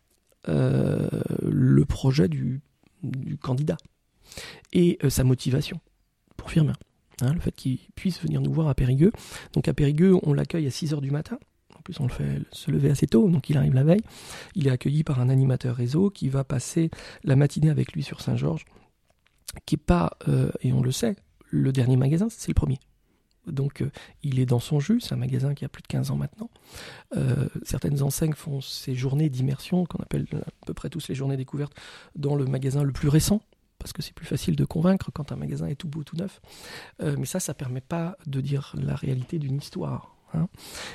le 0.48 1.84
projet 1.86 2.28
du 2.30 2.62
candidat 3.42 3.78
et 4.74 4.98
euh, 5.04 5.10
sa 5.10 5.24
motivation 5.24 5.80
pour 6.38 6.52
Firmin. 6.52 6.74
Hein, 7.22 7.34
le 7.34 7.40
fait 7.40 7.54
qu'il 7.54 7.80
puisse 7.96 8.22
venir 8.22 8.42
nous 8.42 8.52
voir 8.52 8.68
à 8.68 8.76
Périgueux. 8.76 9.12
Donc 9.54 9.68
à 9.68 9.74
Périgueux, 9.74 10.16
on 10.24 10.34
l'accueille 10.34 10.68
à 10.68 10.70
6h 10.70 11.00
du 11.00 11.12
matin. 11.12 11.40
En 11.78 11.82
plus, 11.82 12.00
on 12.00 12.04
le 12.04 12.10
fait 12.10 12.42
se 12.52 12.72
lever 12.72 12.90
assez 12.90 13.08
tôt, 13.08 13.30
donc 13.30 13.50
il 13.50 13.58
arrive 13.58 13.74
la 13.74 13.84
veille. 13.84 14.02
Il 14.56 14.68
est 14.68 14.72
accueilli 14.72 15.04
par 15.04 15.20
un 15.20 15.30
animateur 15.30 15.76
réseau 15.76 16.10
qui 16.10 16.30
va 16.30 16.44
passer 16.44 16.90
la 17.24 17.36
matinée 17.36 17.70
avec 17.70 17.94
lui 17.94 18.04
sur 18.04 18.22
Saint-Georges, 18.22 18.66
qui 19.66 19.76
n'est 19.76 19.82
pas, 19.86 20.18
euh, 20.28 20.52
et 20.62 20.74
on 20.74 20.82
le 20.82 20.92
sait, 20.92 21.16
le 21.50 21.72
dernier 21.72 21.96
magasin, 21.96 22.28
c'est 22.30 22.50
le 22.50 22.54
premier. 22.54 22.80
Donc 23.46 23.82
euh, 23.82 23.92
il 24.24 24.40
est 24.40 24.48
dans 24.48 24.60
son 24.60 24.80
jus, 24.80 25.00
c'est 25.00 25.14
un 25.14 25.18
magasin 25.18 25.54
qui 25.54 25.64
a 25.64 25.70
plus 25.70 25.84
de 25.84 25.88
15 25.88 26.12
ans 26.12 26.18
maintenant. 26.18 26.50
certaines 27.64 28.02
enseignes 28.02 28.34
font 28.34 28.60
ces 28.60 28.96
journées 28.96 29.30
d'immersion, 29.30 29.86
qu'on 29.86 30.02
appelle 30.02 30.26
à 30.34 30.66
peu 30.66 30.74
près 30.74 30.90
tous 30.90 31.08
les 31.08 31.16
journées 31.16 31.38
découvertes, 31.38 31.74
dans 32.16 32.36
le 32.36 32.46
magasin 32.46 32.84
le 32.84 32.92
plus 32.92 33.08
récent, 33.08 33.42
parce 33.80 33.94
que 33.94 34.02
c'est 34.02 34.14
plus 34.14 34.26
facile 34.26 34.56
de 34.56 34.66
convaincre 34.66 35.12
quand 35.12 35.32
un 35.32 35.36
magasin 35.36 35.68
est 35.68 35.76
tout 35.76 35.88
beau, 35.88 36.04
tout 36.04 36.16
neuf. 36.16 36.42
Euh, 37.02 37.16
mais 37.18 37.26
ça, 37.26 37.40
ça 37.40 37.54
permet 37.54 37.82
pas 37.82 38.18
de 38.26 38.42
dire 38.42 38.74
la 38.78 38.96
réalité 38.96 39.40
d'une 39.40 39.58
histoire. 39.58 40.16
Hein. 40.34 40.48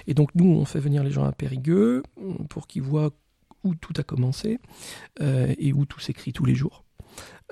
Et 0.06 0.14
donc 0.14 0.34
nous, 0.34 0.46
on 0.46 0.64
fait 0.64 0.80
venir 0.80 1.04
les 1.04 1.10
gens 1.10 1.24
à 1.24 1.32
Périgueux 1.32 2.02
pour 2.48 2.66
qu'ils 2.66 2.82
voient 2.82 3.10
où 3.62 3.74
tout 3.74 3.92
a 3.96 4.02
commencé 4.02 4.58
euh, 5.20 5.54
et 5.58 5.72
où 5.72 5.84
tout 5.84 6.00
s'écrit 6.00 6.32
tous 6.32 6.44
les 6.44 6.54
jours. 6.54 6.84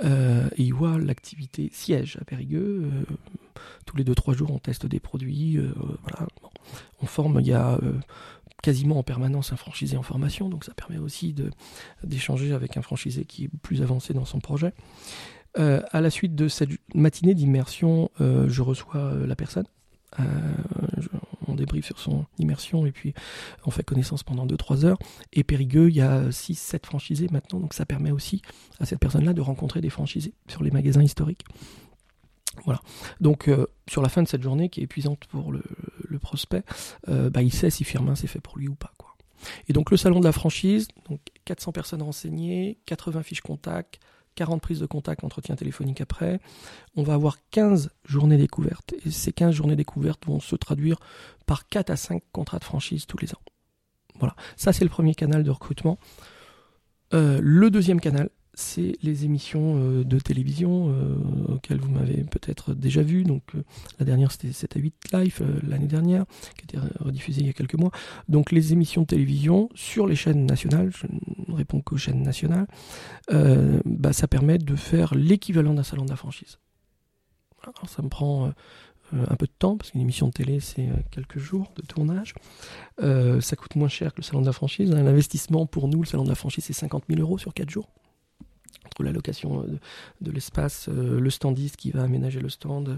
Euh, 0.04 0.48
et 0.56 0.62
ils 0.62 0.74
voient 0.74 0.98
l'activité 0.98 1.70
siège 1.72 2.18
à 2.20 2.24
Périgueux. 2.24 2.88
tous 3.84 3.96
les 3.96 4.04
deux 4.04 4.14
trois 4.14 4.34
jours, 4.34 4.50
on 4.50 4.58
teste 4.58 4.86
des 4.86 5.00
produits. 5.00 5.58
voilà. 6.02 6.26
On 7.02 7.06
forme. 7.06 7.40
Il 7.40 7.46
y 7.46 7.52
a 7.52 7.78
quasiment 8.62 8.98
en 8.98 9.02
permanence 9.02 9.52
un 9.52 9.56
franchisé 9.56 9.96
en 9.96 10.02
formation, 10.02 10.48
donc 10.48 10.64
ça 10.64 10.74
permet 10.74 10.98
aussi 10.98 11.34
d'échanger 12.02 12.52
avec 12.52 12.76
un 12.76 12.82
franchisé 12.82 13.24
qui 13.24 13.44
est 13.44 13.50
plus 13.62 13.82
avancé 13.82 14.14
dans 14.14 14.24
son 14.24 14.40
projet. 14.40 14.74
Euh, 15.58 15.80
à 15.90 16.00
la 16.00 16.10
suite 16.10 16.34
de 16.34 16.48
cette 16.48 16.70
matinée 16.94 17.34
d'immersion, 17.34 18.10
euh, 18.20 18.48
je 18.48 18.62
reçois 18.62 19.00
euh, 19.00 19.26
la 19.26 19.36
personne. 19.36 19.66
on 21.46 21.54
débriefe 21.54 21.86
sur 21.86 21.98
son 21.98 22.26
immersion 22.38 22.86
et 22.86 22.92
puis 22.92 23.14
on 23.64 23.70
fait 23.70 23.82
connaissance 23.82 24.22
pendant 24.22 24.46
2-3 24.46 24.84
heures. 24.84 24.98
Et 25.32 25.44
Périgueux, 25.44 25.88
il 25.88 25.96
y 25.96 26.00
a 26.00 26.28
6-7 26.28 26.84
franchisés 26.84 27.28
maintenant, 27.30 27.60
donc 27.60 27.74
ça 27.74 27.86
permet 27.86 28.10
aussi 28.10 28.42
à 28.80 28.86
cette 28.86 29.00
personne-là 29.00 29.32
de 29.32 29.40
rencontrer 29.40 29.80
des 29.80 29.90
franchisés 29.90 30.34
sur 30.48 30.62
les 30.62 30.70
magasins 30.70 31.02
historiques. 31.02 31.44
Voilà. 32.64 32.80
Donc 33.20 33.48
euh, 33.48 33.66
sur 33.88 34.02
la 34.02 34.08
fin 34.08 34.22
de 34.22 34.28
cette 34.28 34.42
journée 34.42 34.68
qui 34.68 34.80
est 34.80 34.84
épuisante 34.84 35.26
pour 35.26 35.52
le, 35.52 35.62
prospect, 36.20 36.64
euh, 37.08 37.30
bah, 37.30 37.42
il 37.42 37.52
sait 37.52 37.70
si 37.70 37.84
Firmin 37.84 38.14
c'est 38.14 38.26
fait 38.26 38.40
pour 38.40 38.58
lui 38.58 38.68
ou 38.68 38.74
pas. 38.74 38.92
Quoi. 38.98 39.16
Et 39.68 39.72
donc 39.72 39.90
le 39.90 39.96
salon 39.96 40.20
de 40.20 40.24
la 40.24 40.32
franchise, 40.32 40.88
donc 41.08 41.20
400 41.44 41.72
personnes 41.72 42.02
renseignées, 42.02 42.78
80 42.86 43.22
fiches 43.22 43.40
contact, 43.40 44.00
40 44.34 44.62
prises 44.62 44.80
de 44.80 44.86
contact, 44.86 45.24
entretien 45.24 45.56
téléphonique 45.56 46.00
après. 46.00 46.40
On 46.96 47.02
va 47.02 47.14
avoir 47.14 47.38
15 47.50 47.90
journées 48.04 48.36
découvertes. 48.36 48.94
Et 49.04 49.10
ces 49.10 49.32
15 49.32 49.54
journées 49.54 49.76
découvertes 49.76 50.24
vont 50.26 50.40
se 50.40 50.54
traduire 50.54 50.98
par 51.46 51.66
4 51.68 51.90
à 51.90 51.96
5 51.96 52.22
contrats 52.32 52.58
de 52.58 52.64
franchise 52.64 53.06
tous 53.06 53.18
les 53.18 53.32
ans. 53.32 53.42
Voilà, 54.18 54.34
ça 54.56 54.72
c'est 54.72 54.84
le 54.84 54.90
premier 54.90 55.14
canal 55.14 55.42
de 55.42 55.50
recrutement. 55.50 55.98
Euh, 57.14 57.40
le 57.42 57.70
deuxième 57.70 58.00
canal, 58.00 58.30
c'est 58.58 58.96
les 59.02 59.24
émissions 59.24 59.76
euh, 59.76 60.04
de 60.04 60.18
télévision 60.18 60.88
euh, 60.88 61.54
auxquelles 61.54 61.78
vous 61.78 61.90
m'avez 61.90 62.24
peut-être 62.24 62.74
déjà 62.74 63.02
vu. 63.02 63.22
Donc 63.22 63.42
euh, 63.54 63.62
la 64.00 64.04
dernière 64.04 64.32
c'était 64.32 64.50
7 64.50 64.76
à 64.76 64.80
8 64.80 64.94
live 65.12 65.60
l'année 65.62 65.86
dernière, 65.86 66.24
qui 66.56 66.76
a 66.76 66.80
été 66.80 66.88
rediffusée 66.98 67.42
il 67.42 67.46
y 67.46 67.50
a 67.50 67.52
quelques 67.52 67.76
mois. 67.76 67.92
Donc 68.28 68.50
les 68.50 68.72
émissions 68.72 69.02
de 69.02 69.06
télévision 69.06 69.68
sur 69.76 70.08
les 70.08 70.16
chaînes 70.16 70.44
nationales, 70.44 70.90
je 70.90 71.06
ne 71.06 71.56
réponds 71.56 71.80
qu'aux 71.80 71.98
chaînes 71.98 72.22
nationales, 72.22 72.66
bah, 73.30 74.12
ça 74.12 74.26
permet 74.26 74.58
de 74.58 74.74
faire 74.74 75.14
l'équivalent 75.14 75.74
d'un 75.74 75.84
salon 75.84 76.04
de 76.04 76.10
la 76.10 76.16
franchise. 76.16 76.58
Alors 77.62 77.88
ça 77.88 78.02
me 78.02 78.08
prend 78.08 78.52
un 79.12 79.36
peu 79.36 79.46
de 79.46 79.52
temps, 79.56 79.76
parce 79.76 79.92
qu'une 79.92 80.00
émission 80.00 80.28
de 80.28 80.32
télé, 80.32 80.60
c'est 80.60 80.88
quelques 81.10 81.38
jours 81.38 81.72
de 81.76 81.82
tournage. 81.82 82.34
ça 82.98 83.56
coûte 83.56 83.76
moins 83.76 83.88
cher 83.88 84.12
que 84.12 84.20
le 84.20 84.24
salon 84.24 84.40
de 84.40 84.46
la 84.46 84.52
franchise. 84.52 84.90
L'investissement 84.90 85.66
pour 85.66 85.88
nous, 85.88 86.02
le 86.02 86.06
salon 86.06 86.24
de 86.24 86.28
la 86.28 86.34
franchise, 86.34 86.64
c'est 86.64 86.72
50 86.72 87.04
000 87.08 87.20
euros 87.20 87.38
sur 87.38 87.54
4 87.54 87.70
jours 87.70 87.88
entre 88.88 89.02
la 89.02 89.12
location 89.12 89.62
euh, 89.62 89.78
de, 90.20 90.30
l'espace, 90.30 90.88
euh, 90.88 91.20
le 91.20 91.30
standiste 91.30 91.76
qui 91.76 91.90
va 91.90 92.02
aménager 92.02 92.40
le 92.40 92.48
stand, 92.48 92.88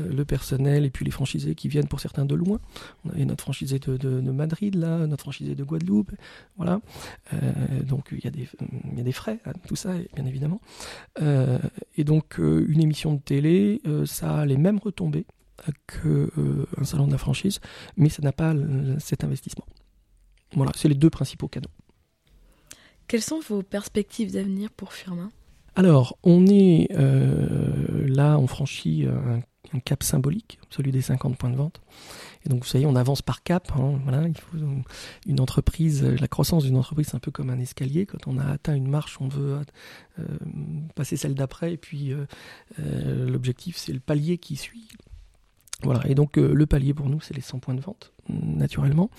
euh, 0.00 0.12
le 0.12 0.24
personnel 0.24 0.84
et 0.84 0.90
puis 0.90 1.04
les 1.04 1.10
franchisés 1.10 1.54
qui 1.54 1.68
viennent 1.68 1.88
pour 1.88 2.00
certains 2.00 2.24
de 2.24 2.34
loin. 2.34 2.60
On 3.04 3.10
avait 3.10 3.24
notre 3.24 3.42
franchisé 3.42 3.78
de, 3.78 4.20
Madrid 4.30 4.74
là, 4.74 5.06
notre 5.06 5.24
franchisé 5.24 5.54
de 5.54 5.64
Guadeloupe, 5.64 6.12
voilà. 6.56 6.80
donc 7.84 8.08
il 8.12 8.24
y, 8.24 8.28
a 8.28 8.30
des, 8.30 8.48
y 8.96 9.00
a 9.00 9.02
des 9.02 9.12
frais 9.12 9.40
à 9.44 9.52
tout 9.54 9.76
ça, 9.76 9.94
bien 10.14 10.24
évidemment. 10.24 10.60
et 11.20 12.04
donc 12.04 12.38
une 12.38 12.80
émission 12.80 13.14
de 13.14 13.20
télé, 13.20 13.82
ça 14.06 14.38
a 14.38 14.46
les 14.46 14.56
mêmes 14.56 14.78
retombées 14.78 15.26
qu'un 15.86 16.84
salon 16.84 17.06
de 17.06 17.12
la 17.12 17.18
franchise, 17.18 17.60
mais 17.96 18.08
ça 18.08 18.22
n'a 18.22 18.32
pas 18.32 18.54
cet 18.98 19.24
investissement. 19.24 19.66
Voilà, 20.54 20.72
c'est 20.76 20.88
les 20.88 20.94
deux 20.94 21.10
principaux 21.10 21.48
canaux. 21.48 21.70
Quelles 23.10 23.22
sont 23.22 23.40
vos 23.40 23.64
perspectives 23.64 24.30
d'avenir 24.30 24.70
pour 24.70 24.92
Firmin? 24.92 25.32
Alors, 25.74 26.16
on 26.22 26.46
est 26.46 26.86
euh, 26.92 28.06
là, 28.06 28.38
on 28.38 28.46
franchit 28.46 29.04
un, 29.72 29.80
cap 29.80 30.04
symbolique, 30.04 30.60
celui 30.70 30.92
des 30.92 31.02
50 31.02 31.36
points 31.36 31.50
de 31.50 31.56
vente. 31.56 31.80
Et 32.46 32.48
donc, 32.48 32.62
vous 32.62 32.68
savez, 32.68 32.86
on 32.86 32.94
avance 32.94 33.20
par 33.20 33.42
cap. 33.42 33.72
Hein, 33.74 33.98
voilà, 34.04 34.28
il 34.28 34.38
faut 34.38 34.56
une 35.26 35.40
entreprise, 35.40 36.04
la 36.04 36.28
croissance 36.28 36.62
d'une 36.62 36.76
entreprise, 36.76 37.08
c'est 37.08 37.16
un 37.16 37.18
peu 37.18 37.32
comme 37.32 37.50
un 37.50 37.58
escalier. 37.58 38.06
Quand 38.06 38.28
on 38.28 38.38
a 38.38 38.44
atteint 38.44 38.76
une 38.76 38.88
marche, 38.88 39.20
on 39.20 39.26
veut 39.26 39.58
euh, 40.20 40.24
passer 40.94 41.16
celle 41.16 41.34
d'après. 41.34 41.72
Et 41.72 41.78
puis, 41.78 42.12
euh, 42.12 43.26
l'objectif, 43.26 43.76
c'est 43.76 43.92
le 43.92 43.98
palier 43.98 44.38
qui 44.38 44.54
suit. 44.54 44.86
Voilà, 45.82 46.00
et 46.06 46.14
donc 46.14 46.36
le 46.36 46.66
palier 46.66 46.94
pour 46.94 47.08
nous, 47.08 47.20
c'est 47.20 47.34
les 47.34 47.40
100 47.40 47.58
points 47.58 47.74
de 47.74 47.80
vente 47.80 48.12
naturellement. 48.28 49.10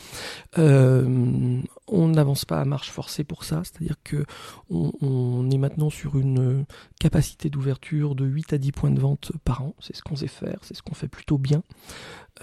Euh, 0.58 1.62
on 1.88 2.08
n'avance 2.08 2.46
pas 2.46 2.60
à 2.60 2.66
marche 2.66 2.90
forcée 2.90 3.24
pour 3.24 3.44
ça, 3.44 3.62
c'est-à-dire 3.64 3.96
que 4.04 4.26
on, 4.70 5.50
est 5.50 5.58
maintenant 5.58 5.90
sur 5.90 6.18
une 6.18 6.66
capacité 7.00 7.50
d'ouverture 7.50 8.16
de 8.16 8.26
8 8.26 8.54
à 8.54 8.58
10 8.58 8.72
points 8.72 8.92
de 8.92 9.00
vente 9.00 9.32
par 9.44 9.64
an. 9.64 9.76
C'est 9.80 9.96
ce 9.96 10.02
qu'on 10.02 10.16
sait 10.16 10.28
faire, 10.28 10.60
c'est 10.62 10.76
ce 10.76 10.82
qu'on 10.82 10.96
fait 10.96 11.08
plutôt 11.08 11.38
bien. 11.38 11.64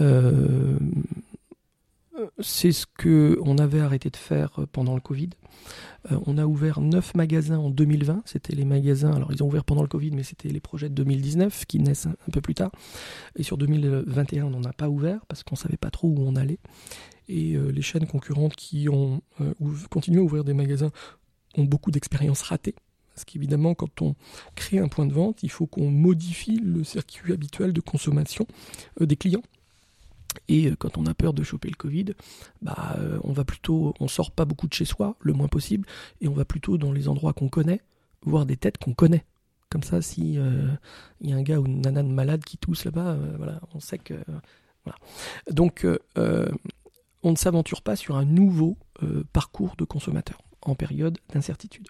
Euh, 0.01 0.79
c'est 2.41 2.73
ce 2.73 2.87
que 2.87 3.39
on 3.43 3.59
avait 3.59 3.81
arrêté 3.81 4.11
de 4.11 4.17
faire 4.17 4.61
pendant 4.73 4.95
le 4.95 5.01
Covid. 5.01 5.31
Euh, 6.11 6.19
on 6.27 6.39
a 6.39 6.47
ouvert 6.47 6.81
9 6.81 7.15
magasins 7.15 7.59
en 7.59 7.71
2020. 7.71 8.23
C'était 8.25 8.55
les 8.55 8.65
magasins, 8.65 9.13
alors 9.13 9.33
ils 9.33 9.43
ont 9.43 9.47
ouvert 9.47 9.65
pendant 9.65 9.83
le 9.83 9.89
Covid, 9.89 10.11
mais 10.13 10.23
c'était 10.23 10.49
les 10.49 10.61
projets 10.61 10.89
de 10.89 10.95
2019 10.95 11.67
qui 11.67 11.79
naissent 11.81 12.07
un, 12.07 12.31
peu 12.33 12.41
plus 12.41 12.55
tard. 12.55 12.71
Et 13.37 13.43
sur 13.43 13.59
2021, 13.59 14.45
on 14.45 14.51
n'en 14.51 14.65
a 14.65 14.73
pas 14.73 14.89
ouvert 14.89 15.25
parce 15.27 15.43
qu'on 15.43 15.55
ne 15.55 15.59
savait 15.59 15.77
pas 15.77 15.91
trop 15.91 16.09
où 16.09 16.17
on 16.21 16.37
allait. 16.37 16.59
Et 17.29 17.55
euh, 17.55 17.71
les 17.71 17.83
chaînes 17.83 18.07
concurrentes 18.07 18.57
qui 18.57 18.89
ont 18.89 19.21
euh, 19.41 19.53
continué 19.91 20.21
à 20.21 20.23
ouvrir 20.23 20.45
des 20.45 20.55
magasins 20.55 20.91
ont 21.57 21.65
beaucoup 21.65 21.91
d'expériences 21.91 22.43
ratées. 22.43 22.75
Parce 23.15 23.25
qu'évidemment, 23.25 23.75
quand 23.75 24.01
on 24.01 24.15
crée 24.55 24.79
un 24.79 24.87
point 24.87 25.05
de 25.05 25.13
vente, 25.13 25.43
il 25.43 25.51
faut 25.51 25.67
qu'on 25.67 25.91
modifie 25.91 26.57
le 26.57 26.85
circuit 26.85 27.33
habituel 27.33 27.73
de 27.73 27.81
consommation 27.81 28.47
des 29.01 29.17
clients. 29.17 29.43
Et 30.49 30.67
euh, 30.67 30.77
quand 30.77 30.99
on 30.99 31.07
a 31.07 31.15
peur 31.15 31.33
de 31.33 31.43
choper 31.43 31.69
le 31.69 31.77
Covid, 31.77 32.07
bah, 32.63 32.97
euh, 32.99 33.19
on 33.25 33.33
va 33.33 33.45
plutôt, 33.45 33.95
on 34.01 34.09
sort 34.09 34.31
pas 34.31 34.45
beaucoup 34.45 34.67
de 34.67 34.75
chez 34.75 34.85
soi, 34.85 35.17
le 35.21 35.33
moins 35.33 35.49
possible, 35.49 35.87
et 36.21 36.29
on 36.29 36.35
va 36.35 36.45
plutôt 36.45 36.79
dans 36.79 36.93
les 36.93 37.09
endroits 37.09 37.33
qu'on 37.33 37.49
connaît, 37.49 37.81
voir 38.23 38.47
des 38.47 38.57
têtes 38.57 38.79
qu'on 38.79 38.95
connaît. 38.95 39.25
Comme 39.71 39.83
ça, 39.83 40.01
si 40.01 40.35
il 40.35 40.39
euh, 40.39 40.69
y 41.21 41.33
a 41.33 41.37
un 41.37 41.43
gars 41.43 41.61
ou 41.61 41.67
une 41.67 41.83
nana 41.83 42.03
malade 42.03 42.43
qui 42.45 42.57
tousse 42.57 42.85
là-bas, 42.85 43.19
voilà, 43.37 43.61
on 43.75 43.81
sait 43.81 43.99
que 43.99 44.15
voilà. 44.85 44.99
Donc 45.51 45.87
on 46.17 47.31
ne 47.31 47.37
s'aventure 47.37 47.83
pas 47.83 47.95
sur 47.95 48.17
un 48.17 48.25
nouveau 48.25 48.79
parcours 49.35 49.77
de 49.77 49.85
consommateur 49.85 50.41
en 50.63 50.75
période 50.75 51.19
d'incertitude. 51.35 51.87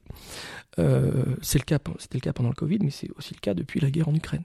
c'est 0.76 1.58
le 1.58 1.64
cas, 1.64 1.78
c'était 2.00 2.18
le 2.18 2.22
cas 2.22 2.32
pendant 2.32 2.48
le 2.48 2.56
Covid, 2.56 2.80
mais 2.80 2.90
c'est 2.90 3.10
aussi 3.16 3.32
le 3.32 3.38
cas 3.38 3.54
depuis 3.54 3.78
la 3.78 3.92
guerre 3.92 4.08
en 4.08 4.14
Ukraine. 4.14 4.42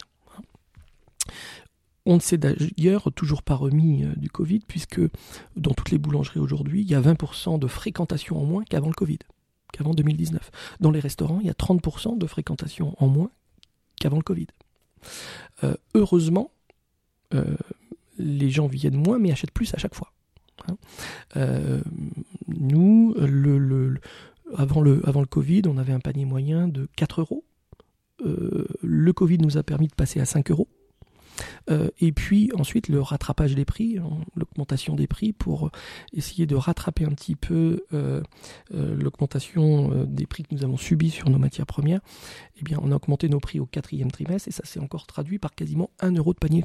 On 2.06 2.16
ne 2.16 2.20
s'est 2.20 2.38
d'ailleurs 2.38 3.12
toujours 3.14 3.44
pas 3.44 3.56
remis 3.56 4.06
du 4.18 4.30
Covid, 4.30 4.60
puisque 4.68 5.02
dans 5.56 5.72
toutes 5.72 5.92
les 5.92 5.98
boulangeries 5.98 6.40
aujourd'hui, 6.40 6.82
il 6.82 6.90
y 6.90 6.96
a 6.96 7.02
20% 7.02 7.60
de 7.60 7.68
fréquentation 7.68 8.38
en 8.38 8.46
moins 8.46 8.64
qu'avant 8.66 8.90
le 8.90 8.94
Covid, 8.94 9.20
qu'avant 9.72 9.94
2019. 9.94 10.52
Dans 10.82 10.92
les 10.92 11.00
restaurants, 11.00 11.40
il 11.40 11.48
y 11.48 11.50
a 11.50 11.54
30% 11.54 12.18
de 12.18 12.28
fréquentation 12.28 12.94
en 12.98 13.08
moins 13.08 13.32
qu'avant 14.00 14.18
le 14.18 14.24
Covid. 14.24 14.48
heureusement, 15.96 16.52
les 18.18 18.50
gens 18.50 18.68
viennent 18.68 18.98
moins, 18.98 19.20
mais 19.20 19.32
achètent 19.32 19.52
plus 19.52 19.74
à 19.74 19.78
chaque 19.78 19.96
fois. 19.96 20.12
Hein. 20.68 20.78
Euh, 21.38 21.82
nous, 22.48 23.16
avant, 24.56 24.82
le, 24.82 25.26
Covid, 25.26 25.64
on 25.68 25.78
avait 25.78 25.94
un 25.94 26.00
panier 26.00 26.26
moyen 26.26 26.68
de 26.68 26.88
4 26.96 27.22
euros. 27.22 27.44
Euh, 28.26 28.68
le 28.82 29.14
Covid 29.14 29.40
nous 29.40 29.58
a 29.58 29.64
permis 29.64 29.88
de 29.88 29.96
passer 29.96 30.20
à 30.20 30.26
5 30.26 30.52
euros. 30.52 30.68
Euh, 31.70 31.90
et 32.00 32.12
puis 32.12 32.52
ensuite 32.58 32.88
le 32.88 33.02
rattrapage 33.02 33.56
des 33.56 33.66
prix, 33.66 33.98
hein, 33.98 34.10
l'augmentation 34.36 34.96
des 34.96 35.08
prix 35.08 35.34
pour 35.34 35.72
essayer 36.14 36.46
de 36.46 36.56
rattraper 36.56 37.06
un 37.06 37.12
petit 37.12 37.36
peu 37.36 37.84
l'augmentation 38.72 40.06
des 40.06 40.26
prix 40.26 40.44
que 40.44 40.54
nous 40.54 40.64
avons 40.64 40.78
subis 40.78 41.10
sur 41.10 41.30
nos 41.30 41.38
matières 41.38 41.66
premières. 41.66 42.02
Eh 42.60 42.64
bien, 42.64 42.80
on 42.82 42.92
a 42.92 42.96
augmenté 42.96 43.30
nos 43.30 43.40
prix 43.40 43.60
au 43.60 43.66
quatrième 43.66 44.12
trimestre 44.12 44.48
et 44.48 44.52
ça 44.52 44.66
s'est 44.66 44.80
encore 44.80 45.08
traduit 45.08 45.40
par 45.40 45.56
quasiment 45.56 45.90
1 46.00 46.16
euro 46.16 46.34
de 46.34 46.40
panier 46.40 46.64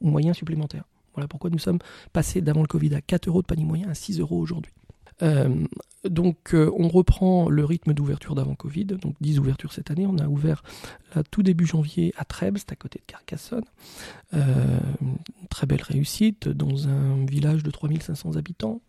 moyen 0.00 0.32
supplémentaire. 0.32 0.84
Voilà 1.14 1.28
pourquoi 1.28 1.50
nous 1.50 1.58
sommes 1.58 1.78
passés 2.12 2.40
d'avant 2.40 2.62
le 2.62 2.68
Covid 2.68 2.94
à 2.94 3.00
4 3.00 3.28
euros 3.28 3.42
de 3.42 3.46
panier 3.46 3.64
moyen 3.64 3.88
à 3.88 3.94
6 3.94 4.20
euros 4.20 4.38
aujourd'hui. 4.38 4.72
Euh, 5.22 5.48
donc 6.08 6.54
euh, 6.54 6.70
on 6.76 6.88
reprend 6.88 7.48
le 7.48 7.64
rythme 7.64 7.92
d'ouverture 7.92 8.34
d'avant 8.34 8.54
Covid, 8.54 8.86
donc 8.86 9.14
10 9.20 9.38
ouvertures 9.38 9.72
cette 9.72 9.90
année. 9.90 10.06
On 10.06 10.18
a 10.18 10.26
ouvert 10.26 10.62
là, 11.14 11.22
tout 11.30 11.42
début 11.42 11.66
janvier 11.66 12.14
à 12.16 12.24
Trèbes, 12.24 12.58
c'est 12.58 12.72
à 12.72 12.76
côté 12.76 13.00
de 13.00 13.04
Carcassonne. 13.06 13.64
Euh, 14.34 14.78
très 15.50 15.66
belle 15.66 15.82
réussite 15.82 16.48
dans 16.48 16.88
un 16.88 17.24
village 17.26 17.62
de 17.62 17.70
3500 17.70 18.36
habitants. 18.36 18.80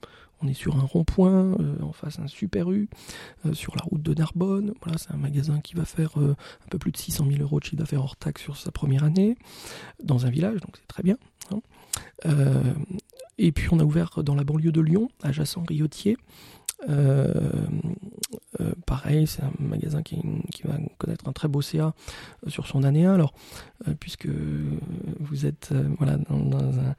On 0.44 0.48
est 0.48 0.54
sur 0.54 0.78
un 0.78 0.82
rond-point, 0.82 1.56
en 1.84 1.92
face 1.92 2.18
un 2.18 2.26
super 2.26 2.72
U, 2.72 2.90
sur 3.54 3.76
la 3.76 3.84
route 3.84 4.02
de 4.02 4.16
Narbonne. 4.16 4.74
Voilà, 4.82 4.98
c'est 4.98 5.12
un 5.12 5.18
magasin 5.18 5.60
qui 5.62 5.76
va 5.76 5.86
faire 5.86 6.18
un 6.18 6.68
peu 6.72 6.80
plus 6.80 6.92
de 6.92 6.98
600 6.98 7.28
000 7.30 7.44
euros 7.44 7.60
de 7.60 7.66
chiffre 7.66 7.76
d'affaires 7.76 8.02
hors 8.02 8.16
taxe 8.16 8.42
sur 8.42 8.58
sa 8.58 8.72
première 8.72 9.04
année, 9.04 9.36
dans 10.04 10.26
un 10.26 10.32
village, 10.32 10.60
donc 10.62 10.78
c'est 10.78 10.88
très 10.88 11.04
bien. 11.04 11.16
Hein. 11.52 11.62
Euh, 12.26 12.74
et 13.38 13.52
puis 13.52 13.68
on 13.72 13.80
a 13.80 13.84
ouvert 13.84 14.24
dans 14.24 14.36
la 14.36 14.44
banlieue 14.44 14.72
de 14.72 14.82
Lyon, 14.82 15.10
adjacent 15.24 15.64
Riotier. 15.68 16.18
Euh, 16.90 17.52
euh, 18.60 18.72
pareil, 18.88 19.28
c'est 19.28 19.44
un 19.44 19.52
magasin 19.60 20.02
qui, 20.02 20.20
va 20.64 20.78
connaître 20.98 21.28
un 21.28 21.32
très 21.32 21.48
beau 21.48 21.62
CA 21.62 21.94
sur 22.48 22.66
son 22.66 22.84
année 22.84 23.06
1. 23.06 23.14
Alors, 23.14 23.34
puisque 24.00 24.28
vous 25.20 25.46
êtes 25.46 25.74
voilà, 25.98 26.18
dans, 26.18 26.58
un, 26.58 26.96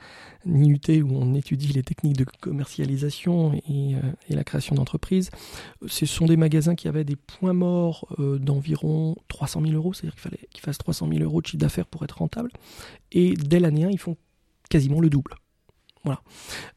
IUT 0.46 1.02
où 1.02 1.16
on 1.16 1.34
étudie 1.34 1.72
les 1.72 1.82
techniques 1.82 2.16
de 2.16 2.24
commercialisation 2.40 3.54
et, 3.68 3.96
la 4.28 4.44
création 4.44 4.74
d'entreprises, 4.74 5.30
ce 5.86 6.06
sont 6.06 6.26
des 6.26 6.36
magasins 6.36 6.74
qui 6.74 6.88
avaient 6.88 7.04
des 7.04 7.16
points 7.16 7.52
morts 7.52 8.06
d'environ 8.18 9.16
300 9.28 9.62
000 9.62 9.74
euros, 9.74 9.92
c'est-à-dire 9.92 10.14
qu'il 10.14 10.22
fallait 10.22 10.48
qu'ils 10.50 10.62
fassent 10.62 10.78
300 10.78 11.08
000 11.08 11.22
euros 11.22 11.40
de 11.40 11.46
chiffre 11.46 11.58
d'affaires 11.58 11.86
pour 11.86 12.04
être 12.04 12.18
rentable. 12.18 12.50
Et 13.10 13.34
dès 13.34 13.60
l'année 13.60 13.84
1, 13.84 13.90
ils 13.90 13.98
font 13.98 14.16
quasiment 14.72 15.00
le 15.00 15.10
double. 15.10 15.34
Voilà. 16.02 16.22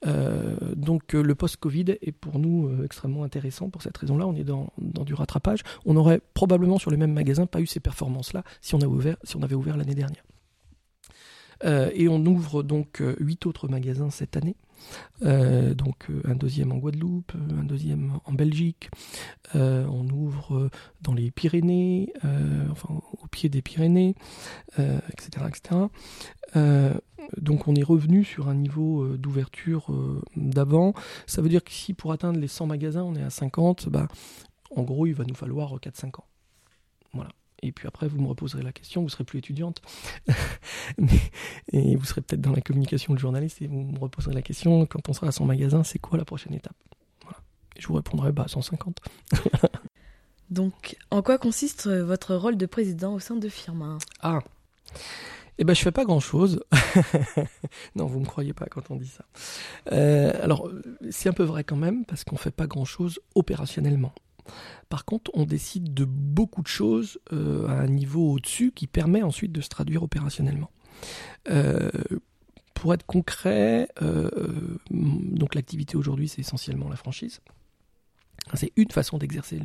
Euh, 0.06 0.58
donc 0.76 1.16
euh, 1.16 1.24
le 1.24 1.34
post-Covid 1.34 1.96
est 2.02 2.12
pour 2.12 2.40
nous 2.40 2.68
euh, 2.68 2.84
extrêmement 2.84 3.24
intéressant 3.24 3.70
pour 3.70 3.82
cette 3.82 3.98
raison-là. 3.98 4.28
On 4.28 4.36
est 4.36 4.44
dans, 4.44 4.70
du 4.78 5.14
rattrapage. 5.14 5.62
On 5.86 5.96
aurait 5.96 6.20
probablement 6.34 6.78
sur 6.78 6.92
le 6.92 6.98
même 6.98 7.14
magasin 7.14 7.46
pas 7.46 7.62
eu 7.62 7.66
ces 7.66 7.80
performances-là 7.80 8.44
si 8.60 8.76
on 8.76 8.80
avait 8.80 9.56
ouvert 9.56 9.78
l'année 9.78 9.96
dernière. 9.96 10.24
et 11.64 12.08
on 12.10 12.24
ouvre 12.26 12.64
donc 12.64 13.02
huit 13.20 13.46
autres 13.46 13.70
magasins 13.70 14.10
cette 14.10 14.36
année. 14.36 14.58
Donc 15.22 16.08
un 16.26 16.36
deuxième 16.36 16.72
en 16.72 16.78
Guadeloupe, 16.78 17.32
un 17.36 17.64
deuxième 17.64 18.20
en 18.26 18.34
Belgique. 18.34 18.90
on 19.54 20.08
ouvre 20.10 20.70
dans 21.02 21.14
les 21.14 21.32
Pyrénées, 21.32 22.14
enfin 22.72 23.02
au 23.22 23.28
pied 23.28 23.50
des 23.50 23.62
Pyrénées, 23.62 24.16
etc., 24.78 25.46
etc. 25.48 25.88
Donc 27.38 27.68
on 27.68 27.76
est 27.76 27.84
revenu 27.84 28.24
sur 28.24 28.48
un 28.50 28.56
niveau 28.56 29.04
euh, 29.04 29.18
d'ouverture 29.18 29.92
euh, 29.92 30.22
d'avant. 30.36 30.94
Ça 31.26 31.42
veut 31.42 31.50
dire 31.50 31.64
que 31.64 31.72
si 31.72 31.94
pour 31.94 32.12
atteindre 32.12 32.40
les 32.40 32.48
100 32.48 32.68
magasins, 32.68 33.04
on 33.04 33.16
est 33.16 33.24
à 33.24 33.30
50, 33.30 33.90
bah, 33.90 34.08
en 34.76 34.84
gros, 34.84 35.08
il 35.08 35.14
va 35.14 35.24
nous 35.26 35.36
falloir 35.36 35.76
4-5 35.76 36.20
ans. 36.20 36.26
Voilà. 37.14 37.30
Et 37.62 37.72
puis 37.72 37.88
après, 37.88 38.08
vous 38.08 38.22
me 38.22 38.28
reposerez 38.28 38.64
la 38.64 38.72
question, 38.72 39.02
vous 39.02 39.10
serez 39.10 39.24
plus 39.24 39.40
étudiante, 39.40 39.82
et 41.72 41.96
vous 41.96 42.06
serez 42.06 42.22
peut-être 42.22 42.42
dans 42.42 42.52
la 42.52 42.62
communication 42.62 43.14
de 43.14 43.20
journaliste, 43.20 43.62
et 43.62 43.68
vous 43.68 43.84
me 43.84 43.98
reposerez 44.00 44.34
la 44.34 44.42
question, 44.42 44.86
quand 44.86 45.10
on 45.10 45.14
sera 45.14 45.28
à 45.28 45.32
100 45.32 45.46
magasins, 45.46 45.84
c'est 45.84 46.00
quoi 46.00 46.18
la 46.18 46.26
prochaine 46.26 46.54
étape? 46.54 46.76
Voilà. 47.24 47.38
Et 47.76 47.82
je 47.82 47.88
vous 47.88 47.96
répondrai, 47.96 48.32
bah, 48.32 48.46
150. 48.48 49.00
Donc, 50.50 50.98
en 51.10 51.22
quoi 51.22 51.38
consiste 51.38 51.88
votre 51.88 52.36
rôle 52.36 52.58
de 52.58 52.66
président 52.66 53.14
au 53.14 53.20
sein 53.20 53.36
de 53.36 53.50
Firma 53.50 53.98
Ah 54.22 54.42
eh 55.58 55.64
ben, 55.64 55.74
je 55.74 55.82
fais 55.82 55.92
pas 55.92 56.04
grand 56.04 56.20
chose. 56.20 56.62
non, 57.96 58.08
vous 58.08 58.20
me 58.20 58.26
croyez 58.26 58.54
pas 58.54 58.66
quand 58.66 58.92
on 58.92 58.98
dit 58.98 59.08
ça. 59.08 59.24
Euh, 59.94 60.34
alors, 60.44 60.70
c'est 61.12 61.30
un 61.30 61.34
peu 61.34 61.44
vrai 61.44 61.64
quand 61.64 61.78
même, 61.78 62.04
parce 62.06 62.26
qu'on 62.26 62.36
fait 62.36 62.52
pas 62.52 62.68
grand 62.68 62.84
chose 62.84 63.20
opérationnellement. 63.36 64.14
Par 64.90 65.06
contre, 65.06 65.32
on 65.34 65.46
décide 65.46 65.94
de 65.94 66.06
beaucoup 66.06 66.62
de 66.62 66.68
choses 66.68 67.20
euh, 67.34 67.68
à 67.68 67.74
un 67.82 67.88
niveau 67.88 68.32
au-dessus 68.34 68.72
qui 68.74 68.88
permet 68.88 69.24
ensuite 69.24 69.52
de 69.52 69.62
se 69.62 69.70
traduire 69.70 70.04
opérationnellement. 70.04 70.72
Euh, 71.50 71.90
pour 72.74 72.94
être 72.94 73.06
concret, 73.06 73.88
donc 74.92 75.56
l'activité 75.56 75.96
aujourd'hui, 75.96 76.28
c'est 76.28 76.42
essentiellement 76.42 76.90
la 76.90 76.98
franchise. 76.98 77.40
C'est 78.54 78.72
une 78.76 78.92
façon 78.92 79.18
d'exercer 79.18 79.60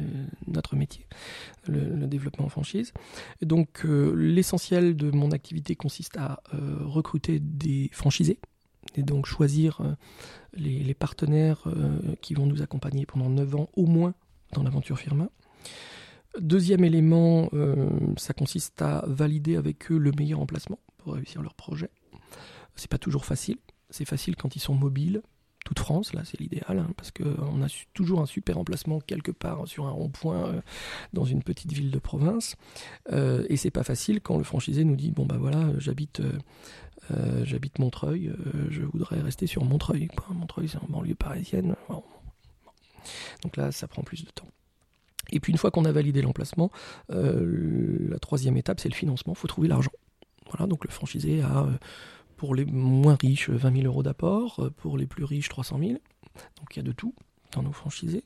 notre 0.47 0.75
métier, 0.75 1.07
le, 1.69 2.07
développement 2.07 2.47
en 2.47 2.49
franchise. 2.49 2.93
donc 3.43 3.85
euh, 3.85 4.15
l'essentiel 4.15 4.97
de 4.97 5.11
mon 5.11 5.33
activité 5.33 5.77
consiste 5.77 6.17
à 6.17 6.43
euh, 6.55 6.79
recruter 6.81 7.41
des 7.41 7.91
franchisés 7.93 8.39
et 8.97 9.03
donc 9.03 9.27
choisir 9.27 9.83
euh, 9.83 9.95
les, 10.55 10.95
partenaires 10.95 11.65
qui 12.23 12.35
vont 12.35 12.47
nous 12.47 12.63
accompagner 12.63 13.07
pendant 13.07 13.29
9 13.29 13.55
ans 13.55 13.69
au 13.75 13.87
moins 13.87 14.15
dans 14.53 14.63
l'aventure 14.63 14.99
Firma. 14.99 15.29
Deuxième 16.39 16.85
élément, 16.85 17.51
ça 18.17 18.33
consiste 18.33 18.81
à 18.83 19.05
valider 19.09 19.57
avec 19.57 19.91
eux 19.91 19.99
le 19.99 20.13
meilleur 20.13 20.41
emplacement 20.41 20.79
pour 20.99 21.15
réussir 21.15 21.43
leur 21.43 21.55
projet. 21.55 21.91
C'est 22.77 22.91
pas 22.91 22.99
toujours 22.99 23.25
facile. 23.25 23.59
C'est 23.91 24.05
facile 24.05 24.37
quand 24.37 24.55
ils 24.55 24.61
sont 24.61 24.75
mobiles, 24.75 25.23
toute 25.65 25.79
France, 25.79 26.15
là 26.15 26.23
c'est 26.25 26.41
l'idéal, 26.41 26.79
hein, 26.79 26.89
parce 26.97 27.11
qu'on 27.11 27.63
a 27.63 27.67
toujours 27.93 28.21
un 28.21 28.27
super 28.27 28.59
emplacement 28.59 29.01
quelque 29.01 29.31
part 29.31 29.69
sur 29.69 29.87
un 29.87 29.91
rond-point 29.91 30.47
euh, 30.47 30.61
dans 31.13 31.25
une 31.25 31.43
petite 31.43 31.73
ville 31.73 31.91
de 31.91 31.99
province. 31.99 32.57
Euh, 33.13 33.45
et 33.49 33.57
c'est 33.57 33.71
pas 33.71 33.85
facile 33.85 34.21
quand 34.21 34.39
le 34.39 34.45
franchisé 34.45 34.85
nous 34.85 34.97
dit 34.97 35.11
bon 35.11 35.27
bah 35.27 35.37
voilà, 35.39 35.73
j'habite 35.79 36.21
euh, 36.21 37.45
j'habite 37.45 37.79
Montreuil, 37.79 38.33
je 38.71 38.83
voudrais 38.83 39.21
rester 39.21 39.47
sur 39.47 39.65
Montreuil. 39.65 40.09
Montreuil 40.31 40.69
c'est 40.69 40.79
en 40.79 40.87
banlieue 40.89 41.15
parisienne. 41.15 41.75
Donc 43.43 43.57
là 43.57 43.73
ça 43.73 43.89
prend 43.89 44.03
plus 44.03 44.25
de 44.25 44.31
temps. 44.31 44.49
Et 45.33 45.41
puis 45.41 45.53
une 45.53 45.59
fois 45.59 45.71
qu'on 45.71 45.85
a 45.85 45.93
validé 45.93 46.23
l'emplacement, 46.23 46.71
la 47.09 48.19
troisième 48.19 48.57
étape 48.57 48.81
c'est 48.81 48.89
le 48.89 48.95
financement, 48.95 49.35
il 49.35 49.39
faut 49.39 49.49
trouver 49.49 49.69
l'argent. 49.69 49.93
Voilà, 50.51 50.67
donc 50.67 50.85
le 50.85 50.91
franchisé 50.91 51.43
a 51.43 51.69
pour 52.41 52.55
les 52.55 52.65
moins 52.65 53.19
riches, 53.21 53.51
20 53.51 53.83
000 53.83 53.85
euros 53.85 54.03
d'apport. 54.03 54.61
Euh, 54.61 54.71
pour 54.71 54.97
les 54.97 55.07
plus 55.07 55.25
riches, 55.25 55.51
300 55.51 55.79
000. 55.79 55.91
Donc 55.93 56.75
il 56.75 56.77
y 56.77 56.81
a 56.81 56.83
de 56.83 56.93
tout 56.93 57.15
dans 57.53 57.63
nos 57.63 57.73
franchisés. 57.73 58.25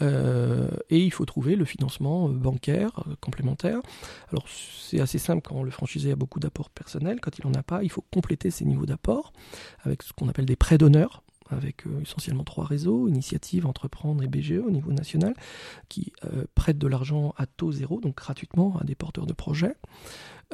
Euh, 0.00 0.70
et 0.88 0.98
il 0.98 1.10
faut 1.10 1.26
trouver 1.26 1.54
le 1.54 1.66
financement 1.66 2.30
euh, 2.30 2.32
bancaire 2.32 3.04
complémentaire. 3.20 3.82
Alors 4.30 4.46
c'est 4.48 4.98
assez 4.98 5.18
simple 5.18 5.42
quand 5.46 5.62
le 5.62 5.70
franchisé 5.70 6.12
a 6.12 6.16
beaucoup 6.16 6.40
d'apports 6.40 6.70
personnels. 6.70 7.20
Quand 7.20 7.38
il 7.38 7.46
n'en 7.46 7.52
a 7.52 7.62
pas, 7.62 7.82
il 7.82 7.90
faut 7.90 8.04
compléter 8.10 8.50
ses 8.50 8.64
niveaux 8.64 8.86
d'apport 8.86 9.34
avec 9.80 10.02
ce 10.02 10.14
qu'on 10.14 10.30
appelle 10.30 10.46
des 10.46 10.56
prêts 10.56 10.78
d'honneur 10.78 11.23
avec 11.54 11.84
essentiellement 12.02 12.44
trois 12.44 12.64
réseaux, 12.64 13.08
Initiative, 13.08 13.66
Entreprendre 13.66 14.22
et 14.22 14.26
BGE 14.26 14.58
au 14.64 14.70
niveau 14.70 14.92
national, 14.92 15.34
qui 15.88 16.12
prêtent 16.54 16.78
de 16.78 16.86
l'argent 16.86 17.34
à 17.36 17.46
taux 17.46 17.72
zéro, 17.72 18.00
donc 18.00 18.16
gratuitement 18.16 18.78
à 18.78 18.84
des 18.84 18.94
porteurs 18.94 19.26
de 19.26 19.32
projets. 19.32 19.74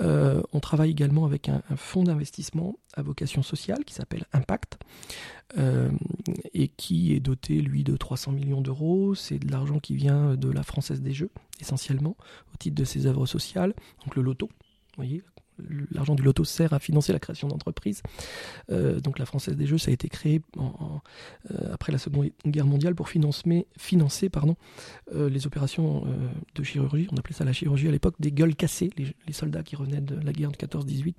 Euh, 0.00 0.40
on 0.52 0.60
travaille 0.60 0.90
également 0.90 1.24
avec 1.24 1.48
un, 1.48 1.62
fonds 1.76 2.04
d'investissement 2.04 2.78
à 2.94 3.02
vocation 3.02 3.42
sociale 3.42 3.84
qui 3.84 3.94
s'appelle 3.94 4.24
Impact 4.32 4.78
euh, 5.58 5.90
et 6.54 6.68
qui 6.68 7.14
est 7.14 7.20
doté, 7.20 7.60
lui, 7.60 7.84
de 7.84 7.96
300 7.96 8.32
millions 8.32 8.60
d'euros. 8.60 9.14
C'est 9.14 9.38
de 9.38 9.50
l'argent 9.50 9.78
qui 9.78 9.94
vient 9.94 10.36
de 10.36 10.50
la 10.50 10.62
Française 10.62 11.02
des 11.02 11.12
Jeux, 11.12 11.30
essentiellement, 11.60 12.16
au 12.54 12.56
titre 12.58 12.76
de 12.76 12.84
ses 12.84 13.06
œuvres 13.06 13.26
sociales. 13.26 13.74
Donc 14.04 14.16
le 14.16 14.22
loto, 14.22 14.46
vous 14.46 14.96
voyez, 14.96 15.22
l'argent 15.90 16.14
du 16.14 16.22
loto 16.22 16.44
sert 16.44 16.72
à 16.72 16.78
financer 16.78 17.12
la 17.12 17.18
création 17.18 17.48
d'entreprises. 17.48 18.02
donc 18.68 19.18
la 19.18 19.26
Française 19.26 19.56
des 19.56 19.66
Jeux, 19.66 19.78
ça 19.78 19.90
a 19.90 19.94
été 19.94 20.08
créé 20.08 20.40
après 21.72 21.92
la 21.92 21.98
Seconde 21.98 22.30
Guerre 22.46 22.66
mondiale 22.66 22.94
pour 22.94 23.08
financer, 23.08 24.28
pardon, 24.30 24.56
les 25.12 25.46
opérations 25.46 26.06
de 26.54 26.62
chirurgie. 26.62 27.08
On 27.12 27.16
appelait 27.16 27.34
ça 27.34 27.44
la 27.44 27.52
chirurgie 27.52 27.88
à 27.88 27.90
l'époque, 27.90 28.14
des 28.20 28.32
gueules 28.32 28.54
cassées, 28.54 28.90
les, 28.96 29.32
soldats 29.32 29.62
qui 29.62 29.76
revenaient 29.76 30.00
de 30.00 30.16
la 30.16 30.32
guerre 30.32 30.50
de 30.50 30.56
14-18 30.56 31.18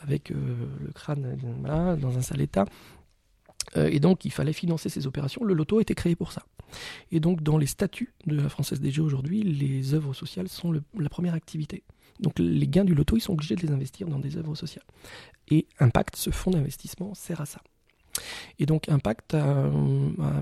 avec 0.00 0.30
le 0.30 0.92
crâne 0.94 1.36
dans 2.00 2.18
un 2.18 2.22
sale 2.22 2.40
état. 2.40 2.66
Euh, 3.76 3.88
et 3.90 4.00
donc, 4.00 4.24
il 4.24 4.30
fallait 4.30 4.52
financer 4.52 4.88
ces 4.88 5.06
opérations. 5.06 5.44
Le 5.44 5.54
loto 5.54 5.80
était 5.80 5.94
créé 5.94 6.16
pour 6.16 6.32
ça. 6.32 6.44
Et 7.10 7.20
donc, 7.20 7.42
dans 7.42 7.58
les 7.58 7.66
statuts 7.66 8.12
de 8.26 8.36
la 8.36 8.48
Française 8.48 8.80
des 8.80 8.90
Jeux 8.90 9.02
aujourd'hui, 9.02 9.42
les 9.42 9.94
œuvres 9.94 10.14
sociales 10.14 10.48
sont 10.48 10.72
la 10.72 11.08
première 11.08 11.34
activité. 11.34 11.82
Donc, 12.20 12.38
les 12.38 12.68
gains 12.68 12.84
du 12.84 12.94
loto, 12.94 13.16
ils 13.16 13.20
sont 13.20 13.32
obligés 13.32 13.56
de 13.56 13.62
les 13.62 13.72
investir 13.72 14.08
dans 14.08 14.18
des 14.18 14.36
œuvres 14.36 14.54
sociales. 14.54 14.84
Et 15.48 15.66
Impact, 15.80 16.16
ce 16.16 16.30
fonds 16.30 16.50
d'investissement, 16.50 17.14
sert 17.14 17.40
à 17.40 17.46
ça. 17.46 17.60
Et 18.58 18.66
donc, 18.66 18.88
Impact 18.88 19.34
a, 19.34 19.70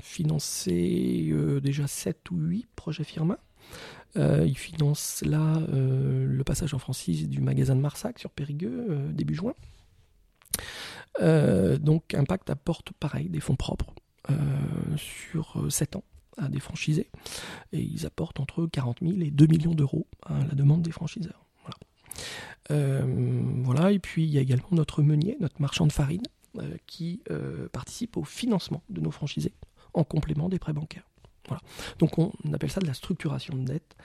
financé 0.00 1.28
euh, 1.30 1.60
déjà 1.60 1.86
7 1.86 2.30
ou 2.30 2.36
8 2.36 2.68
projets 2.74 3.04
Firma. 3.04 3.38
Euh, 4.16 4.44
il 4.46 4.58
finance 4.58 5.22
là 5.24 5.60
le 5.70 6.42
passage 6.42 6.74
en 6.74 6.78
franchise 6.78 7.28
du 7.28 7.40
magasin 7.40 7.76
de 7.76 7.80
Marsac 7.80 8.18
sur 8.18 8.30
Périgueux, 8.30 9.08
début 9.12 9.34
juin. 9.34 9.54
Euh, 11.20 11.78
donc 11.78 12.14
Impact 12.14 12.50
apporte 12.50 12.92
pareil 12.92 13.28
des 13.28 13.40
fonds 13.40 13.56
propres 13.56 13.92
euh, 14.30 14.34
sur 14.96 15.66
7 15.68 15.96
euh, 15.96 15.98
ans 15.98 16.04
à 16.38 16.48
des 16.48 16.60
franchisés 16.60 17.10
et 17.72 17.80
ils 17.80 18.06
apportent 18.06 18.40
entre 18.40 18.66
40 18.66 18.98
000 19.02 19.20
et 19.20 19.30
2 19.30 19.46
millions 19.46 19.74
d'euros 19.74 20.06
à 20.24 20.38
la 20.38 20.54
demande 20.54 20.82
des 20.82 20.92
franchiseurs. 20.92 21.44
Voilà. 22.68 23.04
voilà. 23.62 23.92
et 23.92 23.98
puis 23.98 24.24
il 24.24 24.30
y 24.30 24.38
a 24.38 24.40
également 24.40 24.68
notre 24.72 25.02
meunier, 25.02 25.36
notre 25.40 25.60
marchand 25.60 25.86
de 25.86 25.92
farine, 25.92 26.22
qui 26.86 27.22
participe 27.72 28.16
au 28.16 28.24
financement 28.24 28.82
de 28.88 29.00
nos 29.00 29.10
franchisés 29.10 29.54
en 29.94 30.04
complément 30.04 30.48
des 30.48 30.58
prêts 30.58 30.72
bancaires. 30.72 31.08
Voilà. 31.48 31.62
Donc 31.98 32.18
on 32.18 32.32
appelle 32.52 32.70
ça 32.70 32.80
de 32.80 32.86
la 32.86 32.94
structuration 32.94 33.56
de 33.56 33.64
dette, 33.64 33.96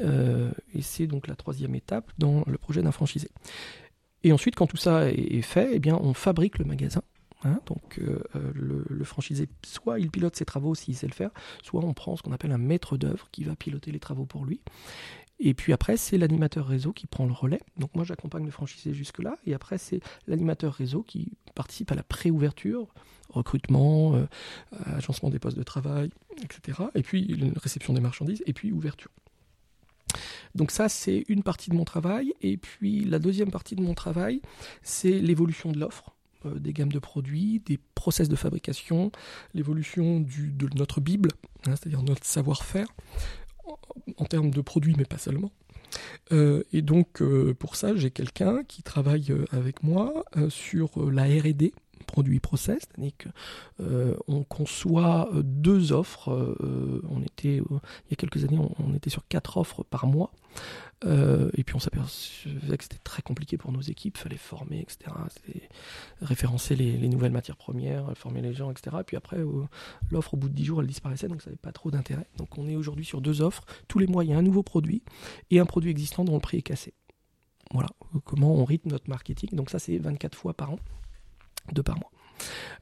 et 0.00 0.82
c'est 0.82 1.06
donc 1.06 1.26
la 1.26 1.36
troisième 1.36 1.74
étape 1.74 2.10
dans 2.18 2.42
le 2.46 2.58
projet 2.58 2.82
d'un 2.82 2.92
franchisé. 2.92 3.28
Et 4.24 4.32
ensuite, 4.32 4.56
quand 4.56 4.66
tout 4.66 4.76
ça 4.76 5.10
est 5.10 5.42
fait, 5.42 5.70
eh 5.72 5.78
bien, 5.78 5.96
on 5.96 6.14
fabrique 6.14 6.58
le 6.58 6.64
magasin. 6.64 7.02
Hein. 7.44 7.60
donc 7.66 8.00
euh, 8.00 8.20
euh, 8.34 8.50
le, 8.52 9.04
franchisé, 9.04 9.48
soit 9.64 10.00
il 10.00 10.10
pilote 10.10 10.34
ses 10.34 10.44
travaux 10.44 10.74
s'il 10.74 10.96
sait 10.96 11.06
le 11.06 11.12
faire, 11.12 11.30
soit 11.62 11.84
on 11.84 11.94
prend 11.94 12.16
ce 12.16 12.22
qu'on 12.22 12.32
appelle 12.32 12.50
un 12.50 12.58
maître 12.58 12.96
d'œuvre 12.96 13.28
qui 13.30 13.44
va 13.44 13.54
piloter 13.54 13.92
les 13.92 14.00
travaux 14.00 14.26
pour 14.26 14.44
lui. 14.44 14.60
Et 15.40 15.54
puis 15.54 15.72
après, 15.72 15.96
c'est 15.96 16.18
l'animateur 16.18 16.66
réseau 16.66 16.92
qui 16.92 17.06
prend 17.06 17.26
le 17.26 17.32
relais. 17.32 17.60
Donc 17.76 17.94
moi, 17.94 18.04
j'accompagne 18.04 18.44
le 18.44 18.50
franchisé 18.50 18.92
jusque-là. 18.92 19.36
Et 19.46 19.54
après, 19.54 19.78
c'est 19.78 20.00
l'animateur 20.26 20.74
réseau 20.74 21.02
qui 21.02 21.32
participe 21.54 21.92
à 21.92 21.94
la 21.94 22.02
pré-ouverture, 22.02 22.88
recrutement, 23.30 24.16
euh, 24.16 24.26
agencement 24.86 25.30
des 25.30 25.38
postes 25.38 25.56
de 25.56 25.62
travail, 25.62 26.10
etc. 26.42 26.78
Et 26.94 27.02
puis 27.02 27.38
réception 27.56 27.92
des 27.92 28.00
marchandises, 28.00 28.42
et 28.46 28.52
puis 28.52 28.72
ouverture. 28.72 29.10
Donc 30.54 30.70
ça, 30.70 30.88
c'est 30.88 31.24
une 31.28 31.42
partie 31.42 31.70
de 31.70 31.76
mon 31.76 31.84
travail. 31.84 32.32
Et 32.40 32.56
puis 32.56 33.04
la 33.04 33.18
deuxième 33.18 33.50
partie 33.50 33.76
de 33.76 33.82
mon 33.82 33.94
travail, 33.94 34.40
c'est 34.82 35.20
l'évolution 35.20 35.70
de 35.70 35.78
l'offre 35.78 36.14
euh, 36.46 36.58
des 36.58 36.72
gammes 36.72 36.92
de 36.92 36.98
produits, 36.98 37.60
des 37.64 37.78
process 37.94 38.28
de 38.28 38.36
fabrication, 38.36 39.12
l'évolution 39.54 40.20
de 40.20 40.68
notre 40.76 41.00
Bible, 41.00 41.30
hein, 41.66 41.74
c'est-à-dire 41.76 42.02
notre 42.02 42.24
savoir-faire, 42.24 42.88
en, 44.16 44.24
termes 44.24 44.50
de 44.50 44.60
produits, 44.60 44.94
mais 44.96 45.04
pas 45.04 45.18
seulement. 45.18 45.50
Euh, 46.32 46.62
et 46.72 46.82
donc 46.82 47.22
euh, 47.22 47.54
pour 47.54 47.76
ça, 47.76 47.96
j'ai 47.96 48.10
quelqu'un 48.10 48.62
qui 48.64 48.82
travaille 48.82 49.34
avec 49.50 49.82
moi 49.82 50.24
sur 50.48 51.10
la 51.10 51.24
RD, 51.24 51.72
produit 52.08 52.40
process, 52.40 52.80
c'est-à-dire 52.80 53.12
qu'on 53.16 53.80
euh, 53.84 54.44
conçoit 54.48 55.28
euh, 55.32 55.42
deux 55.44 55.92
offres. 55.92 56.32
Euh, 56.32 57.02
il 57.44 57.58
y 57.60 58.12
a 58.12 58.16
quelques 58.16 58.44
années, 58.44 58.58
on, 58.58 58.94
était 58.94 59.10
sur 59.10 59.28
quatre 59.28 59.58
offres 59.58 59.84
par 59.84 60.06
mois. 60.06 60.32
et 61.04 61.62
puis 61.62 61.76
on 61.76 61.78
s'apercevait 61.78 62.76
que 62.76 62.82
c'était 62.82 62.98
très 63.04 63.22
compliqué 63.22 63.56
pour 63.56 63.70
nos 63.70 63.80
équipes, 63.80 64.16
il 64.16 64.20
fallait 64.20 64.36
former, 64.36 64.80
etc. 64.80 65.12
Référencer 66.20 66.74
les, 66.74 67.08
nouvelles 67.08 67.30
matières 67.30 67.56
premières, 67.56 68.16
former 68.16 68.42
les 68.42 68.54
gens, 68.54 68.72
etc. 68.72 68.96
Et 69.00 69.04
puis 69.04 69.16
après, 69.16 69.38
l'offre 70.10 70.34
au 70.34 70.36
bout 70.36 70.48
de 70.48 70.54
dix 70.54 70.64
jours, 70.64 70.80
elle 70.80 70.88
disparaissait, 70.88 71.28
donc 71.28 71.42
ça 71.42 71.50
n'avait 71.50 71.58
pas 71.58 71.72
trop 71.72 71.92
d'intérêt. 71.92 72.26
Donc 72.38 72.58
on 72.58 72.66
est 72.66 72.76
aujourd'hui 72.76 73.04
sur 73.04 73.20
deux 73.20 73.40
offres. 73.42 73.64
Tous 73.86 74.00
les 74.00 74.08
mois, 74.08 74.24
il 74.24 74.30
y 74.30 74.34
a 74.34 74.38
un 74.38 74.42
nouveau 74.42 74.64
produit 74.64 75.02
et 75.50 75.60
un 75.60 75.66
produit 75.66 75.90
existant 75.90 76.24
dont 76.24 76.34
le 76.34 76.40
prix 76.40 76.58
est 76.58 76.62
cassé. 76.62 76.94
Voilà, 77.72 77.90
comment 78.24 78.54
on 78.54 78.64
rythme 78.64 78.90
notre 78.90 79.08
marketing. 79.08 79.50
Donc 79.52 79.70
ça, 79.70 79.78
c'est 79.78 79.98
24 79.98 80.34
fois 80.36 80.54
par 80.54 80.72
an 80.72 80.78
deux 81.72 81.82
par 81.82 81.98
mois. 81.98 82.10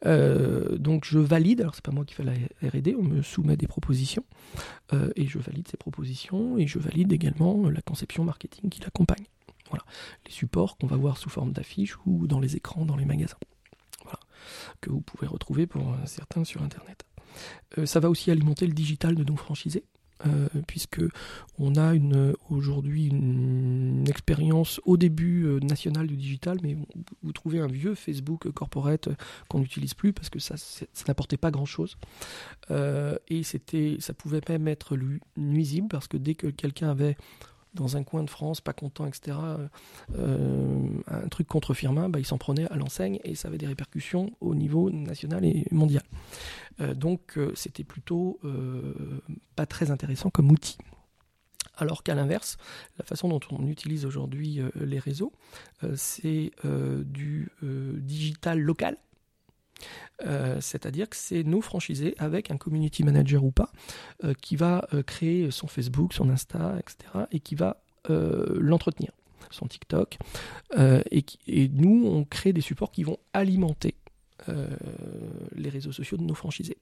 Euh, 0.05 0.77
donc 0.77 1.05
je 1.05 1.19
valide, 1.19 1.63
alors 1.63 1.75
c'est 1.75 1.85
pas 1.85 1.93
moi 1.93 2.05
qui 2.05 2.15
fais 2.15 2.25
la 2.25 2.33
R&D, 2.33 2.95
on 2.99 3.03
me 3.03 3.23
soumet 3.23 3.57
des 3.57 3.67
propositions 3.67 4.25
euh, 4.93 5.11
et 5.17 5.27
je 5.27 5.39
valide 5.39 5.67
ces 5.69 5.79
propositions 5.79 6.59
et 6.59 6.67
je 6.67 6.79
valide 6.79 7.13
également 7.13 7.69
la 7.71 7.81
conception 7.81 8.25
marketing 8.25 8.69
qui 8.69 8.81
l'accompagne. 8.81 9.25
Voilà, 9.71 9.85
les 10.27 10.33
supports 10.33 10.77
qu'on 10.77 10.87
va 10.87 10.97
voir 10.97 11.17
sous 11.17 11.31
forme 11.31 11.53
d'affiches 11.53 11.97
ou 12.07 12.27
dans 12.27 12.39
les 12.39 12.57
écrans 12.57 12.85
dans 12.85 12.97
les 12.97 13.07
magasins. 13.07 13.39
Voilà, 14.03 14.21
que 14.81 14.91
vous 14.91 15.01
pouvez 15.01 15.27
retrouver 15.27 15.67
pour 15.67 15.97
certains 16.05 16.45
sur 16.45 16.63
internet. 16.63 17.05
Euh, 17.79 17.87
ça 17.87 18.01
va 18.01 18.11
aussi 18.11 18.31
alimenter 18.31 18.67
le 18.67 18.73
digital 18.73 19.15
de 19.15 19.25
nos 19.25 19.37
franchisés. 19.37 19.85
Euh, 20.25 20.49
puisque 20.67 21.03
on 21.59 21.75
a 21.75 21.93
une 21.93 22.35
aujourd'hui 22.49 23.09
une, 23.09 24.07
expérience 24.09 24.81
au 24.87 24.97
début 24.97 25.45
euh, 25.45 25.61
nationale 25.61 26.07
du 26.07 26.17
digital, 26.17 26.57
mais 26.63 26.75
vous, 27.23 27.33
trouvez 27.33 27.61
un 27.61 27.67
vieux 27.67 27.95
Facebook 27.95 28.51
corporate 28.53 29.11
qu'on 29.49 29.59
n'utilise 29.59 29.93
plus 29.93 30.15
parce 30.15 30.31
que 30.31 30.39
ça, 30.39 30.55
n'apportait 31.07 31.37
pas 31.37 31.51
grand 31.51 31.67
chose 31.67 31.99
euh, 32.71 33.17
et 33.29 33.43
c'était 33.43 33.99
ça 34.01 34.15
pouvait 34.15 34.41
même 34.49 34.69
être 34.69 34.97
nuisible 35.37 35.89
parce 35.89 36.09
que 36.09 36.17
dès 36.17 36.35
que 36.35 36.47
quelqu'un 36.47 36.89
avait 36.89 37.19
dans 37.77 37.97
un 37.97 38.03
coin 38.03 38.25
de 38.25 38.31
France, 38.31 38.61
pas 38.61 38.73
content, 38.73 39.07
etc., 39.07 39.37
euh, 40.19 40.89
un 41.07 41.29
truc 41.29 41.47
contre 41.47 41.75
Firmin, 41.75 42.09
bah, 42.09 42.19
il 42.19 42.27
s'en 42.27 42.39
prenait 42.39 42.69
à 42.73 42.77
l'enseigne 42.77 43.21
et 43.23 43.35
ça 43.35 43.49
avait 43.49 43.59
des 43.59 43.67
répercussions 43.67 44.33
au 44.41 44.55
niveau 44.55 44.91
national 44.91 45.45
et 45.45 45.67
mondial. 45.71 46.03
Euh, 46.81 46.95
donc 46.95 47.39
euh, 47.39 47.53
c'était 47.55 47.85
plutôt 47.85 48.41
pas 49.55 49.67
très 49.67 49.91
intéressant 49.91 50.31
comme 50.31 50.51
outil. 50.51 50.79
Alors 51.77 52.03
qu'à 52.03 52.15
l'inverse, 52.15 52.57
la 52.99 53.05
façon 53.05 53.29
dont 53.29 53.41
on 53.51 53.67
utilise 53.67 54.07
aujourd'hui 54.07 54.61
les 54.77 54.99
réseaux, 54.99 55.33
c'est 55.95 56.53
du 57.05 57.51
digital 57.63 58.61
local. 58.61 58.97
Euh, 60.23 60.61
c'est-à-dire 60.61 61.09
que 61.09 61.17
c'est 61.17 61.43
nos 61.45 61.61
franchisés 61.61 62.15
avec 62.19 62.51
un 62.51 62.57
community 62.57 63.05
manager 63.05 63.45
ou 63.45 63.51
pas 63.51 63.71
euh, 64.25 64.35
qui 64.35 64.57
va 64.57 64.87
euh, 64.95 65.03
créer 65.03 65.51
son 65.51 65.67
Facebook, 65.67 66.13
son 66.13 66.31
Insta, 66.31 66.77
etc. 66.79 67.27
et 67.31 67.41
qui 67.41 67.55
va 67.55 67.83
l'entretenir, 68.09 69.11
son 69.51 69.67
TikTok. 69.67 70.17
Et, 70.79 71.25
et, 71.49 71.69
nous, 71.69 72.07
on 72.07 72.25
crée 72.25 72.53
des 72.53 72.61
supports 72.61 72.93
qui 72.93 73.03
vont 73.03 73.19
alimenter 73.33 73.97
les 75.57 75.69
réseaux 75.69 75.91
sociaux 75.91 76.17
de 76.17 76.23
nos 76.23 76.35
franchisés. 76.35 76.79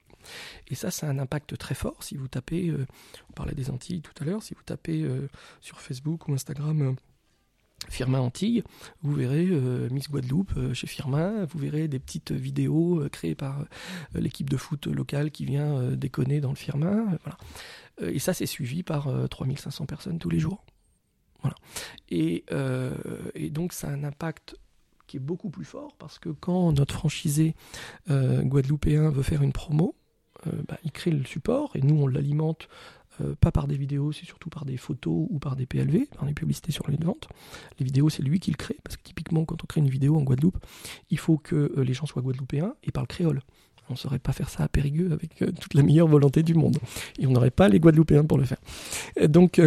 Et 0.67 0.75
ça, 0.75 0.91
ça 0.91 1.07
a 1.07 1.09
un 1.09 1.17
impact 1.17 1.57
très 1.57 1.73
fort. 1.73 2.03
Si 2.03 2.15
vous 2.15 2.27
tapez, 2.27 2.71
on 3.27 3.33
parlait 3.33 3.55
des 3.55 3.71
Antilles 3.71 4.01
tout 4.01 4.13
à 4.21 4.23
l'heure, 4.23 4.43
si 4.43 4.53
vous 4.53 4.61
tapez 4.61 5.03
sur 5.61 5.81
Facebook 5.81 6.27
ou 6.27 6.33
Instagram 6.33 6.95
Firmin 7.89 8.19
Antilles, 8.19 8.63
vous 9.01 9.13
verrez 9.13 9.47
euh, 9.49 9.89
Miss 9.89 10.09
Guadeloupe 10.09 10.53
euh, 10.57 10.73
chez 10.73 10.87
Firmin, 10.87 11.45
vous 11.45 11.59
verrez 11.59 11.87
des 11.87 11.99
petites 11.99 12.31
vidéos 12.31 13.01
euh, 13.01 13.09
créées 13.09 13.35
par 13.35 13.65
l'équipe 14.13 14.49
de 14.49 14.57
foot 14.57 14.87
locale 14.87 15.31
qui 15.31 15.45
vient 15.45 15.91
déconner 15.91 16.41
dans 16.41 16.49
le 16.49 16.55
Firmin. 16.55 17.17
Voilà. 17.23 18.11
et 18.13 18.19
ça, 18.19 18.33
c'est 18.33 18.45
suivi 18.45 18.83
par 18.83 19.09
3500 19.29 19.85
personnes 19.85 20.19
tous 20.19 20.29
les 20.29 20.39
jours. 20.39 20.63
Voilà. 21.41 21.55
Et, 22.09 22.45
donc, 23.51 23.73
ça 23.73 23.87
a 23.87 23.91
un 23.91 24.03
impact 24.03 24.55
qui 25.07 25.17
est 25.17 25.19
beaucoup 25.19 25.49
plus 25.49 25.65
fort 25.65 25.95
parce 25.97 26.19
que 26.19 26.29
quand 26.29 26.71
notre 26.73 26.93
franchisé 26.95 27.55
guadeloupéen 28.09 29.09
veut 29.09 29.23
faire 29.23 29.41
une 29.41 29.53
promo, 29.53 29.95
bah, 30.67 30.77
il 30.83 30.91
crée 30.91 31.11
le 31.11 31.25
support 31.25 31.75
et 31.75 31.81
nous, 31.81 32.01
on 32.01 32.07
l'alimente 32.07 32.67
euh, 33.21 33.35
pas 33.39 33.51
par 33.51 33.67
des 33.67 33.77
vidéos, 33.77 34.11
c'est 34.11 34.25
surtout 34.25 34.49
par 34.49 34.65
des 34.65 34.77
photos 34.77 35.27
ou 35.29 35.39
par 35.39 35.55
des 35.55 35.65
PLV, 35.65 36.07
par 36.15 36.25
des 36.25 36.33
publicités 36.33 36.71
sur 36.71 36.89
les 36.89 36.97
ventes. 36.97 37.27
Les 37.79 37.85
vidéos, 37.85 38.09
c'est 38.09 38.23
lui 38.23 38.39
qui 38.39 38.51
le 38.51 38.57
crée, 38.57 38.77
parce 38.83 38.97
que 38.97 39.03
typiquement, 39.03 39.45
quand 39.45 39.63
on 39.63 39.67
crée 39.67 39.81
une 39.81 39.89
vidéo 39.89 40.17
en 40.17 40.21
Guadeloupe, 40.21 40.57
il 41.09 41.19
faut 41.19 41.37
que 41.37 41.73
euh, 41.77 41.83
les 41.83 41.93
gens 41.93 42.05
soient 42.05 42.21
guadeloupéens 42.21 42.75
et 42.83 42.91
parlent 42.91 43.07
créole. 43.07 43.41
On 43.89 43.93
ne 43.93 43.97
saurait 43.97 44.19
pas 44.19 44.33
faire 44.33 44.49
ça 44.49 44.63
à 44.63 44.67
Périgueux 44.67 45.11
avec 45.11 45.41
euh, 45.41 45.51
toute 45.51 45.75
la 45.75 45.83
meilleure 45.83 46.07
volonté 46.07 46.43
du 46.43 46.55
monde. 46.55 46.77
Et 47.19 47.27
on 47.27 47.31
n'aurait 47.31 47.51
pas 47.51 47.69
les 47.69 47.79
Guadeloupéens 47.79 48.25
pour 48.25 48.37
le 48.37 48.45
faire. 48.45 48.59
donc, 49.27 49.61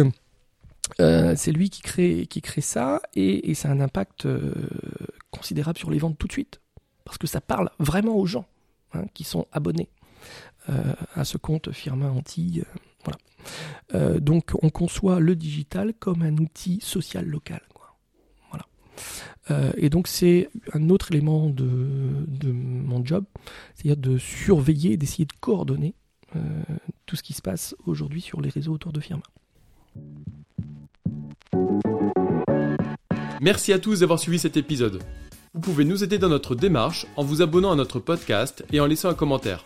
c'est 0.97 1.51
lui 1.51 1.69
qui 1.69 1.81
crée, 1.81 2.25
qui 2.27 2.41
crée 2.41 2.61
ça, 2.61 3.01
et, 3.15 3.53
ça 3.53 3.69
a 3.69 3.71
un 3.71 3.79
impact 3.79 4.27
considérable 5.31 5.77
sur 5.77 5.89
les 5.89 5.99
ventes 5.99 6.17
tout 6.17 6.27
de 6.27 6.33
suite. 6.33 6.59
Parce 7.05 7.17
que 7.17 7.27
ça 7.27 7.39
parle 7.39 7.69
vraiment 7.79 8.15
aux 8.17 8.25
gens 8.25 8.45
hein, 8.93 9.05
qui 9.13 9.23
sont 9.23 9.47
abonnés 9.51 9.89
à 10.67 11.23
ce 11.23 11.37
compte 11.37 11.71
Firma 11.71 12.11
Antilles. 12.11 12.65
Voilà. 13.03 13.17
Euh, 13.95 14.19
donc 14.19 14.51
on 14.61 14.69
conçoit 14.69 15.19
le 15.19 15.35
digital 15.35 15.93
comme 15.97 16.21
un 16.21 16.37
outil 16.37 16.79
social 16.81 17.25
local. 17.25 17.61
Voilà. 18.49 18.65
Euh, 19.51 19.71
et 19.77 19.89
donc 19.89 20.07
c'est 20.07 20.49
un 20.73 20.89
autre 20.89 21.11
élément 21.11 21.49
de, 21.49 22.25
de 22.27 22.51
mon 22.51 23.03
job, 23.05 23.25
c'est-à-dire 23.75 23.97
de 23.97 24.17
surveiller, 24.17 24.97
d'essayer 24.97 25.25
de 25.25 25.33
coordonner 25.39 25.95
euh, 26.35 26.39
tout 27.05 27.15
ce 27.15 27.23
qui 27.23 27.33
se 27.33 27.41
passe 27.41 27.75
aujourd'hui 27.85 28.21
sur 28.21 28.41
les 28.41 28.49
réseaux 28.49 28.73
autour 28.73 28.93
de 28.93 28.99
Firma. 28.99 29.23
Merci 33.41 33.71
à 33.71 33.79
tous 33.79 34.01
d'avoir 34.01 34.19
suivi 34.19 34.37
cet 34.37 34.57
épisode. 34.57 35.01
Vous 35.53 35.61
pouvez 35.61 35.85
nous 35.85 36.03
aider 36.03 36.19
dans 36.19 36.29
notre 36.29 36.55
démarche 36.55 37.07
en 37.15 37.23
vous 37.23 37.41
abonnant 37.41 37.71
à 37.71 37.75
notre 37.75 37.99
podcast 37.99 38.63
et 38.71 38.79
en 38.79 38.85
laissant 38.85 39.09
un 39.09 39.15
commentaire. 39.15 39.65